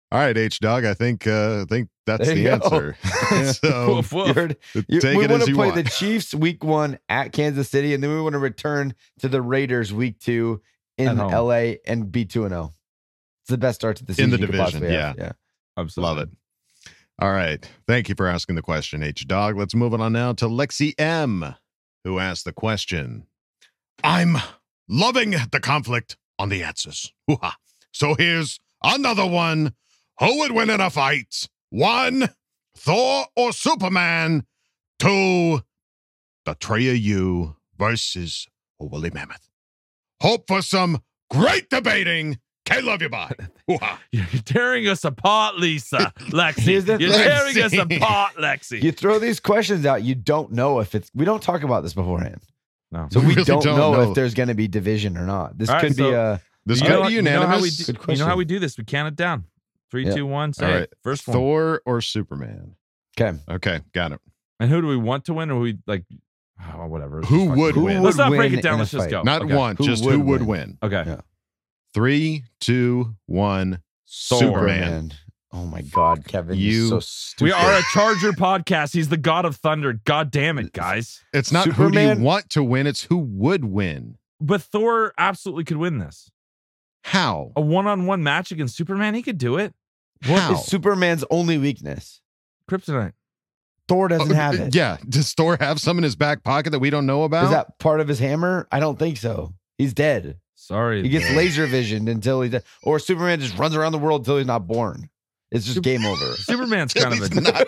[0.10, 0.86] All right, H Dog.
[0.86, 2.54] I think uh, I think that's There the you go.
[2.54, 2.98] answer.
[3.54, 4.28] so Woof, woof.
[4.30, 4.58] You heard-
[4.88, 5.84] you- take we it want as to you play want.
[5.84, 9.42] the Chiefs week one at Kansas City, and then we want to return to the
[9.42, 10.62] Raiders week two
[10.98, 12.74] in LA and be 2 and 0.
[13.44, 14.42] It's the best start to the season In season.
[14.42, 15.18] the you could division, possibly have.
[15.18, 15.32] yeah.
[15.78, 16.10] Absolutely.
[16.16, 16.30] Love it.
[17.20, 17.68] All right.
[17.88, 19.58] Thank you for asking the question, H Dog.
[19.58, 21.56] Let's move on now to Lexi M,
[22.04, 23.26] who asked the question.
[24.04, 24.38] I'm
[24.88, 27.12] loving the conflict on the answers.
[27.92, 29.74] So here's another one.
[30.20, 31.48] Who would win in a fight?
[31.72, 32.30] One,
[32.76, 34.46] Thor or Superman?
[35.00, 35.62] Two,
[36.46, 38.48] of you versus
[38.80, 39.50] woolly mammoth.
[40.22, 42.38] Hope for some great debating.
[42.68, 43.10] K love you.
[43.10, 43.32] Bye.
[44.12, 46.12] You're tearing us apart, Lisa.
[46.32, 46.68] Lexi.
[46.74, 47.00] You're thing.
[47.00, 48.84] tearing us apart, Lexi.
[48.84, 51.10] You throw these questions out, you don't know if it's.
[51.16, 52.42] We don't talk about this beforehand.
[52.92, 53.08] no.
[53.12, 54.10] So we really don't, don't know, know.
[54.10, 55.58] if there's going to be division or not.
[55.58, 56.42] This All right, could be a.
[56.66, 57.78] This could know, be you know how we unanimous.
[57.88, 58.78] do, you know how we do this?
[58.78, 59.46] We count it down.
[59.90, 60.16] Three, Yep.
[60.16, 60.52] two, one.
[60.52, 60.90] Say All right.
[61.02, 61.34] First one.
[61.36, 62.76] Thor or Superman?
[63.18, 63.38] Okay.
[63.50, 64.20] Okay, got it.
[64.60, 66.04] And who do we want to win, or we like?
[66.76, 67.22] Oh, whatever.
[67.22, 68.02] Who would win?
[68.02, 68.80] Let's not break it down.
[68.80, 69.12] Let's just fight?
[69.12, 69.22] go.
[69.22, 69.54] Not Okay.
[69.56, 70.78] one, Who just would who would win?
[70.82, 70.92] win.
[70.92, 71.04] Okay.
[71.08, 71.22] Yeah.
[71.98, 73.82] Three, two, one.
[74.08, 74.38] Thor.
[74.40, 75.14] Superman.
[75.52, 76.56] Oh my God, Kevin!
[76.56, 77.44] You- You so stupid.
[77.46, 78.94] We are a Charger podcast.
[78.94, 79.94] He's the god of thunder.
[80.06, 81.24] God damn it, guys.
[81.34, 84.20] It's not who do you want to win, it's who would win.
[84.40, 86.30] But Thor absolutely could win this.
[87.04, 87.52] How?
[87.56, 89.74] A one-on-one match against Superman, he could do it.
[90.28, 90.54] What How?
[90.54, 92.22] is Superman's only weakness?
[92.70, 93.14] Kryptonite.
[93.88, 94.76] Thor doesn't Oh, have uh, it.
[94.76, 94.98] Yeah.
[95.10, 97.46] Does Thor have some in his back pocket that we don't know about?
[97.46, 98.68] Is that part of his hammer?
[98.72, 99.56] I don't think so.
[99.80, 100.38] He's dead.
[100.58, 101.04] Sorry.
[101.04, 102.64] He gets laser visioned until he's dead.
[102.84, 105.10] Or Superman just runs around the world until he's not born.
[105.52, 106.26] It's just game over.
[106.36, 107.64] Superman's kind of a not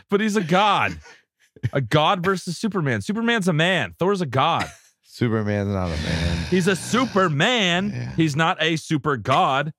[0.10, 0.98] but he's a god.
[1.74, 3.02] A god versus Superman.
[3.02, 3.94] Superman's a man.
[3.98, 4.70] Thor's a god.
[5.02, 6.46] Superman's not a man.
[6.46, 7.90] He's a Superman.
[7.90, 8.14] Yeah.
[8.14, 9.74] He's not a super god.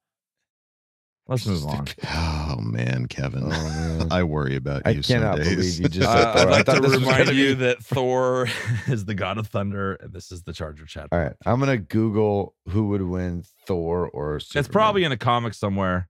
[1.32, 1.88] Let's move on.
[2.14, 3.44] Oh man, Kevin.
[3.46, 4.08] Oh, man.
[4.12, 5.02] I worry about I you.
[5.02, 5.56] some cannot days.
[5.56, 6.48] believe you just Uh, said I'd Thor.
[6.48, 8.48] I like thought to this remind you be- that Thor
[8.88, 11.08] is the god of thunder, and this is the Charger chat.
[11.12, 11.34] All right.
[11.46, 14.60] I'm gonna Google who would win Thor or Superman.
[14.60, 16.10] It's probably in a comic somewhere,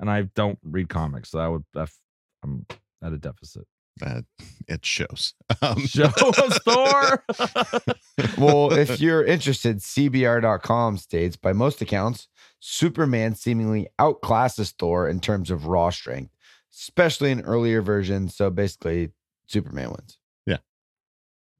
[0.00, 1.64] and I don't read comics, so I would.
[1.76, 1.92] I've-
[2.44, 2.66] I'm
[3.02, 3.66] at a deficit.
[4.02, 4.20] Uh,
[4.68, 5.32] it shows.
[5.62, 7.24] Um, Show us Thor.
[8.38, 12.28] well, if you're interested, CBR.com states by most accounts,
[12.68, 16.32] Superman seemingly outclasses Thor in terms of raw strength,
[16.74, 18.34] especially in earlier versions.
[18.36, 19.10] So basically,
[19.46, 20.18] Superman wins.
[20.46, 20.56] Yeah.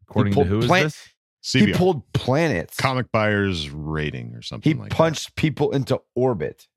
[0.09, 1.09] According to pulled who is plant- this?
[1.53, 2.77] He pulled planets.
[2.77, 6.66] comic buyers rating or something He like punched people into orbit.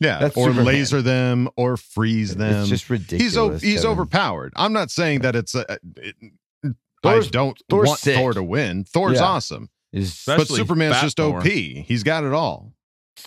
[0.00, 0.64] Yeah, That's or Superman.
[0.64, 2.60] laser them or freeze them.
[2.60, 3.36] It's just he's ridiculous.
[3.62, 3.90] o- he's Kevin.
[3.90, 4.52] overpowered.
[4.56, 5.66] I'm not saying that it's a.
[5.96, 6.14] It,
[7.02, 8.16] Thor's- I don't Thor's want sick.
[8.16, 8.84] Thor to win.
[8.84, 9.24] Thor's Yeah.
[9.24, 11.38] awesome, Is but Superman's Fat just Thor.
[11.40, 11.44] OP.
[11.46, 12.72] He's got it all.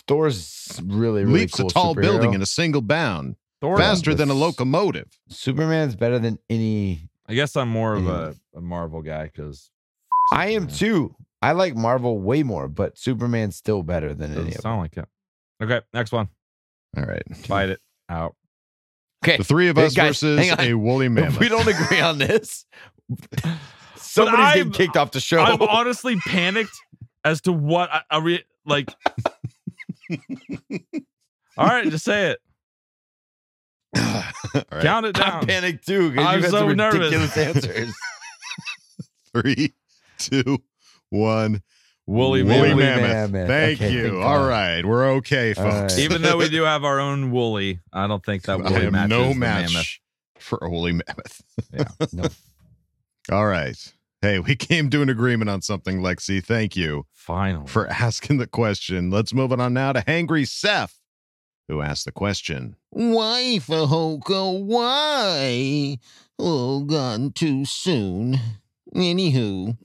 [0.08, 2.02] Thor's really really Leaps cool a tall superhero.
[2.02, 3.76] building in a single bound, Thor.
[3.76, 5.08] faster than a locomotive.
[5.28, 7.08] Superman's better than any.
[7.28, 9.70] I guess I'm more of a, a Marvel guy because
[10.32, 11.14] I am too.
[11.40, 14.62] I like Marvel way more, but Superman's still better than any Doesn't of them.
[14.62, 15.04] sound like it.
[15.62, 16.28] Okay, next one.
[16.96, 18.34] All right, Fight it out.
[19.24, 20.60] Okay, the three of Hey, us guys, versus hang on.
[20.60, 21.34] a woolly mammoth.
[21.34, 22.64] If we don't agree on this,
[23.96, 25.40] somebody's I'm- getting kicked off the show.
[25.40, 26.76] I'm honestly panicked
[27.24, 28.90] as to what I, I re- like.
[31.58, 32.38] All right, just say it.
[33.96, 34.02] All
[34.72, 34.82] right.
[34.82, 35.30] Count it down.
[35.40, 36.98] I'm panicked too because I'm you had so some nervous.
[37.12, 37.94] ridiculous answers.
[39.34, 39.74] Three,
[40.18, 40.58] two,
[41.10, 41.62] one.
[42.06, 42.78] Woolly Woolly mammoth.
[42.78, 43.30] mammoth.
[43.32, 43.48] mammoth.
[43.48, 44.02] Thank Okay, you.
[44.10, 44.48] thank All God.
[44.48, 45.94] right, we're okay, folks.
[45.94, 45.98] right.
[46.02, 48.92] Even though we do have our own woolly, I don't think that I woolly am
[48.92, 49.98] matches no the match mammoth.
[50.38, 51.42] for a woolly mammoth.
[51.72, 51.84] Yeah.
[52.12, 52.24] No.
[53.30, 53.76] All right.
[54.22, 56.42] Hey, we came to an agreement on something, Lexi.
[56.42, 57.66] Thank you Finally.
[57.66, 59.10] for asking the question.
[59.10, 61.00] Let's move it on now to Hangry Seth,
[61.68, 62.76] who asked the question.
[62.90, 64.62] Why, Fehoko?
[64.64, 65.98] Why?
[66.38, 68.38] Oh, gone too soon.
[68.94, 69.76] Anywho,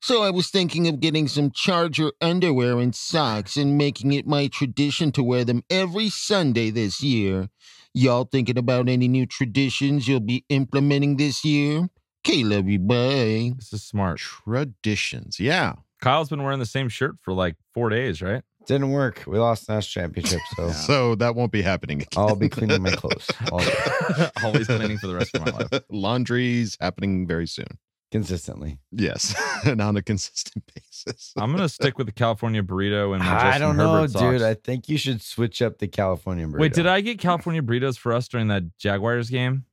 [0.00, 4.48] So I was thinking of getting some Charger underwear and socks and making it my
[4.48, 7.50] tradition to wear them every Sunday this year.
[7.94, 11.88] Y'all thinking about any new traditions you'll be implementing this year?
[12.28, 12.80] Okay, love you.
[12.80, 13.52] Bye.
[13.56, 14.18] This is smart.
[14.18, 15.38] Traditions.
[15.38, 15.74] Yeah.
[16.00, 18.42] Kyle's been wearing the same shirt for like four days, right?
[18.66, 19.22] Didn't work.
[19.28, 22.08] We lost national championship, so So that won't be happening again.
[22.16, 23.30] I'll be cleaning my clothes.
[23.52, 24.28] all day.
[24.42, 25.84] Always cleaning for the rest of my life.
[25.88, 27.68] Laundry's happening very soon.
[28.10, 28.78] consistently.
[28.90, 29.32] Yes.
[29.64, 31.32] and on a consistent basis.
[31.36, 34.22] I'm gonna stick with the California burrito and my I Justin don't know, Herbert socks.
[34.24, 34.42] dude.
[34.42, 36.58] I think you should switch up the California burrito.
[36.58, 39.64] Wait, did I get California burritos for us during that Jaguars game?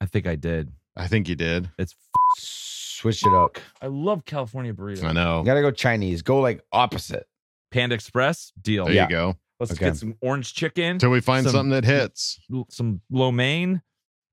[0.00, 0.70] I think I did.
[0.96, 1.70] I think you did.
[1.78, 1.94] It's
[2.36, 3.58] switch it up?
[3.80, 5.04] I love California burritos.
[5.04, 5.40] I know.
[5.40, 6.22] You gotta go Chinese.
[6.22, 7.26] Go like opposite.
[7.70, 8.86] Panda Express deal.
[8.86, 9.36] There you go.
[9.60, 9.86] Let's Okay.
[9.86, 12.40] get some orange chicken Till we find some- something that hits.
[12.70, 13.82] some lo mein,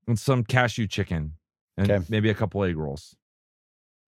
[0.06, 1.34] and some cashew chicken,
[1.76, 2.04] and Okay.
[2.08, 3.14] maybe a couple egg rolls.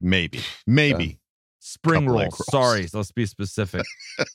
[0.00, 0.40] Maybe.
[0.66, 1.20] Maybe.
[1.62, 2.32] Spring Couple rolls.
[2.32, 2.46] rolls.
[2.50, 3.84] Sorry, let's be specific.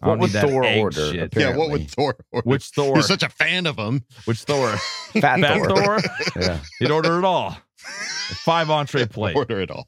[0.00, 1.34] don't would Thor order, shit.
[1.36, 2.48] Yeah, what would Thor order?
[2.48, 2.94] Which Thor?
[2.96, 4.02] You're such a fan of him.
[4.24, 4.68] Which Thor?
[4.76, 6.00] Fat, Fat Thor.
[6.00, 6.00] Thor?
[6.42, 6.58] Yeah.
[6.80, 7.56] He'd order it all.
[7.76, 9.36] Five entree plate.
[9.36, 9.86] Order it all.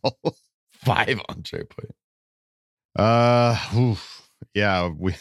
[0.72, 1.90] Five entree plate.
[2.94, 4.22] Uh, oof.
[4.54, 5.14] yeah, we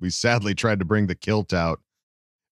[0.00, 1.80] we sadly tried to bring the kilt out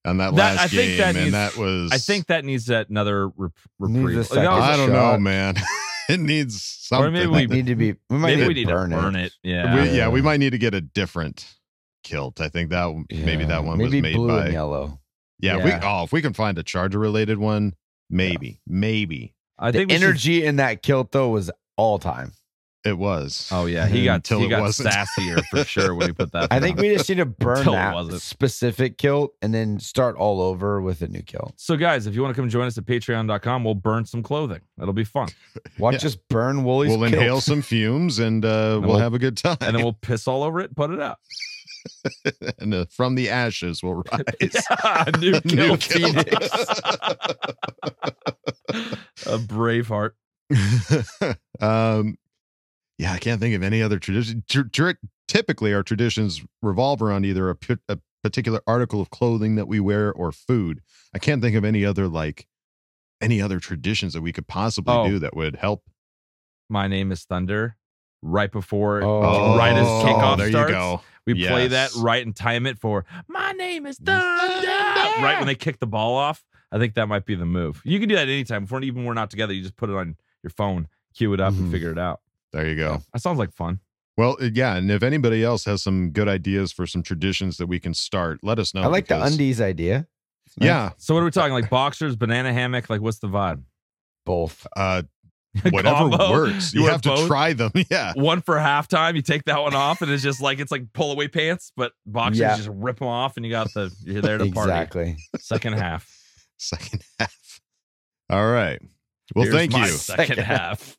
[0.05, 1.90] on that, That- last I think game, that and needs- that was.
[1.93, 4.27] I think that needs that another rep- reprieve.
[4.27, 5.57] second Like, I don't know, man.
[6.15, 7.09] it needs something.
[7.09, 7.93] Or maybe we- need to be.
[8.09, 9.32] We might Maybe need we to need burn to burn it.
[9.43, 9.74] Yeah.
[9.82, 11.47] We- yeah, we might need to get a different
[12.05, 12.41] kilt.
[12.41, 14.45] I think that maybe that one maybe was made blue by.
[14.45, 15.01] and yellow.
[15.39, 17.74] Yeah, if we oh, if we can find a charger related one,
[18.11, 22.32] maybe, maybe I The think we should- energy in that kilt though was all time.
[22.85, 23.48] It was.
[23.52, 24.89] Oh yeah, he got Until he got wasn't.
[24.94, 26.48] sassier for sure when he put that.
[26.51, 30.81] I think we just need to burn that specific kilt and then start all over
[30.81, 31.52] with a new kilt.
[31.57, 34.61] So guys, if you want to come join us at patreon.com, we'll burn some clothing.
[34.81, 35.28] It'll be fun.
[35.78, 36.09] Watch Yeah.
[36.09, 39.59] us burn Woolly's We'll inhale some fumes and uh, we'll, we'll- have a good time.
[39.61, 41.19] And then we'll piss all over it and put it out.
[42.59, 44.23] and uh, from the ashes will rise.
[44.40, 46.12] Yeah, a new A new kill kill.
[46.12, 46.48] phoenix.
[49.27, 50.15] a brave heart.
[51.61, 52.16] um,
[53.01, 54.45] yeah, I can't think of any other tradition.
[54.49, 54.91] Tr- tr-
[55.27, 59.81] typically, our traditions revolve around either a, p- a particular article of clothing that we
[59.81, 60.83] wear or food.
[61.15, 62.47] I can't think of any other like
[63.23, 65.09] any other traditions that we could possibly Oh.
[65.09, 65.83] do that would help.
[66.69, 67.77] My name is Thunder.
[68.23, 69.57] Right before, Oh.
[69.57, 71.01] right as Oh, kickoff there you starts, go.
[71.27, 74.23] we play that right and time it for "My name is Thunder."
[75.23, 77.81] Right when they kick the ball off, I think that might be the move.
[77.83, 78.65] You can do that anytime.
[78.65, 81.55] Before even we're not together, you just put it on your phone, cue it up,
[81.55, 81.59] Mhm.
[81.61, 82.21] and figure it out.
[82.53, 83.03] There you go.
[83.13, 83.81] That sounds like fun.
[84.17, 87.67] Well, uh, yeah, and if anybody else has some good ideas for some traditions that
[87.69, 88.83] we can start, let us know.
[88.83, 90.07] I like the undies idea.
[90.59, 90.67] Nice.
[90.67, 91.53] Yeah, So what are we talking?
[91.53, 92.91] Like boxers, banana hammock?
[92.91, 93.63] Like what's the vibe?
[94.27, 94.67] Both.
[94.77, 95.03] uh,
[95.71, 96.31] whatever Combo?
[96.33, 96.75] works.
[96.75, 97.71] You You, wear have to try them.
[97.91, 100.93] Yeah, One for halftime, you take that one off, and it's just like it's like
[100.93, 102.57] pull away pants, but boxers Yeah.
[102.57, 104.71] just rip them off, and you got the you're there to party.
[104.73, 105.17] Exactly.
[105.39, 106.13] Second half.
[106.59, 107.61] second half.
[108.29, 108.81] All right.
[109.35, 109.93] Well, Here's thank my you.
[109.93, 110.97] Second half.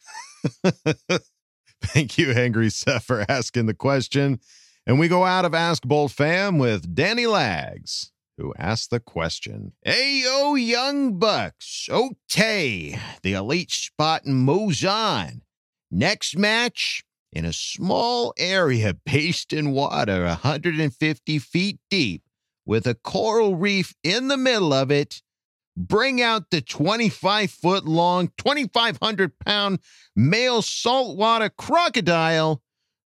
[1.81, 4.39] Thank you, Angry Seth, for asking the question.
[4.85, 9.73] And we go out of Ask Bolt Fam with Danny Lags, who asked the question.
[9.85, 11.87] Ayo, young bucks.
[11.89, 15.41] Okay, the elite spot in Mozan.
[15.91, 22.23] Next match in a small area based in water 150 feet deep
[22.65, 25.21] with a coral reef in the middle of it.
[25.77, 29.79] Bring out the 25 foot long, 2,500 pound
[30.15, 32.61] male saltwater crocodile.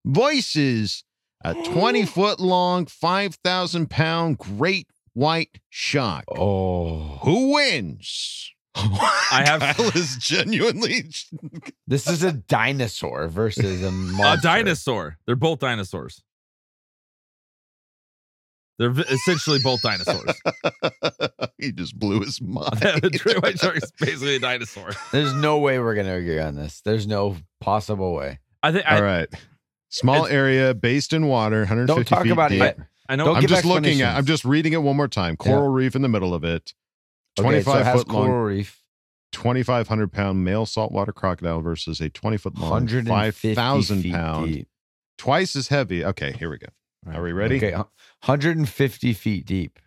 [0.06, 1.04] Voices
[1.44, 6.26] a 20 foot long, 5,000 pound great white shark.
[6.38, 7.20] Oh.
[7.24, 8.52] Who wins?
[8.76, 11.04] I have- Kyle is genuinely.
[11.88, 14.40] This is a dinosaur versus a monster.
[14.40, 15.18] A dinosaur.
[15.26, 16.22] They're both dinosaurs.
[18.78, 20.36] They're essentially both dinosaurs.
[21.58, 22.72] he just blew his mind.
[22.72, 24.92] the great white shark is basically a dinosaur.
[25.12, 26.82] There's no way we're gonna agree on this.
[26.82, 28.40] There's no possible way.
[28.62, 28.86] I think.
[28.86, 29.30] I, All right.
[29.90, 32.62] Small area based in water, 150 Don't talk feet about deep.
[32.62, 32.78] it.
[33.08, 33.26] I know.
[33.26, 34.18] Don't I'm just looking at.
[34.18, 35.38] I'm just reading it one more time.
[35.38, 36.74] Coral reef in the middle of it.
[37.40, 38.82] Okay, 25 so it has foot long, coral reef.
[39.32, 44.68] 2,500 pound male saltwater crocodile versus a 20 foot long, 5,000 feet pound, deep.
[45.18, 46.04] twice as heavy.
[46.04, 46.68] Okay, here we go.
[47.14, 47.58] Are we ready?
[47.58, 47.88] Okay, hu-
[48.26, 49.80] 150 feet deep.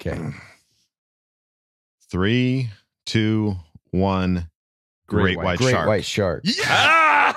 [0.00, 0.18] Okay.
[2.10, 2.70] Three,
[3.04, 3.56] two,
[3.90, 4.50] one.
[5.06, 5.58] Great, white, shark.
[5.58, 5.86] Great shark.
[5.86, 6.42] white shark.
[6.44, 7.34] Yeah.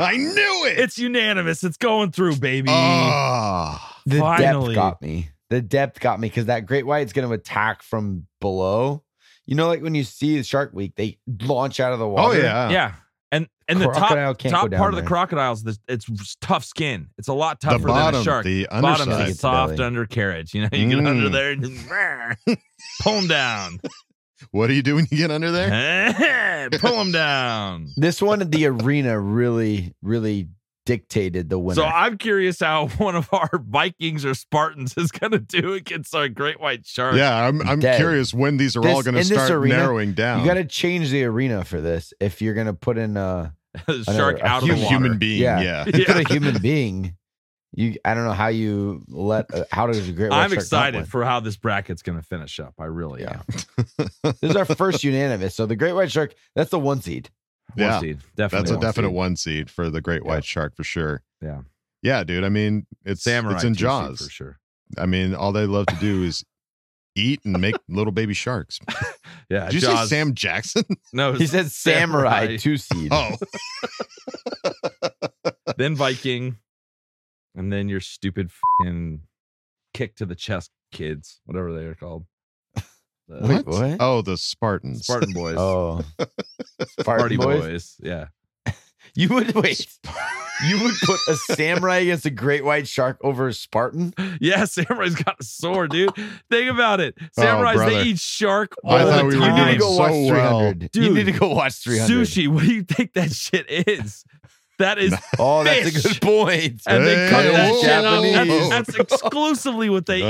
[0.00, 0.78] I knew it.
[0.78, 1.62] It's unanimous.
[1.62, 2.68] It's going through, baby.
[2.70, 4.00] Ah.
[4.06, 4.74] The Finally.
[4.74, 5.30] depth got me.
[5.50, 9.04] The depth got me because that great white's going to attack from below.
[9.46, 12.38] You know, like when you see the Shark Week, they launch out of the water.
[12.38, 12.70] oh yeah.
[12.70, 12.94] yeah.
[13.32, 15.08] And and the top top down part of the there.
[15.08, 17.08] crocodiles, the, it's tough skin.
[17.16, 18.44] It's a lot tougher bottom, than a shark.
[18.44, 19.28] the bottom underside.
[19.28, 19.86] a soft Belly.
[19.86, 20.52] undercarriage.
[20.52, 21.32] You know, you get under Mm.
[21.32, 22.60] there and just
[23.02, 23.80] pull them down.
[24.52, 26.70] What do you do when you get under there?
[26.78, 27.88] pull them down.
[27.98, 30.48] This one at the arena really, really
[30.90, 31.76] dictated the winner.
[31.80, 36.12] So I'm curious how one of our Vikings or Spartans is going to do against
[36.16, 37.14] our great white shark.
[37.14, 37.96] Yeah, I'm I'm Dead.
[37.98, 40.40] curious when these are all going to in this start arena, narrowing down.
[40.40, 43.54] You got to change the arena for this if you're going to put in a
[43.86, 44.94] shark another- a out of the human, water.
[44.96, 45.42] human being.
[45.42, 45.60] Yeah.
[45.60, 47.16] Yeah, you put a human being.
[47.72, 49.54] You, I don't know how you let.
[49.54, 50.30] Uh, how does a great?
[50.30, 52.74] White I'm shark not excited for how this bracket's going to finish up.
[52.80, 53.42] I really am.
[54.24, 55.54] This is our first unanimous.
[55.54, 56.34] So the great white shark.
[56.56, 57.30] That's the one seed.
[57.74, 58.58] One Yeah, seed, definitely.
[58.62, 59.16] That's a one definite seed.
[59.16, 61.22] one seed for the great white shark for sure.
[61.42, 61.62] Yeah.
[62.02, 62.44] Yeah, dude.
[62.44, 64.22] I mean, it's Samurai it's in Jaws.
[64.24, 64.58] for sure.
[64.98, 66.44] I mean, all they love to do is
[67.16, 68.78] eat and make little baby sharks.
[69.50, 69.66] Yeah.
[69.66, 70.84] Did you Jaws- say Sam Jackson?
[71.12, 73.08] No, He it's said samurai, two seed.
[73.12, 73.30] Oh,
[75.76, 76.56] then Viking,
[77.54, 79.22] and then your stupid fucking
[79.94, 82.26] kick to the chest kids, whatever they are called.
[83.30, 83.96] The Wait, what?
[84.00, 85.04] Oh, the Spartans.
[85.04, 85.56] Spartan boys.
[85.56, 87.60] Oh, Party Spartan boys.
[87.62, 87.96] boys?
[88.02, 88.26] Yeah.
[89.16, 89.88] You would wait.
[90.64, 94.14] You would put a samurai against a great white shark over a Spartan?
[94.40, 96.14] Yeah, Samurai's got a sword, dude.
[96.48, 97.16] Think about it.
[97.20, 97.90] Oh, samurais, brother.
[97.90, 99.56] they eat shark all I the thought we were time.
[99.58, 100.32] You need to doing go watch 300.
[100.94, 101.04] well.
[101.04, 102.08] you need to go watch 300.
[102.14, 104.24] Sushi, what do you think that shit is?
[104.80, 106.02] That is Oh, that's a fish.
[106.02, 106.82] good point.
[106.86, 108.22] And they cut Hey, that shit out.
[108.24, 108.68] Japanese.
[108.70, 110.22] That's, that's exclusively what they eat.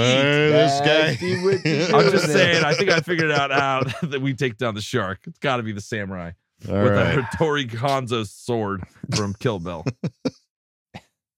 [0.52, 0.86] This guy.
[1.12, 4.56] Nasty with the I'm just saying, I think I figured out how that we take
[4.58, 5.20] down the shark.
[5.26, 6.32] It's got to be the samurai
[6.68, 7.18] All with right.
[7.18, 8.82] Hattori Hanzo's sword
[9.16, 9.84] from Kill Bill.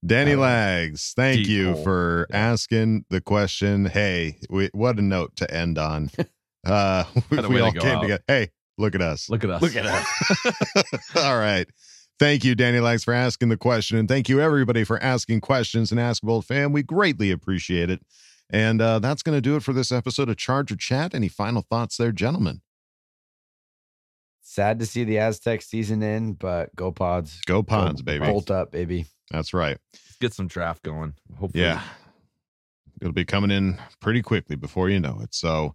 [0.05, 1.85] Danny Lags, thank deep you hole.
[1.85, 3.85] for asking the question.
[3.85, 6.11] Hey, we, what a note to end on.
[6.67, 8.03] Uh, we, What a we way to all came out.
[8.03, 8.25] together.
[8.27, 9.29] Hey, look at us.
[9.31, 9.63] Look at us.
[9.63, 11.17] Look at us.
[11.17, 11.69] all right.
[12.23, 13.99] Thank you, Danny Lags, for asking the question.
[13.99, 16.71] And thank you, everybody, for asking questions and Ask Bolt Fam.
[16.71, 18.01] We greatly appreciate it.
[18.49, 21.17] And uh, that's going to do it for this episode of Charger Chat.
[21.17, 22.61] Any final thoughts there, gentlemen?
[24.41, 27.41] Sad to see the Aztec season in, but go pods.
[27.45, 28.25] Go Pods, baby.
[28.25, 29.07] Bolt up, baby.
[29.33, 29.79] That's right.
[29.93, 31.15] Let's get some draft going.
[31.41, 31.65] Hopefully.
[31.65, 31.83] Yeah.
[33.01, 35.35] It'll be coming in pretty quickly before you know it.
[35.35, 35.75] So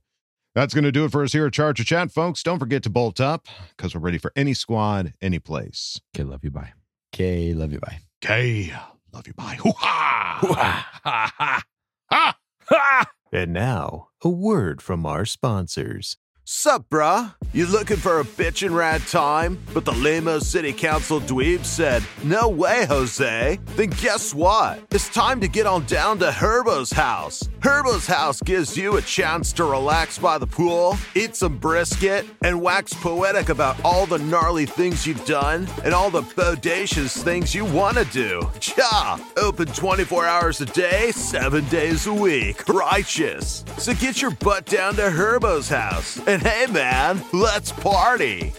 [0.58, 2.42] that's going to do it for us here at Charger Chat, folks.
[2.42, 6.02] Don't forget to bolt up because we're ready for any squad, any place.
[6.16, 6.50] Okay, love you.
[6.50, 6.74] Bye.
[7.14, 7.80] Okay, love you.
[7.80, 8.00] Bye.
[8.26, 8.74] Okay.
[9.14, 9.34] Love you.
[9.34, 9.58] Bye.
[9.62, 10.40] Hoo-ha!
[10.42, 11.62] Ha ha
[12.10, 12.38] ha
[12.70, 13.06] ha.
[13.32, 16.18] And now, a word from our sponsors.
[16.50, 17.34] Sup, bruh?
[17.52, 19.60] You looking for a bitchin' rad time?
[19.74, 23.60] But the Limo City Council dweeb said, No way, Jose.
[23.76, 24.80] Then guess what?
[24.92, 27.50] It's time to get on down to Herbo's house.
[27.62, 32.62] Herbo's house gives you a chance to relax by the pool, eat some brisket, and
[32.62, 37.66] wax poetic about all the gnarly things you've done and all the bodacious things you
[37.66, 38.50] want to do.
[38.78, 39.18] Ja!
[39.36, 42.70] Open 24 hours a day, 7 days a week.
[42.70, 43.66] Righteous.
[43.78, 46.20] So get your butt down to Herbo's house.
[46.28, 48.54] And hey, man, let's party.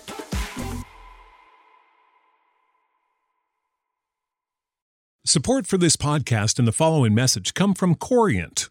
[5.25, 8.71] Support for this podcast and the following message come from Corient.